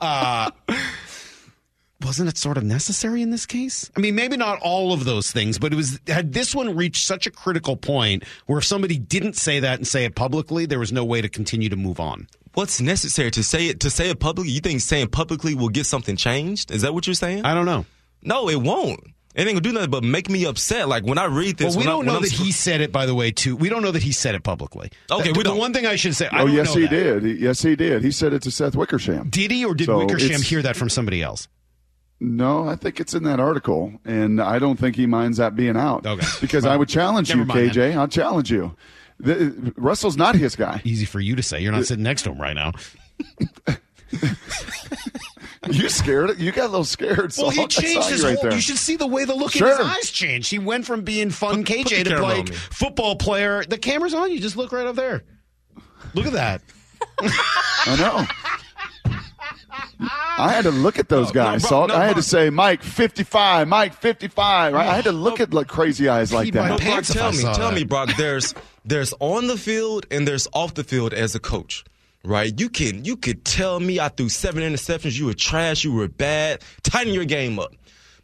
Uh, 0.00 0.50
wasn't 2.04 2.28
it 2.28 2.36
sort 2.36 2.56
of 2.56 2.64
necessary 2.64 3.22
in 3.22 3.30
this 3.30 3.46
case? 3.46 3.90
I 3.96 4.00
mean, 4.00 4.14
maybe 4.14 4.36
not 4.36 4.58
all 4.60 4.92
of 4.92 5.04
those 5.04 5.30
things, 5.30 5.58
but 5.58 5.72
it 5.72 5.76
was. 5.76 6.00
Had 6.08 6.32
this 6.32 6.54
one 6.54 6.74
reached 6.74 7.06
such 7.06 7.26
a 7.26 7.30
critical 7.30 7.76
point 7.76 8.24
where 8.46 8.58
if 8.58 8.64
somebody 8.64 8.98
didn't 8.98 9.34
say 9.36 9.60
that 9.60 9.78
and 9.78 9.86
say 9.86 10.04
it 10.04 10.14
publicly, 10.16 10.66
there 10.66 10.78
was 10.80 10.90
no 10.92 11.04
way 11.04 11.20
to 11.20 11.28
continue 11.28 11.68
to 11.68 11.76
move 11.76 12.00
on. 12.00 12.26
What's 12.54 12.80
necessary 12.80 13.30
to 13.32 13.44
say 13.44 13.68
it 13.68 13.80
to 13.80 13.90
say 13.90 14.10
it 14.10 14.18
publicly? 14.18 14.52
You 14.52 14.60
think 14.60 14.80
saying 14.80 15.08
publicly 15.08 15.54
will 15.54 15.68
get 15.68 15.86
something 15.86 16.16
changed? 16.16 16.70
Is 16.70 16.82
that 16.82 16.92
what 16.92 17.06
you're 17.06 17.14
saying? 17.14 17.44
I 17.44 17.54
don't 17.54 17.66
know. 17.66 17.86
No, 18.22 18.48
it 18.48 18.60
won't. 18.60 19.00
It 19.34 19.46
ain't 19.46 19.52
gonna 19.52 19.60
do 19.62 19.72
nothing 19.72 19.90
but 19.90 20.04
make 20.04 20.28
me 20.28 20.44
upset. 20.44 20.88
Like 20.88 21.04
when 21.04 21.16
I 21.16 21.24
read 21.24 21.56
this, 21.56 21.74
Well, 21.74 21.78
we 21.78 21.78
when 21.78 21.86
don't 21.86 21.98
when 21.98 22.06
know 22.06 22.16
I'm 22.16 22.22
that 22.22 22.28
sp- 22.36 22.44
he 22.44 22.52
said 22.52 22.80
it. 22.82 22.92
By 22.92 23.06
the 23.06 23.14
way, 23.14 23.30
too, 23.30 23.56
we 23.56 23.70
don't 23.70 23.82
know 23.82 23.90
that 23.90 24.02
he 24.02 24.12
said 24.12 24.34
it 24.34 24.42
publicly. 24.42 24.90
Okay, 25.10 25.32
the, 25.32 25.38
we 25.38 25.42
the 25.42 25.54
one 25.54 25.72
thing 25.72 25.86
I 25.86 25.96
should 25.96 26.14
say. 26.14 26.26
I 26.26 26.42
oh, 26.42 26.46
don't 26.46 26.54
yes, 26.54 26.74
know 26.74 26.80
he 26.82 26.86
that. 26.86 26.90
did. 26.90 27.22
He- 27.24 27.32
yes, 27.44 27.62
he 27.62 27.74
did. 27.74 28.02
He 28.04 28.10
said 28.10 28.34
it 28.34 28.42
to 28.42 28.50
Seth 28.50 28.76
Wickersham. 28.76 29.30
Did 29.30 29.50
he, 29.50 29.64
or 29.64 29.74
did 29.74 29.86
So 29.86 29.98
Wickersham 29.98 30.42
hear 30.42 30.60
that 30.62 30.76
from 30.76 30.90
somebody 30.90 31.22
else? 31.22 31.48
No, 32.20 32.68
I 32.68 32.76
think 32.76 33.00
it's 33.00 33.14
in 33.14 33.24
that 33.24 33.40
article, 33.40 33.94
and 34.04 34.40
I 34.40 34.58
don't 34.60 34.78
think 34.78 34.94
he 34.96 35.06
minds 35.06 35.38
that 35.38 35.56
being 35.56 35.76
out. 35.76 36.06
Okay. 36.06 36.26
Because 36.40 36.64
I 36.64 36.76
would 36.76 36.88
challenge 36.88 37.30
you, 37.30 37.36
Never 37.36 37.48
mind 37.48 37.70
KJ. 37.72 37.96
I'll 37.96 38.06
challenge 38.06 38.50
you. 38.50 38.76
The, 39.18 39.72
Russell's 39.76 40.16
not 40.16 40.36
his 40.36 40.54
guy. 40.54 40.82
Easy 40.84 41.04
for 41.04 41.20
you 41.20 41.34
to 41.36 41.42
say. 41.42 41.60
You're 41.60 41.72
not 41.72 41.86
sitting 41.86 42.04
next 42.04 42.22
to 42.22 42.30
him 42.32 42.40
right 42.40 42.54
now. 42.54 42.72
You 45.82 45.88
scared? 45.88 46.38
You 46.38 46.52
got 46.52 46.64
a 46.64 46.68
little 46.68 46.84
scared. 46.84 47.32
Well, 47.38 47.50
he 47.50 47.66
changed 47.66 48.08
his 48.08 48.20
you 48.22 48.28
right 48.28 48.34
whole. 48.38 48.42
there. 48.50 48.54
You 48.54 48.60
should 48.60 48.76
see 48.78 48.96
the 48.96 49.06
way 49.06 49.24
the 49.24 49.34
look 49.34 49.56
in 49.56 49.66
his 49.66 49.78
eyes 49.80 50.10
changed. 50.10 50.50
He 50.50 50.58
went 50.58 50.86
from 50.86 51.02
being 51.02 51.30
fun 51.30 51.64
Put- 51.64 51.66
put 51.66 51.86
KJ 51.86 51.98
the 51.98 52.04
to 52.04 52.10
camera 52.10 52.24
on 52.24 52.36
like 52.38 52.52
football 52.54 53.16
player. 53.16 53.64
The 53.64 53.78
camera's 53.78 54.14
on. 54.14 54.30
You 54.30 54.38
just 54.40 54.56
look 54.56 54.72
right 54.72 54.86
up 54.86 54.96
there. 54.96 55.24
Look 56.14 56.26
at 56.26 56.32
that. 56.32 56.62
I 57.20 57.96
know. 57.96 58.26
I 60.00 60.50
had 60.50 60.64
to 60.64 60.70
look 60.70 60.98
at 60.98 61.08
those 61.08 61.28
No, 61.28 61.32
guys, 61.32 61.62
no, 61.64 61.68
Salk. 61.70 61.88
no, 61.88 61.94
I 61.94 62.04
had 62.04 62.16
no. 62.16 62.22
to 62.22 62.22
say, 62.22 62.50
Mike, 62.50 62.82
55, 62.82 63.68
Mike, 63.68 63.94
55. 63.94 64.72
Right? 64.72 64.88
I 64.88 64.94
had 64.96 65.04
to 65.04 65.12
look 65.12 65.40
at 65.40 65.54
like 65.54 65.68
crazy 65.68 66.08
eyes 66.08 66.32
like 66.32 66.52
that. 66.52 66.80
Brock, 66.80 67.04
tell 67.04 67.30
me, 67.30 67.38
saw 67.38 67.52
tell 67.54 67.70
that. 67.70 67.74
me, 67.76 67.84
Brock. 67.84 68.10
There's 68.16 68.54
there's 68.84 69.14
on 69.20 69.46
the 69.46 69.56
field 69.56 70.06
and 70.10 70.26
there's 70.26 70.48
off 70.52 70.74
the 70.74 70.84
field 70.84 71.14
as 71.14 71.34
a 71.34 71.40
coach, 71.40 71.84
right? 72.24 72.58
You 72.58 72.68
can 72.68 73.04
you 73.04 73.16
could 73.16 73.44
tell 73.44 73.80
me 73.80 74.00
I 74.00 74.08
threw 74.08 74.28
seven 74.28 74.62
interceptions. 74.62 75.18
You 75.18 75.26
were 75.26 75.34
trash. 75.34 75.84
You 75.84 75.92
were 75.92 76.08
bad. 76.08 76.62
Tighten 76.82 77.12
your 77.12 77.24
game 77.24 77.58
up. 77.58 77.74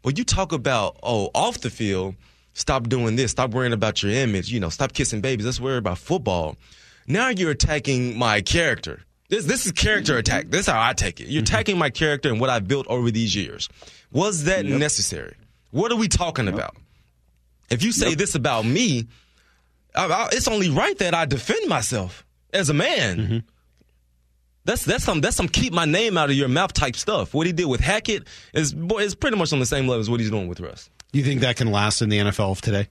But 0.02 0.18
you 0.18 0.24
talk 0.24 0.52
about 0.52 0.98
oh 1.02 1.30
off 1.34 1.60
the 1.60 1.70
field, 1.70 2.14
stop 2.54 2.88
doing 2.88 3.16
this. 3.16 3.30
Stop 3.30 3.50
worrying 3.50 3.72
about 3.72 4.02
your 4.02 4.12
image. 4.12 4.50
You 4.50 4.60
know, 4.60 4.68
stop 4.68 4.92
kissing 4.92 5.20
babies. 5.20 5.46
Let's 5.46 5.60
worry 5.60 5.78
about 5.78 5.98
football. 5.98 6.56
Now 7.06 7.28
you're 7.30 7.50
attacking 7.50 8.18
my 8.18 8.40
character. 8.40 9.02
This 9.28 9.44
this 9.44 9.66
is 9.66 9.72
character 9.72 10.16
attack. 10.16 10.50
This 10.50 10.62
is 10.62 10.66
how 10.66 10.80
I 10.80 10.92
take 10.92 11.20
it. 11.20 11.24
You're 11.28 11.42
mm-hmm. 11.42 11.54
attacking 11.54 11.78
my 11.78 11.90
character 11.90 12.30
and 12.30 12.40
what 12.40 12.50
I 12.50 12.60
built 12.60 12.86
over 12.86 13.10
these 13.10 13.34
years. 13.34 13.68
Was 14.10 14.44
that 14.44 14.64
necessary? 14.64 15.34
What 15.70 15.92
are 15.92 15.96
we 15.96 16.08
talking 16.08 16.48
about? 16.48 16.76
If 17.70 17.82
you 17.82 17.92
say 17.92 18.14
this 18.14 18.34
about 18.34 18.64
me, 18.64 19.06
I, 19.94 20.06
I, 20.06 20.28
it's 20.32 20.48
only 20.48 20.70
right 20.70 20.96
that 20.98 21.12
I 21.12 21.26
defend 21.26 21.68
myself 21.68 22.24
as 22.54 22.70
a 22.70 22.74
man. 22.74 23.16
Mm-hmm. 23.18 23.38
That's 24.68 24.84
that's 24.84 25.02
some 25.02 25.22
that's 25.22 25.34
some 25.34 25.48
keep 25.48 25.72
my 25.72 25.86
name 25.86 26.18
out 26.18 26.28
of 26.28 26.36
your 26.36 26.46
mouth 26.46 26.74
type 26.74 26.94
stuff. 26.94 27.32
What 27.32 27.46
he 27.46 27.54
did 27.54 27.64
with 27.64 27.80
Hackett 27.80 28.28
is 28.52 28.74
boy, 28.74 28.98
is 28.98 29.14
pretty 29.14 29.38
much 29.38 29.50
on 29.54 29.60
the 29.60 29.64
same 29.64 29.88
level 29.88 30.00
as 30.00 30.10
what 30.10 30.20
he's 30.20 30.30
doing 30.30 30.46
with 30.46 30.60
Russ. 30.60 30.90
You 31.10 31.24
think 31.24 31.40
that 31.40 31.56
can 31.56 31.72
last 31.72 32.02
in 32.02 32.10
the 32.10 32.18
NFL 32.18 32.50
of 32.50 32.60
today? 32.60 32.88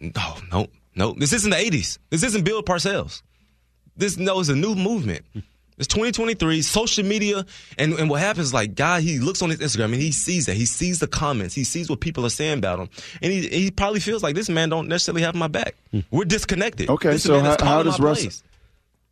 No, 0.00 0.36
no, 0.52 0.68
no. 0.94 1.12
This 1.14 1.32
isn't 1.32 1.50
the 1.50 1.56
'80s. 1.56 1.98
This 2.10 2.22
isn't 2.22 2.44
Bill 2.44 2.62
Parcells. 2.62 3.22
This 3.96 4.16
no, 4.16 4.38
it's 4.38 4.50
a 4.50 4.54
new 4.54 4.76
movement. 4.76 5.24
It's 5.78 5.86
2023, 5.88 6.62
social 6.62 7.04
media, 7.04 7.46
and, 7.78 7.92
and 7.94 8.10
what 8.10 8.20
happens 8.20 8.48
is 8.48 8.54
like, 8.54 8.74
guy, 8.74 9.00
he 9.00 9.18
looks 9.18 9.42
on 9.42 9.50
his 9.50 9.58
Instagram 9.60 9.86
and 9.86 9.94
he 9.96 10.12
sees 10.12 10.46
that. 10.46 10.54
He 10.54 10.66
sees 10.66 10.98
the 10.98 11.06
comments. 11.06 11.54
He 11.54 11.64
sees 11.64 11.88
what 11.88 12.00
people 12.00 12.26
are 12.26 12.30
saying 12.30 12.58
about 12.58 12.80
him. 12.80 12.88
And 13.22 13.32
he, 13.32 13.48
he 13.48 13.70
probably 13.70 14.00
feels 14.00 14.22
like 14.22 14.34
this 14.34 14.48
man 14.48 14.68
don't 14.68 14.88
necessarily 14.88 15.22
have 15.22 15.34
my 15.34 15.48
back. 15.48 15.74
Hmm. 15.92 16.00
We're 16.10 16.24
disconnected. 16.24 16.90
Okay, 16.90 17.10
This 17.10 17.22
so 17.22 17.40
how, 17.40 17.56
how 17.62 17.82
does 17.82 17.98
my 17.98 18.06
Russ? 18.06 18.20
plays. 18.22 18.42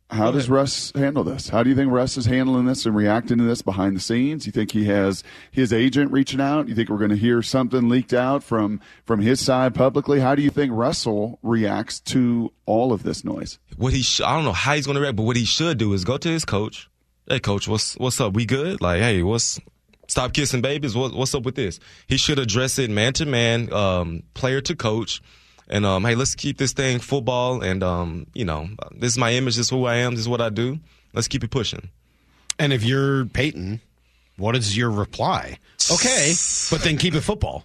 How 0.09 0.31
does 0.31 0.49
Russ 0.49 0.93
handle 0.95 1.25
this? 1.25 1.49
How 1.49 1.63
do 1.63 1.69
you 1.69 1.75
think 1.75 1.91
Russ 1.91 2.15
is 2.15 2.25
handling 2.25 2.65
this 2.65 2.85
and 2.85 2.95
reacting 2.95 3.39
to 3.39 3.43
this 3.43 3.61
behind 3.61 3.95
the 3.95 3.99
scenes? 3.99 4.45
You 4.45 4.53
think 4.53 4.71
he 4.71 4.85
has 4.85 5.21
his 5.51 5.73
agent 5.73 6.13
reaching 6.13 6.39
out? 6.39 6.69
You 6.69 6.75
think 6.75 6.87
we're 6.89 6.97
going 6.97 7.09
to 7.09 7.17
hear 7.17 7.41
something 7.41 7.89
leaked 7.89 8.13
out 8.13 8.41
from 8.41 8.79
from 9.03 9.19
his 9.19 9.43
side 9.43 9.75
publicly? 9.75 10.21
How 10.21 10.33
do 10.33 10.41
you 10.41 10.49
think 10.49 10.71
Russell 10.73 11.39
reacts 11.43 11.99
to 12.01 12.53
all 12.65 12.93
of 12.93 13.03
this 13.03 13.25
noise? 13.25 13.59
what 13.75 13.91
he 13.91 14.01
sh- 14.01 14.21
I 14.21 14.33
don't 14.35 14.45
know 14.45 14.53
how 14.53 14.75
he's 14.75 14.85
going 14.85 14.95
to 14.95 15.01
react, 15.01 15.17
but 15.17 15.23
what 15.23 15.35
he 15.35 15.45
should 15.45 15.77
do 15.77 15.91
is 15.93 16.05
go 16.05 16.17
to 16.17 16.29
his 16.29 16.45
coach. 16.45 16.89
Hey, 17.27 17.41
coach, 17.41 17.67
what's 17.67 17.95
what's 17.95 18.21
up? 18.21 18.33
We 18.33 18.45
good? 18.45 18.79
Like, 18.81 19.01
hey, 19.01 19.21
what's 19.23 19.59
stop 20.07 20.31
kissing 20.31 20.61
babies? 20.61 20.95
What, 20.95 21.13
what's 21.13 21.35
up 21.35 21.43
with 21.43 21.55
this? 21.55 21.81
He 22.07 22.15
should 22.15 22.39
address 22.39 22.79
it 22.79 22.89
man 22.89 23.11
to 23.13 23.25
man, 23.25 23.73
um, 23.73 24.23
player 24.33 24.61
to 24.61 24.75
coach, 24.75 25.21
and 25.69 25.85
um, 25.85 26.05
hey, 26.05 26.15
let's 26.15 26.35
keep 26.35 26.57
this 26.57 26.73
thing 26.73 26.99
football. 26.99 27.61
And 27.61 27.83
um, 27.83 28.27
you 28.33 28.45
know, 28.45 28.69
this 28.95 29.11
is 29.11 29.17
my 29.17 29.33
image. 29.33 29.55
This 29.55 29.65
is 29.65 29.69
who 29.69 29.85
I 29.85 29.95
am. 29.95 30.11
This 30.11 30.21
is 30.21 30.29
what 30.29 30.41
I 30.41 30.49
do. 30.49 30.79
Let's 31.13 31.27
keep 31.27 31.43
it 31.43 31.51
pushing. 31.51 31.89
And 32.59 32.73
if 32.73 32.83
you're 32.83 33.25
Payton, 33.25 33.81
what 34.37 34.55
is 34.55 34.75
your 34.75 34.89
reply? 34.89 35.59
Okay, 35.91 36.33
but 36.71 36.81
then 36.83 36.97
keep 36.97 37.15
it 37.15 37.21
football. 37.21 37.63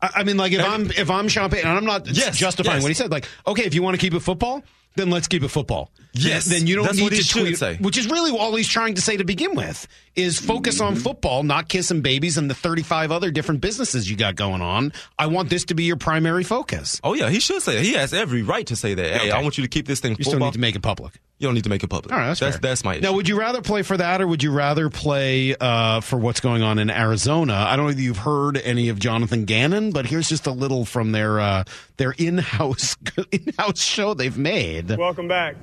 I, 0.00 0.10
I 0.16 0.24
mean, 0.24 0.36
like 0.36 0.52
if 0.52 0.64
I'm 0.64 0.90
if 0.90 1.10
I'm 1.10 1.28
Sean 1.28 1.50
Payton, 1.50 1.68
and 1.68 1.76
I'm 1.78 1.84
not 1.84 2.06
Yes, 2.06 2.36
justifying 2.36 2.76
yes. 2.76 2.82
what 2.82 2.88
he 2.88 2.94
said. 2.94 3.10
Like, 3.10 3.26
okay, 3.46 3.64
if 3.64 3.74
you 3.74 3.82
want 3.82 3.94
to 3.94 4.00
keep 4.00 4.14
it 4.14 4.20
football, 4.20 4.62
then 4.96 5.10
let's 5.10 5.28
keep 5.28 5.42
it 5.42 5.48
football. 5.48 5.90
Yes, 6.12 6.46
then 6.46 6.66
you 6.66 6.76
don't 6.76 6.84
that's 6.86 6.98
need 6.98 7.12
to 7.12 7.28
tweet. 7.28 7.58
say. 7.58 7.76
Which 7.76 7.96
is 7.98 8.08
really 8.08 8.36
all 8.36 8.54
he's 8.54 8.68
trying 8.68 8.94
to 8.94 9.00
say 9.00 9.16
to 9.16 9.24
begin 9.24 9.54
with 9.54 9.86
is 10.18 10.38
focus 10.38 10.80
on 10.80 10.96
football, 10.96 11.42
not 11.44 11.68
kissing 11.68 12.02
babies 12.02 12.36
and 12.38 12.50
the 12.50 12.54
35 12.54 13.12
other 13.12 13.30
different 13.30 13.60
businesses 13.60 14.10
you 14.10 14.16
got 14.16 14.34
going 14.36 14.60
on. 14.60 14.92
I 15.18 15.26
want 15.28 15.48
this 15.48 15.64
to 15.66 15.74
be 15.74 15.84
your 15.84 15.96
primary 15.96 16.42
focus. 16.44 17.00
Oh 17.04 17.14
yeah, 17.14 17.28
he 17.30 17.38
should 17.40 17.62
say 17.62 17.76
that. 17.76 17.84
He 17.84 17.92
has 17.94 18.12
every 18.12 18.42
right 18.42 18.66
to 18.66 18.76
say 18.76 18.94
that. 18.94 19.06
Hey, 19.20 19.28
Okay. 19.28 19.30
I 19.30 19.42
want 19.42 19.56
you 19.58 19.62
to 19.62 19.68
keep 19.68 19.86
this 19.86 20.00
thing 20.00 20.12
You 20.12 20.16
football. 20.16 20.32
still 20.32 20.40
need 20.46 20.52
to 20.54 20.58
make 20.60 20.74
it 20.76 20.82
public. 20.82 21.14
you 21.38 21.46
don't 21.46 21.54
need 21.54 21.64
to 21.64 21.70
make 21.70 21.84
it 21.84 21.88
public. 21.88 22.12
All 22.12 22.18
right, 22.18 22.26
that's 22.28 22.40
that's, 22.40 22.56
fair. 22.56 22.60
that's 22.70 22.84
my 22.84 22.94
issue. 22.94 23.02
Now, 23.02 23.12
would 23.12 23.28
you 23.28 23.38
rather 23.38 23.62
play 23.62 23.82
for 23.82 23.96
that, 23.96 24.20
or 24.20 24.26
would 24.26 24.42
you 24.42 24.50
rather 24.50 24.90
play 24.90 25.54
uh, 25.60 26.00
for 26.00 26.18
what's 26.18 26.40
going 26.40 26.62
on 26.62 26.78
in 26.80 26.90
Arizona? 26.90 27.54
I 27.54 27.76
don't 27.76 27.86
know 27.86 27.92
if 27.92 28.00
you've 28.00 28.18
heard 28.18 28.56
any 28.58 28.88
of 28.88 28.98
Jonathan 28.98 29.44
Gannon, 29.44 29.92
but 29.92 30.04
here's 30.06 30.28
just 30.28 30.46
a 30.48 30.52
little 30.52 30.84
from 30.84 31.12
their 31.12 31.38
uh, 31.38 31.64
their 31.96 32.10
in 32.18 32.38
house 32.38 32.96
in 33.32 33.52
house 33.58 33.80
show 33.80 34.14
they've 34.14 34.36
made. 34.36 34.90
Welcome 34.96 35.28
back. 35.28 35.54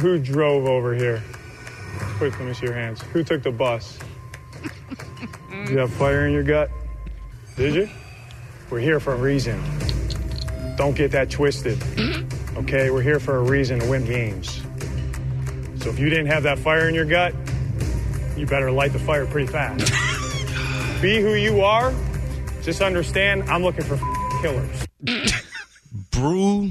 Who 0.00 0.18
drove 0.18 0.66
over 0.66 0.94
here? 0.94 1.22
Quick, 2.18 2.38
let 2.38 2.48
me 2.48 2.54
see 2.54 2.66
your 2.66 2.74
hands. 2.74 3.02
Who 3.12 3.24
took 3.24 3.42
the 3.42 3.50
bus? 3.50 3.98
Did 5.50 5.68
you 5.70 5.78
have 5.78 5.92
fire 5.92 6.26
in 6.26 6.32
your 6.32 6.42
gut? 6.42 6.70
Did 7.56 7.74
you? 7.74 7.88
We're 8.70 8.80
here 8.80 9.00
for 9.00 9.12
a 9.12 9.16
reason. 9.16 9.62
Don't 10.76 10.96
get 10.96 11.10
that 11.12 11.30
twisted. 11.30 11.82
Okay, 12.56 12.90
we're 12.90 13.02
here 13.02 13.20
for 13.20 13.36
a 13.36 13.42
reason 13.42 13.80
to 13.80 13.88
win 13.88 14.04
games. 14.04 14.62
So 15.80 15.90
if 15.90 15.98
you 15.98 16.08
didn't 16.08 16.26
have 16.26 16.42
that 16.44 16.58
fire 16.58 16.88
in 16.88 16.94
your 16.94 17.04
gut, 17.04 17.34
you 18.36 18.46
better 18.46 18.70
light 18.70 18.92
the 18.92 18.98
fire 18.98 19.26
pretty 19.26 19.50
fast. 19.50 19.92
Be 21.02 21.20
who 21.20 21.34
you 21.34 21.60
are. 21.60 21.92
Just 22.62 22.80
understand, 22.80 23.42
I'm 23.44 23.62
looking 23.62 23.84
for 23.84 23.98
killers. 24.40 24.86
brutal. 26.10 26.70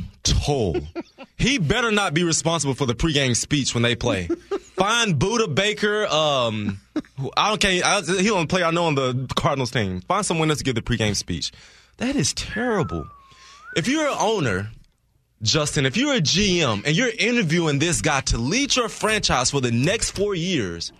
He 1.43 1.57
better 1.57 1.91
not 1.91 2.13
be 2.13 2.23
responsible 2.23 2.73
for 2.73 2.85
the 2.85 2.95
pregame 2.95 3.35
speech 3.35 3.73
when 3.73 3.83
they 3.83 3.95
play. 3.95 4.27
Find 4.77 5.15
Budda 5.15 5.53
Baker. 5.53 6.07
Um, 6.07 6.79
I 7.35 7.49
don't 7.49 7.59
care. 7.59 7.81
I, 7.83 8.01
he 8.01 8.27
don't 8.27 8.47
play. 8.47 8.63
I 8.63 8.71
know 8.71 8.85
on 8.85 8.95
the 8.95 9.27
Cardinals 9.35 9.69
team. 9.71 9.99
Find 9.99 10.25
someone 10.25 10.49
else 10.49 10.59
to 10.59 10.63
give 10.63 10.75
the 10.75 10.81
pregame 10.81 11.17
speech. 11.17 11.51
That 11.97 12.15
is 12.15 12.33
terrible. 12.33 13.09
If 13.75 13.89
you're 13.89 14.07
an 14.07 14.15
owner, 14.17 14.71
Justin, 15.41 15.85
if 15.85 15.97
you're 15.97 16.15
a 16.15 16.21
GM 16.21 16.85
and 16.85 16.95
you're 16.95 17.11
interviewing 17.19 17.77
this 17.77 17.99
guy 17.99 18.21
to 18.21 18.37
lead 18.37 18.77
your 18.77 18.87
franchise 18.87 19.51
for 19.51 19.59
the 19.59 19.71
next 19.71 20.11
four 20.11 20.35
years, 20.35 20.93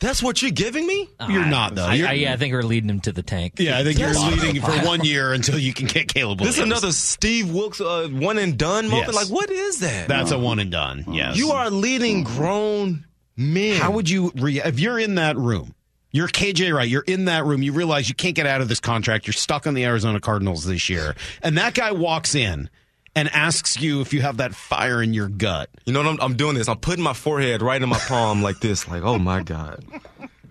that's 0.00 0.22
what 0.22 0.42
you're 0.42 0.50
giving 0.50 0.86
me? 0.86 1.08
You're 1.28 1.46
not 1.46 1.74
though. 1.74 1.84
I, 1.86 1.94
You're- 1.94 2.08
I, 2.08 2.12
yeah, 2.14 2.32
I 2.32 2.36
think 2.36 2.52
we're 2.54 2.62
leading 2.62 2.90
him 2.90 3.00
to 3.02 3.12
the 3.12 3.22
tank. 3.22 3.54
yeah, 3.58 3.78
I 3.78 3.84
think 3.84 3.98
Yes. 3.98 4.18
you're 4.20 4.30
leading 4.44 4.62
for 4.62 4.72
one 4.86 5.04
year 5.04 5.32
until 5.32 5.58
you 5.58 5.72
can 5.74 5.86
get 5.86 6.08
Caleb 6.12 6.38
This 6.38 6.56
is 6.56 6.64
another 6.64 6.90
Steve 6.92 7.52
Wilks 7.52 7.80
uh, 7.80 8.08
one 8.10 8.38
and 8.38 8.58
done 8.58 8.88
moment. 8.88 9.12
Yes. 9.12 9.14
Like, 9.14 9.28
what 9.34 9.50
is 9.50 9.80
that? 9.80 10.08
That's 10.08 10.30
a 10.30 10.38
one 10.38 10.58
and 10.58 10.70
done. 10.70 11.04
Yes. 11.12 11.36
You 11.36 11.50
are 11.52 11.70
leading 11.70 12.24
grown 12.24 13.04
men. 13.36 13.80
How 13.80 13.90
would 13.92 14.08
you 14.10 14.32
re- 14.36 14.60
if 14.60 14.80
you're 14.80 14.98
in 14.98 15.16
that 15.16 15.36
room? 15.36 15.74
You're 16.12 16.26
KJ 16.28 16.74
Wright. 16.74 16.88
You're 16.88 17.02
in 17.06 17.26
that 17.26 17.44
room. 17.44 17.62
You 17.62 17.72
realize 17.72 18.08
you 18.08 18.16
can't 18.16 18.34
get 18.34 18.44
out 18.46 18.60
of 18.60 18.68
this 18.68 18.80
contract. 18.80 19.28
You're 19.28 19.32
stuck 19.34 19.66
on 19.68 19.74
the 19.74 19.84
Arizona 19.84 20.18
Cardinals 20.18 20.64
this 20.64 20.88
year, 20.88 21.14
and 21.40 21.56
that 21.56 21.74
guy 21.74 21.92
walks 21.92 22.34
in 22.34 22.68
and 23.14 23.28
asks 23.34 23.80
you 23.80 24.00
if 24.00 24.12
you 24.12 24.22
have 24.22 24.38
that 24.38 24.54
fire 24.54 25.02
in 25.02 25.14
your 25.14 25.28
gut. 25.28 25.68
You 25.84 25.92
know 25.92 26.02
what 26.02 26.08
I'm, 26.08 26.20
I'm 26.20 26.36
doing 26.36 26.54
this? 26.54 26.68
I'm 26.68 26.78
putting 26.78 27.02
my 27.04 27.12
forehead 27.14 27.62
right 27.62 27.80
in 27.80 27.88
my 27.88 27.98
palm 27.98 28.42
like 28.42 28.60
this. 28.60 28.88
Like, 28.88 29.02
oh 29.02 29.18
my 29.18 29.42
god, 29.42 29.84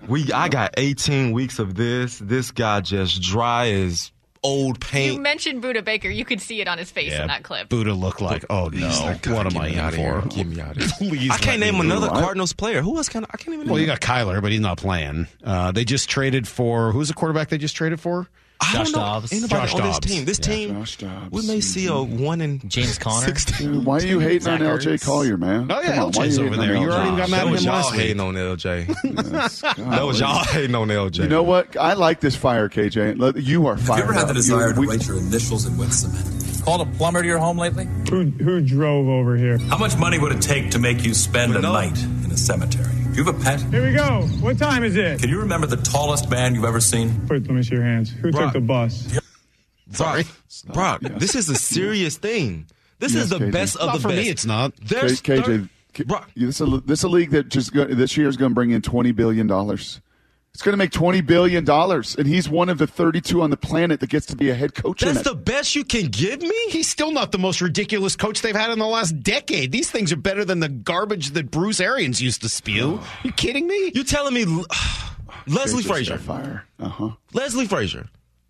we 0.07 0.31
I 0.33 0.49
got 0.49 0.73
18 0.77 1.31
weeks 1.31 1.59
of 1.59 1.75
this. 1.75 2.19
This 2.19 2.51
guy 2.51 2.81
just 2.81 3.21
dry 3.21 3.69
as 3.71 4.11
old 4.41 4.79
paint. 4.79 5.15
You 5.15 5.19
mentioned 5.21 5.61
Budda 5.61 5.83
Baker. 5.83 6.09
You 6.09 6.23
could 6.23 6.41
see 6.41 6.61
it 6.61 6.67
on 6.67 6.77
his 6.77 6.89
face 6.89 7.13
in 7.13 7.27
that 7.27 7.43
clip. 7.43 7.69
Budda 7.69 7.97
looked 7.97 8.21
like, 8.21 8.45
oh 8.49 8.69
no, 8.69 8.87
He's 8.87 9.01
like, 9.01 9.25
what 9.25 9.45
am 9.45 9.57
I 9.57 9.69
get 9.69 9.93
me 9.93 9.99
in 9.99 9.99
here. 9.99 10.21
for? 10.21 10.27
Get 10.29 10.47
me 10.47 10.61
out 10.61 10.77
of 10.77 10.83
here. 10.83 10.91
Please 10.97 11.31
I 11.31 11.37
can't 11.37 11.59
name 11.59 11.75
another 11.79 12.07
go. 12.07 12.13
Cardinals 12.13 12.53
player. 12.53 12.81
Who 12.81 12.95
else 12.97 13.09
can 13.09 13.25
I 13.25 13.37
can't 13.37 13.55
even? 13.55 13.67
Well, 13.67 13.75
name 13.75 13.81
you 13.81 13.85
got 13.87 13.99
Kyler, 14.01 14.41
but 14.41 14.51
he's 14.51 14.61
not 14.61 14.77
playing. 14.77 15.27
Uh, 15.43 15.71
they 15.71 15.83
just 15.83 16.09
traded 16.09 16.47
for 16.47 16.91
who's 16.91 17.09
the 17.09 17.13
quarterback 17.13 17.49
they 17.49 17.57
just 17.57 17.75
traded 17.75 17.99
for? 17.99 18.27
I 18.61 18.73
don't 18.83 18.91
know. 18.91 19.21
Ain't 19.31 19.41
nobody 19.41 19.47
Josh 19.47 19.73
on 19.73 19.79
Dobbs. 19.81 19.99
this 20.01 20.11
team. 20.11 20.25
This 20.25 20.39
Yeah. 20.39 20.45
team, 20.53 20.73
Josh 20.79 20.97
Dobbs. 20.97 21.31
we 21.31 21.47
may 21.47 21.61
see 21.61 21.87
a 21.87 21.91
mm-hmm. 21.91 22.23
one 22.23 22.41
in 22.41 22.59
James 22.67 22.97
Conner. 22.99 23.25
16. 23.25 23.71
Dude, 23.73 23.85
why 23.85 23.97
are 23.97 24.05
you 24.05 24.19
hating 24.19 24.47
on 24.49 24.59
Zach 24.59 24.67
LJ 24.67 25.01
Collier, 25.05 25.37
man? 25.37 25.67
Oh, 25.71 25.79
yeah, 25.81 25.95
Come 25.95 26.03
on, 26.05 26.11
why 26.11 26.27
LJ's 26.27 26.37
you 26.37 26.45
over 26.45 26.55
hating 26.55 26.67
there. 26.67 26.75
on 26.77 26.81
You 26.83 26.89
LJ? 26.89 26.93
already 26.93 27.17
got 27.17 27.29
mad 27.29 27.37
That 27.39 27.47
at 27.47 27.51
was 27.51 27.61
him 27.61 27.65
y'all 27.67 27.75
last 27.75 27.91
week. 27.91 28.01
hating 28.01 28.19
on 28.19 28.33
LJ. 28.35 28.95
Yes, 29.39 29.61
that 29.61 30.05
was 30.05 30.19
y'all 30.19 30.43
hating 30.43 30.75
on 30.75 30.87
LJ. 30.89 31.19
You 31.23 31.27
know 31.29 31.43
what? 31.43 31.77
I 31.77 31.93
like 31.93 32.19
this 32.19 32.35
fire, 32.35 32.67
KJ. 32.69 33.17
Let- 33.19 33.37
You 33.37 33.65
are 33.67 33.75
Have 33.75 33.85
fired. 33.87 33.97
you 33.99 34.03
ever 34.03 34.13
had 34.13 34.25
the 34.25 34.31
up. 34.31 34.35
desire 34.35 34.73
to 34.73 34.79
we- 34.79 34.87
write 34.87 35.07
your 35.07 35.17
initials 35.17 35.65
in 35.65 35.77
wet 35.77 35.93
cement? 35.93 36.61
Called 36.65 36.81
a 36.81 36.85
plumber 36.97 37.21
to 37.21 37.27
your 37.27 37.37
home 37.39 37.57
lately? 37.57 37.87
Who 38.09 38.25
who 38.25 38.59
drove 38.61 39.07
over 39.07 39.37
here? 39.37 39.57
How 39.69 39.77
much 39.77 39.95
money 39.97 40.19
would 40.19 40.33
it 40.33 40.41
take 40.41 40.71
to 40.71 40.79
make 40.79 41.03
you 41.05 41.13
spend 41.13 41.55
a 41.55 41.61
No. 41.61 41.71
night 41.71 41.97
in 42.25 42.31
a 42.31 42.37
cemetery? 42.37 42.91
Do 43.19 43.25
you 43.25 43.31
have 43.33 43.41
a 43.41 43.43
pet? 43.43 43.61
Here 43.63 43.85
we 43.85 43.91
go. 43.91 44.21
What 44.39 44.57
time 44.57 44.81
is 44.85 44.95
it? 44.95 45.19
Can 45.19 45.27
you 45.29 45.39
remember 45.41 45.67
the 45.67 45.75
tallest 45.75 46.29
man 46.29 46.55
you've 46.55 46.63
ever 46.63 46.79
seen? 46.79 47.19
Put, 47.27 47.41
let 47.47 47.49
me 47.51 47.63
see 47.63 47.75
your 47.75 47.83
hands. 47.83 48.11
Who 48.11 48.31
Brock. 48.31 48.53
took 48.53 48.61
the 48.61 48.65
bus? 48.65 49.19
Brock, 49.97 50.25
Brock, 50.71 51.01
this 51.01 51.35
is 51.35 51.49
a 51.49 51.55
serious 51.55 52.15
thing. 52.15 52.67
This 52.99 53.13
Yes, 53.13 53.23
is 53.25 53.29
the 53.31 53.39
KJ. 53.39 53.51
best 53.51 53.75
of 53.75 53.87
Not 53.87 53.95
the 53.95 53.99
for 54.03 54.07
best. 54.07 54.21
me, 54.21 54.29
it's 54.29 54.45
not. 54.45 54.73
There's 54.77 55.19
K- 55.19 55.41
thir- 55.41 55.43
KJ, 55.43 55.69
K- 55.91 56.03
yeah, 56.07 56.45
this, 56.45 56.61
is 56.61 56.73
a, 56.73 56.77
this 56.79 56.99
is 56.99 57.03
a 57.03 57.09
league 57.09 57.31
that 57.31 57.49
just 57.49 57.73
go, 57.73 57.83
this 57.83 58.15
year 58.15 58.29
is 58.29 58.37
going 58.37 58.51
to 58.51 58.55
bring 58.55 58.71
in 58.71 58.81
twenty 58.81 59.11
billion 59.11 59.47
dollars. 59.47 59.99
It's 60.53 60.63
going 60.63 60.73
to 60.73 60.77
make 60.77 60.91
twenty 60.91 61.21
billion 61.21 61.63
dollars, 61.63 62.15
and 62.17 62.27
he's 62.27 62.49
one 62.49 62.67
of 62.69 62.77
the 62.79 62.87
thirty-two 62.87 63.41
on 63.41 63.49
the 63.49 63.55
planet 63.57 63.99
that 64.01 64.09
gets 64.09 64.25
to 64.27 64.35
be 64.35 64.49
a 64.49 64.53
head 64.55 64.73
coach. 64.75 65.01
in 65.03 65.07
That's 65.07 65.21
it. 65.21 65.23
the 65.29 65.35
best 65.35 65.75
you 65.75 65.85
can 65.85 66.07
give 66.07 66.41
me. 66.41 66.53
He's 66.69 66.89
still 66.89 67.11
not 67.11 67.31
the 67.31 67.37
most 67.37 67.61
ridiculous 67.61 68.15
coach 68.17 68.41
they've 68.41 68.55
had 68.55 68.69
in 68.71 68.79
the 68.79 68.85
last 68.87 69.11
decade. 69.21 69.71
These 69.71 69.89
things 69.89 70.11
are 70.11 70.17
better 70.17 70.43
than 70.43 70.59
the 70.59 70.67
garbage 70.67 71.29
that 71.31 71.49
Bruce 71.49 71.79
Arians 71.79 72.21
used 72.21 72.41
to 72.41 72.49
spew. 72.49 72.99
you 73.23 73.31
kidding 73.31 73.67
me? 73.67 73.91
You're 73.95 74.03
telling 74.03 74.33
me 74.33 74.45
Leslie 75.47 75.83
Frazier? 75.83 76.17
Fire. 76.17 76.65
Uh 76.79 76.89
huh. 76.89 77.09
Leslie 77.33 77.65
Frazier. 77.67 78.07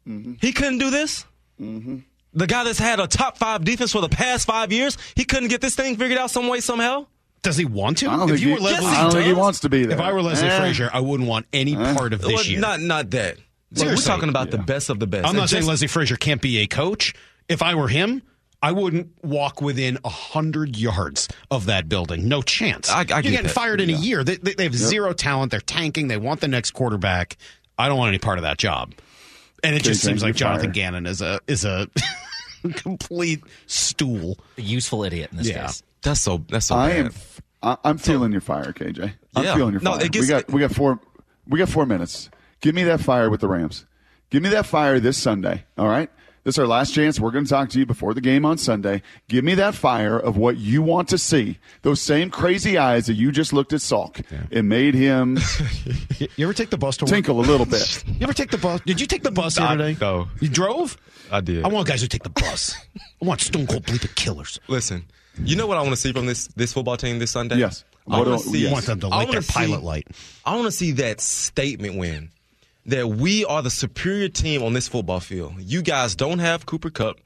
Mm-hmm. 0.08 0.34
He 0.42 0.52
couldn't 0.52 0.80
do 0.80 0.90
this. 0.90 1.26
The 1.60 2.48
guy 2.48 2.64
that's 2.64 2.80
had 2.80 3.00
a 3.00 3.08
top 3.08 3.38
five 3.38 3.64
defense 3.64 3.92
for 3.92 4.02
the 4.02 4.10
past 4.10 4.48
five 4.48 4.72
years, 4.72 4.98
he 5.16 5.26
couldn't 5.26 5.50
get 5.50 5.62
this 5.62 5.76
thing 5.76 5.98
figured 5.98 6.18
out 6.18 6.32
some 6.32 6.48
way 6.48 6.60
somehow. 6.60 7.06
Does 7.42 7.58
he 7.58 7.66
want 7.66 7.98
to? 8.00 8.10
I 8.10 8.18
don't 8.18 8.24
if 8.30 8.36
think 8.36 8.42
you 8.42 8.48
he- 8.50 8.54
were 8.56 8.60
Leslie, 8.60 8.86
Yes, 8.86 8.98
I 8.98 9.02
don't 9.04 9.12
think 9.14 9.26
he 9.28 9.34
wants 9.34 9.60
to 9.62 9.70
be 9.70 9.86
there. 9.86 9.98
if 9.98 10.02
I 10.04 10.12
were 10.12 10.22
Leslie 10.22 10.50
Eh. 10.50 10.60
Frazier, 10.60 10.90
I 10.94 11.00
wouldn't 11.00 11.30
want 11.30 11.46
any 11.54 11.76
part 11.76 12.14
of 12.14 12.22
this 12.22 12.32
Well, 12.34 12.44
year. 12.46 12.60
Not 12.60 12.82
not 12.82 13.10
that. 13.12 13.38
But 13.72 13.86
we're 13.86 13.96
talking 13.98 14.30
about 14.30 14.52
the 14.52 14.58
best 14.58 14.90
of 14.90 15.00
the 15.00 15.08
best. 15.08 15.28
I'm 15.28 15.36
not 15.36 15.44
And 15.44 15.50
saying 15.52 15.62
just- 15.62 15.70
Leslie 15.70 15.88
Frazier 15.88 16.16
can't 16.18 16.42
be 16.42 16.58
a 16.60 16.68
coach. 16.68 17.14
If 17.48 17.62
I 17.62 17.76
were 17.76 17.88
him, 17.88 18.22
I 18.62 18.72
wouldn't 18.74 19.10
walk 19.24 19.62
within 19.62 20.00
a 20.04 20.10
hundred 20.10 20.76
yards 20.76 21.30
of 21.50 21.68
that 21.68 21.88
building. 21.88 22.28
No 22.28 22.42
chance. 22.42 22.90
I- 22.90 22.96
I 22.96 22.98
You're 23.00 23.06
get 23.06 23.24
getting 23.24 23.44
that. 23.44 23.52
fired 23.54 23.80
in 23.80 23.90
a 23.90 23.94
year. 23.94 24.24
They, 24.24 24.36
they, 24.36 24.54
they 24.56 24.64
have 24.64 24.76
zero 24.76 25.14
talent. 25.14 25.52
They're 25.52 25.62
tanking. 25.62 26.10
They 26.10 26.18
want 26.18 26.42
the 26.42 26.48
next 26.50 26.72
quarterback. 26.72 27.38
I 27.78 27.88
don't 27.88 27.98
want 27.98 28.10
any 28.10 28.18
part 28.20 28.38
of 28.38 28.42
that 28.44 28.58
job. 28.58 28.94
And 29.64 29.76
it 29.76 29.84
just 29.84 30.02
seems 30.02 30.22
like 30.24 30.36
Jonathan 30.36 30.68
fired. 30.68 30.74
Gannon 30.76 31.06
is 31.06 31.22
a 31.22 31.40
is 31.48 31.64
a 31.64 31.88
complete 32.76 33.42
stool. 33.68 34.38
A 34.58 34.62
useful 34.62 35.04
idiot 35.04 35.30
in 35.32 35.38
this 35.38 35.48
Yeah. 35.48 35.68
case. 35.68 35.84
That's 36.02 36.22
so. 36.22 36.44
That's 36.50 36.68
so. 36.68 36.76
I 36.76 36.90
bad. 36.90 37.06
am. 37.08 37.12
I, 37.62 37.78
I'm 37.84 37.98
feeling 37.98 38.32
your 38.32 38.42
fire, 38.42 38.72
KJ. 38.74 39.14
I'm 39.36 39.44
Yeah. 39.44 39.56
feeling 39.56 39.74
your 39.74 39.82
No, 39.82 39.94
fire. 39.94 40.06
it 40.06 40.12
gets- 40.12 40.24
we 40.26 40.30
got 40.30 40.50
we 40.52 40.60
got 40.62 40.72
four 40.72 41.00
we 41.48 41.60
got 41.60 41.70
four 41.70 41.86
minutes. 41.86 42.30
Give 42.62 42.76
me 42.76 42.84
that 42.84 43.00
fire 43.02 43.30
with 43.30 43.42
the 43.42 43.48
Rams. 43.48 43.86
Give 44.30 44.44
me 44.44 44.50
that 44.50 44.66
fire 44.66 45.00
this 45.00 45.18
Sunday. 45.18 45.66
All 45.78 45.88
right. 45.88 46.10
This 46.46 46.56
is 46.56 46.60
our 46.60 46.68
last 46.68 46.94
chance. 46.94 47.20
We're 47.20 47.32
going 47.32 47.44
to 47.44 47.50
talk 47.50 47.70
to 47.72 47.80
you 47.80 47.86
before 47.86 48.14
the 48.14 48.22
game 48.22 48.46
on 48.46 48.58
Sunday. 48.58 49.02
Give 49.28 49.44
me 49.44 49.56
that 49.56 49.76
fire 49.76 50.18
of 50.18 50.38
what 50.38 50.58
you 50.58 50.82
want 50.82 51.10
to 51.10 51.18
see. 51.18 51.58
Those 51.82 52.00
same 52.02 52.30
crazy 52.30 52.78
eyes 52.78 53.08
that 53.08 53.16
you 53.16 53.32
just 53.32 53.52
looked 53.52 53.74
at 53.74 53.82
Salk. 53.82 54.24
It 54.50 54.64
made 54.64 54.94
him 54.96 55.38
You 56.38 56.46
ever 56.46 56.54
take 56.54 56.70
the 56.70 56.78
bus 56.78 56.96
to 56.98 57.06
work? 57.06 57.14
tinkle 57.14 57.40
a 57.40 57.44
little 57.44 57.66
bit. 57.66 58.04
You 58.08 58.16
ever 58.22 58.34
take 58.34 58.52
the 58.52 58.58
bus? 58.58 58.80
Did 58.86 59.02
you 59.02 59.08
take 59.08 59.24
the 59.24 59.32
bus 59.32 59.58
here 59.58 59.68
I- 59.68 59.76
today? 59.76 59.98
no. 60.00 60.28
You 60.40 60.48
drove? 60.50 60.98
I 61.32 61.42
did. 61.42 61.64
I 61.66 61.68
want 61.68 61.88
guys 61.88 62.02
who 62.02 62.08
take 62.08 62.24
the 62.24 62.30
bus. 62.30 62.76
I 63.22 63.26
want 63.26 63.42
stone 63.42 63.68
cold 63.68 63.84
bleeping 63.86 64.16
killers. 64.16 64.60
Listen, 64.68 65.06
you 65.44 65.56
know 65.56 65.68
what 65.68 65.78
I 65.78 65.82
want 65.82 65.92
to 65.92 65.98
see 66.02 66.12
from 66.12 66.26
this 66.26 66.48
this 66.56 66.74
football 66.74 66.98
team 66.98 67.20
this 67.20 67.32
Sunday? 67.32 67.58
Yes. 67.58 67.84
I 68.08 68.22
want 68.22 68.42
to 68.42 68.50
see. 68.50 68.60
yes. 68.60 68.72
Want 68.72 68.86
them 68.86 69.00
to 69.02 69.08
I 69.08 69.10
light 69.10 69.28
wanna 69.28 69.42
their 69.42 69.42
pilot 69.42 69.84
light. 69.84 70.08
I 70.46 70.56
want 70.56 70.66
to 70.66 70.72
see 70.72 70.92
that 70.94 71.22
statement 71.22 71.98
win 71.98 72.32
that 72.86 73.08
we 73.08 73.46
are 73.46 73.62
the 73.62 73.70
superior 73.70 74.30
team 74.30 74.64
on 74.64 74.74
this 74.74 74.88
football 74.88 75.20
field. 75.20 75.54
You 75.60 75.82
guys 75.82 76.16
don't 76.16 76.40
have 76.40 76.66
Cooper 76.66 76.90
Kupp. 76.90 77.20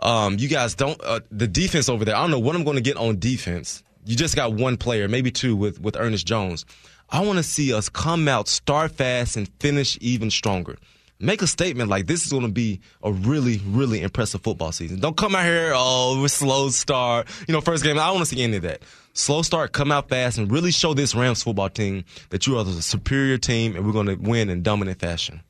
Um, 0.00 0.38
you 0.38 0.48
guys 0.48 0.74
don't. 0.74 1.00
Uh, 1.02 1.20
the 1.30 1.48
defense 1.48 1.88
over 1.88 2.04
there. 2.04 2.14
I 2.14 2.20
don't 2.20 2.30
know 2.30 2.38
what 2.38 2.54
I'm 2.54 2.64
going 2.64 2.76
to 2.76 2.82
get 2.82 2.96
on 2.96 3.18
defense. 3.18 3.82
You 4.04 4.16
just 4.16 4.36
got 4.36 4.52
one 4.52 4.76
player, 4.76 5.08
maybe 5.08 5.30
two, 5.30 5.56
with 5.56 5.80
with 5.80 5.96
Ernest 5.96 6.26
Jones. 6.26 6.64
I 7.10 7.20
want 7.24 7.38
to 7.38 7.42
see 7.42 7.72
us 7.72 7.88
come 7.88 8.28
out, 8.28 8.48
start 8.48 8.92
fast, 8.92 9.36
and 9.36 9.48
finish 9.60 9.98
even 10.00 10.30
stronger. 10.30 10.76
Make 11.20 11.42
a 11.42 11.48
statement 11.48 11.90
like 11.90 12.06
this 12.06 12.24
is 12.24 12.30
going 12.30 12.44
to 12.44 12.52
be 12.52 12.80
a 13.02 13.10
really, 13.10 13.60
really 13.66 14.02
impressive 14.02 14.40
football 14.40 14.70
season. 14.70 15.00
Don't 15.00 15.16
come 15.16 15.34
out 15.34 15.44
here, 15.44 15.72
oh, 15.74 16.20
we're 16.20 16.28
slow 16.28 16.68
start. 16.68 17.26
You 17.48 17.54
know, 17.54 17.60
first 17.60 17.82
game. 17.82 17.98
I 17.98 18.06
don't 18.06 18.16
want 18.16 18.28
to 18.28 18.36
see 18.36 18.42
any 18.42 18.58
of 18.58 18.62
that. 18.62 18.82
Slow 19.14 19.42
start, 19.42 19.72
come 19.72 19.90
out 19.90 20.08
fast, 20.08 20.38
and 20.38 20.50
really 20.50 20.70
show 20.70 20.94
this 20.94 21.16
Rams 21.16 21.42
football 21.42 21.70
team 21.70 22.04
that 22.30 22.46
you 22.46 22.56
are 22.56 22.62
the 22.62 22.80
superior 22.82 23.36
team, 23.36 23.74
and 23.74 23.84
we're 23.84 23.92
going 23.92 24.06
to 24.06 24.14
win 24.14 24.48
in 24.48 24.62
dominant 24.62 25.00
fashion. 25.00 25.42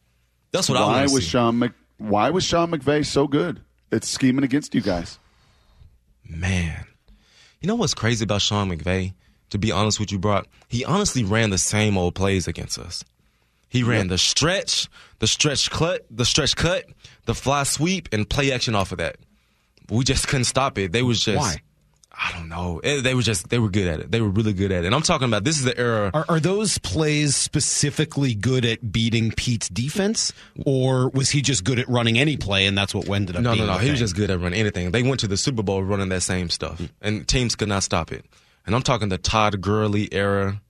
That's 0.52 0.70
what 0.70 0.78
I 0.78 0.80
why 0.80 0.86
want 0.86 1.08
to 1.08 1.14
was 1.14 1.24
see. 1.24 1.30
Sean 1.30 1.58
Mc, 1.58 1.72
Why 1.98 2.30
was 2.30 2.44
Sean 2.44 2.70
McVay 2.70 3.04
so 3.04 3.26
good? 3.26 3.60
It's 3.92 4.08
scheming 4.08 4.44
against 4.44 4.74
you 4.74 4.80
guys. 4.80 5.18
Man, 6.26 6.86
you 7.60 7.68
know 7.68 7.74
what's 7.74 7.92
crazy 7.94 8.24
about 8.24 8.40
Sean 8.40 8.70
McVay? 8.70 9.12
To 9.50 9.58
be 9.58 9.70
honest 9.72 10.00
with 10.00 10.12
you, 10.12 10.18
Brock, 10.18 10.46
he 10.68 10.84
honestly 10.84 11.24
ran 11.24 11.50
the 11.50 11.58
same 11.58 11.98
old 11.98 12.14
plays 12.14 12.48
against 12.48 12.78
us. 12.78 13.04
He 13.68 13.82
ran 13.82 14.08
the 14.08 14.18
stretch, 14.18 14.88
the 15.18 15.26
stretch 15.26 15.70
cut, 15.70 16.06
the 16.10 16.24
stretch 16.24 16.56
cut, 16.56 16.84
the 17.26 17.34
fly 17.34 17.64
sweep, 17.64 18.08
and 18.12 18.28
play 18.28 18.50
action 18.52 18.74
off 18.74 18.92
of 18.92 18.98
that. 18.98 19.16
We 19.90 20.04
just 20.04 20.26
couldn't 20.28 20.44
stop 20.44 20.78
it. 20.78 20.92
They 20.92 21.02
was 21.02 21.22
just 21.22 21.38
Why? 21.38 21.56
I 22.20 22.32
don't 22.32 22.48
know. 22.48 22.80
Eh, 22.82 23.00
They 23.00 23.14
were 23.14 23.22
just 23.22 23.48
they 23.48 23.60
were 23.60 23.68
good 23.70 23.86
at 23.86 24.00
it. 24.00 24.10
They 24.10 24.20
were 24.20 24.28
really 24.28 24.52
good 24.52 24.72
at 24.72 24.82
it. 24.82 24.86
And 24.86 24.94
I'm 24.94 25.02
talking 25.02 25.28
about 25.28 25.44
this 25.44 25.56
is 25.58 25.64
the 25.64 25.78
era. 25.78 26.10
Are, 26.12 26.24
are 26.28 26.40
those 26.40 26.76
plays 26.78 27.36
specifically 27.36 28.34
good 28.34 28.64
at 28.64 28.90
beating 28.90 29.30
Pete's 29.30 29.68
defense, 29.68 30.32
or 30.66 31.10
was 31.10 31.30
he 31.30 31.42
just 31.42 31.62
good 31.62 31.78
at 31.78 31.88
running 31.88 32.18
any 32.18 32.36
play, 32.36 32.66
and 32.66 32.76
that's 32.76 32.92
what 32.94 33.08
ended 33.08 33.36
up? 33.36 33.42
No, 33.42 33.52
being 33.54 33.66
no, 33.66 33.74
no. 33.74 33.78
He 33.78 33.90
was 33.90 34.00
just 34.00 34.16
good 34.16 34.30
at 34.30 34.40
running 34.40 34.58
anything. 34.58 34.90
They 34.90 35.02
went 35.04 35.20
to 35.20 35.28
the 35.28 35.36
Super 35.36 35.62
Bowl 35.62 35.82
running 35.84 36.08
that 36.08 36.22
same 36.22 36.50
stuff, 36.50 36.80
and 37.00 37.26
teams 37.28 37.54
could 37.54 37.68
not 37.68 37.82
stop 37.84 38.10
it. 38.10 38.24
And 38.66 38.74
I'm 38.74 38.82
talking 38.82 39.10
the 39.10 39.18
Todd 39.18 39.60
Gurley 39.60 40.12
era, 40.12 40.60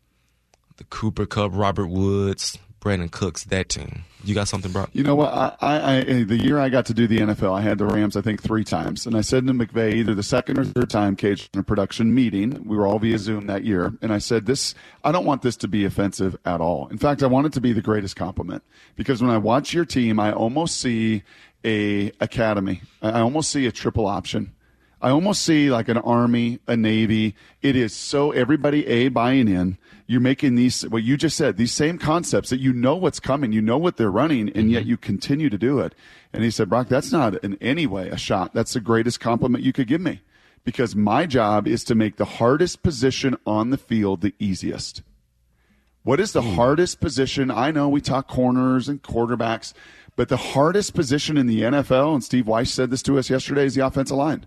the 0.76 0.84
Cooper 0.84 1.24
Kupp, 1.26 1.53
Robert 1.55 1.86
Woods, 1.88 2.59
Brandin 2.80 3.10
Cooks, 3.10 3.44
that 3.44 3.68
team. 3.68 4.04
You 4.24 4.34
got 4.34 4.48
something, 4.48 4.72
bro? 4.72 4.86
You 4.92 5.02
know 5.02 5.14
what? 5.14 5.32
I, 5.32 5.56
I, 5.60 5.96
I 5.96 6.22
the 6.24 6.36
year 6.36 6.58
I 6.58 6.68
got 6.68 6.86
to 6.86 6.94
do 6.94 7.06
the 7.06 7.18
NFL, 7.18 7.56
I 7.56 7.62
had 7.62 7.78
the 7.78 7.86
Rams, 7.86 8.16
I 8.16 8.20
think, 8.20 8.42
three 8.42 8.64
times, 8.64 9.06
and 9.06 9.16
I 9.16 9.20
said 9.20 9.46
to 9.46 9.52
McVay 9.52 9.94
either 9.94 10.14
the 10.14 10.22
second 10.22 10.58
or 10.58 10.64
third 10.64 10.90
time, 10.90 11.16
Cage, 11.16 11.50
in 11.54 11.60
a 11.60 11.62
production 11.62 12.14
meeting. 12.14 12.62
We 12.64 12.76
were 12.76 12.86
all 12.86 12.98
via 12.98 13.18
Zoom 13.18 13.46
that 13.46 13.64
year, 13.64 13.94
and 14.02 14.12
I 14.12 14.18
said, 14.18 14.46
"This, 14.46 14.74
I 15.04 15.12
don't 15.12 15.24
want 15.24 15.42
this 15.42 15.56
to 15.58 15.68
be 15.68 15.84
offensive 15.84 16.36
at 16.44 16.60
all. 16.60 16.88
In 16.88 16.98
fact, 16.98 17.22
I 17.22 17.26
want 17.26 17.46
it 17.46 17.52
to 17.54 17.60
be 17.60 17.72
the 17.72 17.82
greatest 17.82 18.16
compliment 18.16 18.62
because 18.96 19.22
when 19.22 19.30
I 19.30 19.38
watch 19.38 19.72
your 19.72 19.84
team, 19.84 20.20
I 20.20 20.32
almost 20.32 20.80
see 20.80 21.22
a 21.64 22.12
academy. 22.20 22.82
I 23.02 23.20
almost 23.20 23.50
see 23.50 23.66
a 23.66 23.72
triple 23.72 24.06
option." 24.06 24.52
I 25.01 25.11
almost 25.11 25.42
see 25.42 25.70
like 25.70 25.88
an 25.88 25.99
army, 25.99 26.59
a 26.66 26.76
navy. 26.76 27.36
It 27.62 27.76
is 27.76 27.94
so 27.94 28.32
everybody 28.32 28.86
a 28.86 29.09
buying 29.09 29.49
in. 29.49 29.78
You're 30.07 30.20
making 30.20 30.55
these 30.55 30.82
what 30.88 31.03
you 31.03 31.16
just 31.16 31.36
said, 31.36 31.57
these 31.57 31.72
same 31.72 31.99
concepts 31.99 32.51
that 32.51 32.61
you 32.61 32.72
know 32.72 32.96
what's 32.96 33.20
coming, 33.20 33.53
you 33.53 33.61
know 33.61 33.78
what 33.78 33.96
they're 33.96 34.11
running, 34.11 34.49
and 34.51 34.70
yet 34.70 34.80
mm-hmm. 34.82 34.90
you 34.90 34.96
continue 34.96 35.51
to 35.51 35.59
do 35.59 35.78
it. 35.80 35.94
And 36.32 36.42
he 36.42 36.51
said, 36.51 36.68
Brock, 36.68 36.88
that's 36.88 37.12
not 37.12 37.36
in 37.44 37.57
any 37.61 37.86
way 37.86 38.09
a 38.09 38.16
shot. 38.16 38.55
That's 38.55 38.72
the 38.72 38.80
greatest 38.80 39.20
compliment 39.20 39.64
you 39.64 39.72
could 39.72 39.86
give 39.86 40.01
me. 40.01 40.20
because 40.64 40.94
my 40.94 41.24
job 41.24 41.66
is 41.66 41.82
to 41.84 41.94
make 41.94 42.16
the 42.16 42.24
hardest 42.26 42.82
position 42.82 43.34
on 43.46 43.70
the 43.70 43.78
field 43.78 44.20
the 44.20 44.34
easiest. 44.38 45.01
What 46.03 46.20
is 46.20 46.32
the 46.32 46.42
hmm. 46.42 46.55
hardest 46.57 47.01
position? 47.01 47.51
I 47.51 47.70
know 47.70 47.88
we 47.88 48.01
talk 48.01 48.28
corners 48.28 48.86
and 48.86 49.03
quarterbacks, 49.03 49.72
but 50.14 50.28
the 50.28 50.36
hardest 50.36 50.92
position 50.94 51.36
in 51.36 51.46
the 51.46 51.62
NFL, 51.62 52.12
and 52.12 52.24
Steve 52.24 52.46
Weiss 52.46 52.70
said 52.70 52.90
this 52.90 53.03
to 53.05 53.18
us 53.18 53.30
yesterday, 53.30 53.64
is 53.64 53.76
the 53.76 53.86
offensive 53.86 54.16
line. 54.16 54.44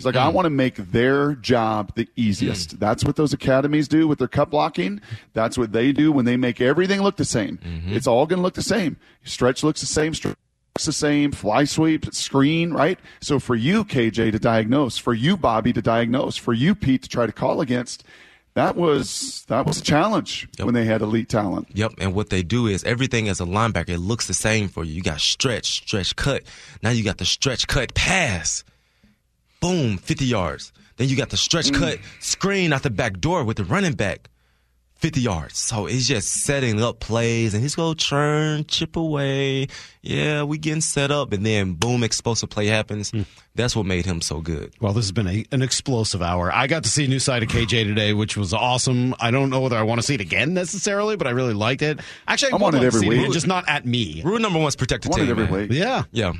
He's 0.00 0.06
like, 0.06 0.16
I 0.16 0.30
mm. 0.30 0.32
want 0.32 0.46
to 0.46 0.50
make 0.50 0.76
their 0.76 1.34
job 1.34 1.92
the 1.94 2.08
easiest. 2.16 2.76
Mm. 2.76 2.78
That's 2.78 3.04
what 3.04 3.16
those 3.16 3.34
academies 3.34 3.86
do 3.86 4.08
with 4.08 4.18
their 4.18 4.28
cut 4.28 4.48
blocking. 4.48 5.02
That's 5.34 5.58
what 5.58 5.72
they 5.72 5.92
do 5.92 6.10
when 6.10 6.24
they 6.24 6.38
make 6.38 6.58
everything 6.58 7.02
look 7.02 7.16
the 7.16 7.24
same. 7.26 7.58
Mm-hmm. 7.58 7.92
It's 7.92 8.06
all 8.06 8.24
going 8.24 8.38
to 8.38 8.42
look 8.42 8.54
the 8.54 8.62
same. 8.62 8.96
Stretch 9.24 9.62
looks 9.62 9.82
the 9.82 9.86
same. 9.86 10.14
Stretch 10.14 10.36
looks 10.74 10.86
the 10.86 10.94
same. 10.94 11.32
Fly 11.32 11.64
sweep, 11.64 12.14
screen, 12.14 12.72
right? 12.72 12.98
So 13.20 13.38
for 13.38 13.54
you, 13.54 13.84
KJ, 13.84 14.32
to 14.32 14.38
diagnose, 14.38 14.96
for 14.96 15.12
you, 15.12 15.36
Bobby, 15.36 15.74
to 15.74 15.82
diagnose, 15.82 16.38
for 16.38 16.54
you, 16.54 16.74
Pete, 16.74 17.02
to 17.02 17.08
try 17.10 17.26
to 17.26 17.32
call 17.32 17.60
against, 17.60 18.02
that 18.54 18.74
was 18.74 19.44
that 19.48 19.66
was 19.66 19.78
a 19.80 19.82
challenge 19.82 20.48
when 20.58 20.72
they 20.72 20.86
had 20.86 21.02
elite 21.02 21.28
talent. 21.28 21.68
Yep, 21.74 21.92
and 21.98 22.14
what 22.14 22.30
they 22.30 22.42
do 22.42 22.66
is 22.66 22.82
everything 22.84 23.28
as 23.28 23.38
a 23.38 23.44
linebacker, 23.44 23.90
it 23.90 23.98
looks 23.98 24.26
the 24.26 24.32
same 24.32 24.68
for 24.68 24.82
you. 24.82 24.94
You 24.94 25.02
got 25.02 25.20
stretch, 25.20 25.82
stretch, 25.82 26.16
cut. 26.16 26.44
Now 26.82 26.88
you 26.88 27.04
got 27.04 27.18
the 27.18 27.26
stretch, 27.26 27.66
cut, 27.66 27.92
pass. 27.92 28.64
Boom, 29.60 29.98
50 29.98 30.24
yards. 30.24 30.72
Then 30.96 31.08
you 31.08 31.16
got 31.16 31.30
the 31.30 31.36
stretch, 31.36 31.66
mm. 31.66 31.78
cut, 31.78 31.98
screen 32.18 32.72
out 32.72 32.82
the 32.82 32.90
back 32.90 33.20
door 33.20 33.44
with 33.44 33.58
the 33.58 33.64
running 33.64 33.92
back. 33.92 34.30
50 35.00 35.20
yards. 35.20 35.58
So 35.58 35.86
it's 35.86 36.06
just 36.06 36.44
setting 36.44 36.82
up 36.82 37.00
plays 37.00 37.54
and 37.54 37.62
he's 37.62 37.74
going 37.74 37.94
to 37.96 38.04
churn, 38.04 38.64
chip 38.66 38.96
away. 38.96 39.68
Yeah, 40.02 40.44
we 40.44 40.58
getting 40.58 40.80
set 40.80 41.10
up 41.10 41.32
and 41.32 41.44
then 41.44 41.72
boom, 41.74 42.02
explosive 42.02 42.50
play 42.50 42.66
happens. 42.66 43.12
That's 43.54 43.74
what 43.74 43.84
made 43.84 44.06
him 44.06 44.20
so 44.20 44.40
good. 44.40 44.72
Well, 44.80 44.92
this 44.92 45.04
has 45.06 45.12
been 45.12 45.26
a, 45.26 45.44
an 45.52 45.60
explosive 45.62 46.22
hour. 46.22 46.52
I 46.52 46.66
got 46.66 46.84
to 46.84 46.88
see 46.88 47.04
a 47.04 47.08
new 47.08 47.18
side 47.18 47.42
of 47.42 47.48
KJ 47.48 47.84
today, 47.84 48.12
which 48.12 48.36
was 48.36 48.54
awesome. 48.54 49.14
I 49.20 49.30
don't 49.30 49.50
know 49.50 49.60
whether 49.60 49.76
I 49.76 49.82
want 49.82 50.00
to 50.00 50.06
see 50.06 50.14
it 50.14 50.20
again 50.20 50.54
necessarily, 50.54 51.16
but 51.16 51.26
I 51.26 51.30
really 51.30 51.52
liked 51.54 51.82
it. 51.82 52.00
Actually, 52.28 52.52
I, 52.52 52.56
I 52.56 52.58
want 52.60 52.76
it 52.76 52.80
to 52.80 52.86
every 52.86 53.00
see 53.00 53.08
week. 53.08 53.18
again, 53.20 53.32
just 53.32 53.46
not 53.46 53.68
at 53.68 53.84
me. 53.84 54.22
Rule 54.24 54.38
number 54.38 54.58
one 54.58 54.68
is 54.68 54.76
protect 54.76 55.02
the 55.04 55.08
I 55.08 55.10
want 55.10 55.22
it 55.22 55.26
team. 55.26 55.30
every 55.32 55.44
man. 55.44 55.68
week. 55.68 55.78
Yeah. 55.78 56.04
Yeah, 56.12 56.32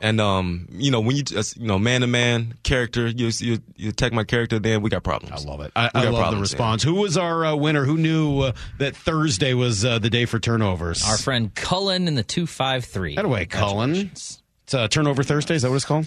and 0.00 0.20
um, 0.20 0.66
you 0.72 0.90
know 0.90 1.00
when 1.00 1.16
you 1.16 1.22
just 1.22 1.56
you 1.56 1.66
know 1.66 1.78
man 1.78 2.00
to 2.02 2.06
man 2.06 2.54
character, 2.62 3.06
you 3.06 3.30
you 3.38 3.58
you 3.76 3.90
attack 3.90 4.12
my 4.12 4.24
character, 4.24 4.58
then 4.58 4.82
we 4.82 4.90
got 4.90 5.04
problems. 5.04 5.44
I 5.44 5.48
love 5.48 5.60
it. 5.60 5.72
I, 5.76 5.86
I 5.86 5.88
got 5.88 6.04
love 6.04 6.12
the 6.12 6.18
problems, 6.20 6.40
response. 6.40 6.82
Who 6.82 6.94
was 6.94 7.16
our 7.16 7.44
uh, 7.44 7.54
winner? 7.54 7.84
Who 7.84 7.96
knew 7.98 8.40
uh, 8.40 8.52
that 8.78 8.96
Thursday 8.96 9.54
was 9.54 9.84
uh, 9.84 9.98
the 9.98 10.10
day 10.10 10.24
for 10.24 10.38
turnovers? 10.38 11.04
Our 11.04 11.18
friend 11.18 11.54
Cullen 11.54 12.08
in 12.08 12.14
the 12.14 12.22
253. 12.22 13.16
That 13.16 13.24
away, 13.24 13.46
Cullen. 13.46 13.94
It's 13.94 14.42
uh, 14.72 14.88
Turnover 14.88 15.22
Thursday. 15.22 15.54
Is 15.54 15.62
that 15.62 15.70
what 15.70 15.76
it's 15.76 15.84
called? 15.84 16.06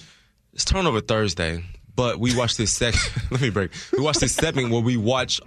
It's 0.53 0.65
turnover 0.65 0.99
Thursday, 0.99 1.63
but 1.95 2.19
we 2.19 2.35
watched 2.35 2.57
this 2.57 2.73
section. 2.73 3.21
let 3.31 3.41
me 3.41 3.49
break. 3.49 3.71
We 3.95 4.03
watched 4.03 4.19
this 4.19 4.33
segment 4.33 4.69
where 4.71 4.81
we 4.81 4.97
watch 4.97 5.39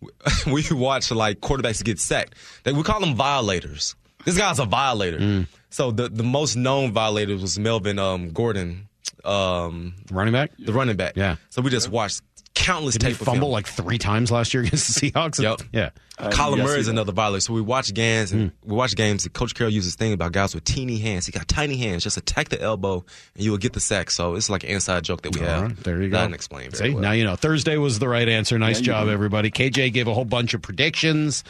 we 0.46 0.64
watch 0.70 1.10
like 1.10 1.40
quarterbacks 1.40 1.82
get 1.82 1.98
sacked. 1.98 2.34
They, 2.64 2.72
we 2.72 2.82
call 2.82 3.00
them 3.00 3.14
violators. 3.14 3.96
This 4.24 4.38
guy's 4.38 4.58
a 4.58 4.64
violator. 4.64 5.18
Mm. 5.18 5.46
So 5.70 5.90
the 5.90 6.08
the 6.08 6.22
most 6.22 6.56
known 6.56 6.92
violator 6.92 7.36
was 7.36 7.58
Melvin 7.58 7.98
um, 7.98 8.30
Gordon, 8.30 8.88
um, 9.24 9.94
running 10.10 10.32
back. 10.32 10.52
The 10.58 10.72
running 10.72 10.96
back. 10.96 11.16
Yeah. 11.16 11.36
So 11.50 11.62
we 11.62 11.70
just 11.70 11.88
watched 11.88 12.22
countless 12.54 12.94
Did 12.94 13.02
he 13.08 13.12
tape 13.12 13.20
of 13.20 13.26
fumble 13.26 13.48
him. 13.48 13.52
like 13.52 13.66
three 13.66 13.98
times 13.98 14.30
last 14.30 14.52
year 14.54 14.62
against 14.62 15.00
the 15.00 15.10
Seahawks? 15.12 15.40
Yep. 15.42 15.62
Yeah. 15.72 15.90
Colin 16.30 16.60
Murray 16.60 16.78
is 16.78 16.86
another 16.88 17.10
violator. 17.12 17.40
So 17.40 17.52
we 17.52 17.60
watch 17.62 17.92
games 17.94 18.30
and 18.32 18.52
hmm. 18.52 18.70
we 18.70 18.76
watch 18.76 18.94
games. 18.94 19.24
And 19.24 19.32
Coach 19.32 19.54
Carroll 19.54 19.72
uses 19.72 19.92
this 19.92 19.96
thing 19.96 20.12
about 20.12 20.30
guys 20.32 20.54
with 20.54 20.62
teeny 20.62 20.98
hands. 20.98 21.26
He 21.26 21.32
got 21.32 21.48
tiny 21.48 21.76
hands. 21.76 22.04
Just 22.04 22.16
attack 22.16 22.48
the 22.50 22.60
elbow 22.60 23.04
and 23.34 23.44
you 23.44 23.50
will 23.50 23.58
get 23.58 23.72
the 23.72 23.80
sack. 23.80 24.10
So 24.10 24.34
it's 24.36 24.48
like 24.48 24.62
an 24.62 24.70
inside 24.70 25.02
joke 25.02 25.22
that 25.22 25.34
we 25.34 25.40
All 25.40 25.46
have. 25.46 25.62
right, 25.62 25.76
there 25.78 26.00
you 26.02 26.10
That 26.10 26.16
I 26.16 26.20
go. 26.20 26.24
didn't 26.26 26.34
explain 26.36 26.70
very 26.70 26.90
See, 26.90 26.94
well. 26.94 27.02
now 27.02 27.12
you 27.12 27.24
know. 27.24 27.34
Thursday 27.34 27.76
was 27.76 27.98
the 27.98 28.08
right 28.08 28.28
answer. 28.28 28.58
Nice 28.58 28.78
Yeah, 28.80 28.86
job, 28.86 29.06
know. 29.06 29.12
everybody. 29.12 29.50
KJ 29.50 29.92
gave 29.92 30.06
a 30.06 30.14
whole 30.14 30.24
bunch 30.26 30.54
of 30.54 30.62
predictions. 30.62 31.42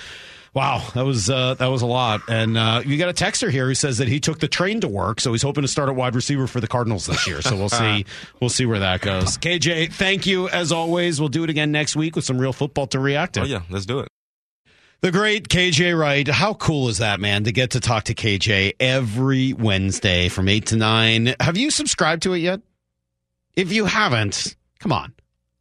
Wow, 0.55 0.87
that 0.95 1.07
was 1.07 1.31
uh, 1.31 1.55
that 1.55 1.69
was 1.69 1.81
a 1.81 1.87
lot. 1.87 2.21
And 2.29 2.59
uh, 2.59 2.83
you 2.85 2.99
got 2.99 3.09
a 3.09 3.15
texter 3.15 3.51
here 3.51 3.67
who 3.67 3.75
says 3.75 3.99
that 3.99 4.09
he 4.09 4.21
took 4.21 4.39
the 4.39 4.49
train 4.49 4.81
to 4.81 4.89
work, 4.89 5.19
so 5.19 5.33
he's 5.33 5.41
hoping 5.41 5.63
to 5.63 5.69
start 5.69 5.89
at 5.89 5.95
wide 5.95 6.15
receiver 6.15 6.47
for 6.47 6.61
the 6.61 6.69
Cardinals 6.69 7.07
this 7.07 7.27
year. 7.27 7.41
So 7.41 7.57
we'll 7.57 7.69
see 7.71 8.05
we'll 8.39 8.51
see 8.51 8.67
where 8.67 8.81
that 8.81 9.01
goes. 9.01 9.39
KJ, 9.39 9.95
thank 9.95 10.27
you 10.27 10.51
as 10.51 10.71
always. 10.71 11.21
We'll 11.21 11.31
do 11.31 11.43
it 11.45 11.49
again 11.51 11.73
next 11.73 11.97
week 11.97 12.17
with 12.17 12.27
some 12.27 12.39
real 12.39 12.53
football 12.53 12.87
to 12.89 13.01
react 13.01 13.35
to. 13.35 13.43
Oh 13.43 13.45
yeah, 13.45 13.63
let's 13.71 13.87
do 13.87 14.01
it. 14.01 14.09
The 15.01 15.11
great 15.11 15.49
KJ 15.49 15.99
Wright. 15.99 16.29
How 16.29 16.55
cool 16.55 16.89
is 16.89 16.99
that, 16.99 17.19
man, 17.19 17.45
to 17.45 17.53
get 17.53 17.71
to 17.71 17.81
talk 17.81 18.05
to 18.05 18.15
KJ 18.15 18.75
every 18.79 19.53
Wednesday 19.53 20.29
from 20.29 20.49
8 20.49 20.67
to 20.67 20.77
9? 20.77 21.35
Have 21.41 21.57
you 21.57 21.73
subscribed 21.73 22.23
to 22.23 22.35
it 22.35 22.39
yet? 22.39 22.61
If 23.57 23.73
you 23.73 23.87
haven't, 23.87 24.55
come 24.79 24.93
on. 24.93 25.13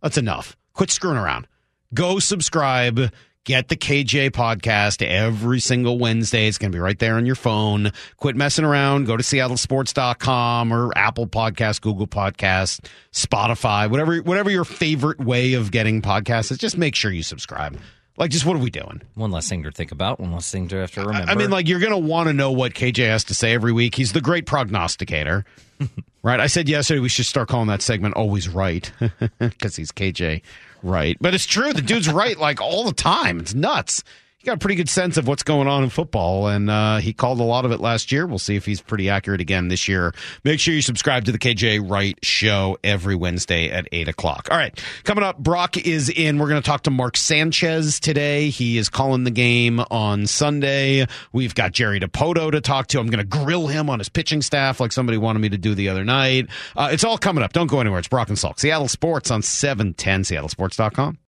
That's 0.04 0.20
enough. 0.20 0.56
Quit 0.74 0.92
screwing 0.92 1.18
around. 1.18 1.48
Go 1.92 2.20
subscribe. 2.20 3.12
Get 3.44 3.70
the 3.70 3.76
KJ 3.76 4.30
podcast 4.30 5.04
every 5.04 5.60
single 5.60 5.98
Wednesday. 5.98 6.48
It's 6.48 6.60
going 6.60 6.72
to 6.72 6.76
be 6.76 6.80
right 6.80 7.00
there 7.00 7.16
on 7.16 7.26
your 7.26 7.34
phone. 7.34 7.92
Quit 8.18 8.36
messing 8.36 8.64
around. 8.64 9.08
Go 9.08 9.18
to 9.18 9.24
seattlesports.com 9.24 10.72
or 10.72 10.96
Apple 10.96 11.26
Podcast, 11.26 11.82
Google 11.82 12.06
Podcast, 12.06 12.86
Spotify, 13.12 13.89
whatever, 13.89 14.18
whatever 14.18 14.52
your 14.52 14.64
favorite 14.64 15.20
way 15.20 15.54
of 15.54 15.72
getting 15.72 16.04
podcasts 16.04 16.52
is. 16.52 16.60
Just 16.60 16.78
make 16.78 16.94
sure 16.94 17.10
you 17.10 17.24
subscribe. 17.24 17.80
Like, 18.16 18.30
just 18.30 18.46
what 18.46 18.58
are 18.58 18.60
we 18.60 18.70
doing? 18.70 19.02
One 19.16 19.32
less 19.32 19.50
thing 19.50 19.64
to 19.64 19.72
think 19.72 19.92
about. 19.92 20.20
One 20.20 20.34
less 20.34 20.52
thing 20.52 20.68
to 20.68 20.76
have 20.76 20.92
to 20.92 21.04
remember. 21.04 21.32
I 21.32 21.34
mean, 21.34 21.50
like, 21.50 21.68
you're 21.68 21.80
going 21.80 21.94
to 21.94 21.98
want 21.98 22.28
to 22.28 22.34
know 22.34 22.52
what 22.52 22.76
KJ 22.76 23.08
has 23.08 23.24
to 23.24 23.34
say 23.34 23.54
every 23.54 23.72
week. 23.72 23.96
He's 23.96 24.14
the 24.14 24.22
great 24.22 24.46
prognosticator, 24.46 25.46
right? 26.22 26.39
I 26.39 26.46
said 26.46 26.70
yesterday 26.70 27.00
we 27.00 27.10
should 27.10 27.26
start 27.26 27.50
calling 27.50 27.70
that 27.70 27.82
segment 27.82 28.14
Always 28.14 28.48
Right 28.48 28.92
because 29.39 29.76
he's 29.78 29.92
KJ 29.92 30.44
Right. 30.84 31.17
But 31.19 31.34
it's 31.34 31.45
true. 31.45 31.73
The 31.73 31.82
dude's 31.82 32.09
right 32.09 32.38
like 32.38 32.61
all 32.61 32.86
the 32.86 32.93
time. 32.93 33.39
It's 33.39 33.53
nuts. 33.53 34.03
He 34.42 34.48
got 34.48 34.56
a 34.56 34.58
pretty 34.58 34.74
good 34.74 34.89
sense 34.89 35.18
of 35.18 35.28
what's 35.28 35.44
going 35.44 35.68
on 35.68 35.84
in 35.84 35.92
football, 35.92 36.48
and 36.48 36.68
uh, 36.68 36.98
he 36.98 37.14
called 37.14 37.39
a 37.39 37.44
lot 37.44 37.64
of 37.64 37.72
it 37.72 37.80
last 37.80 38.12
year. 38.12 38.26
We'll 38.26 38.39
see 38.39 38.56
if 38.56 38.66
he's 38.66 38.82
pretty 38.82 39.08
accurate 39.08 39.39
again 39.39 39.68
this 39.68 39.88
year. 39.88 40.16
Make 40.44 40.60
sure 40.60 40.74
you 40.74 40.82
subscribe 40.82 41.26
to 41.26 41.32
the 41.32 41.38
KJ 41.38 41.88
Wright 41.88 42.18
Show 42.24 42.76
every 42.84 43.14
Wednesday 43.14 43.70
at 43.70 43.88
8 43.92 44.08
o'clock. 44.08 44.48
All 44.50 44.58
right, 44.58 44.84
coming 45.04 45.24
up, 45.24 45.38
Brock 45.38 45.78
is 45.78 46.10
in. 46.10 46.39
We're 46.39 46.50
going 46.50 46.60
to 46.60 46.66
talk 46.66 46.82
to 46.84 46.89
Mark 46.89 47.18
Sanchez 47.18 48.00
today. 48.00 48.50
He 48.50 48.80
is 48.80 48.89
calling 48.89 49.26
the 49.26 49.32
game 49.32 49.80
on 49.92 50.26
Sunday. 50.26 51.06
We've 51.32 51.54
got 51.54 51.74
Jerry 51.74 52.00
Dipoto 52.00 52.52
to 52.52 52.62
talk 52.62 52.88
to. 52.88 53.00
I'm 53.00 53.12
going 53.12 53.20
to 53.20 53.38
grill 53.44 53.68
him 53.68 53.92
on 53.92 54.00
his 54.00 54.10
pitching 54.10 54.42
staff 54.42 54.80
like 54.80 54.92
somebody 54.92 55.20
wanted 55.20 55.38
me 55.38 55.50
to 55.50 55.58
do 55.60 55.76
the 55.76 55.89
other 55.89 56.04
night. 56.04 56.48
Uh, 56.76 56.89
it's 56.92 57.04
all 57.04 57.20
coming 57.20 57.44
up. 57.44 57.54
Don't 57.54 57.68
go 57.68 57.80
anywhere. 57.80 58.00
It's 58.00 58.08
Brock 58.08 58.30
and 58.30 58.38
Salk. 58.39 58.60
Seattle 58.60 58.88
Sports 58.88 59.30
on 59.30 59.44
710, 59.44 60.24
seattlesports.com. 60.24 61.20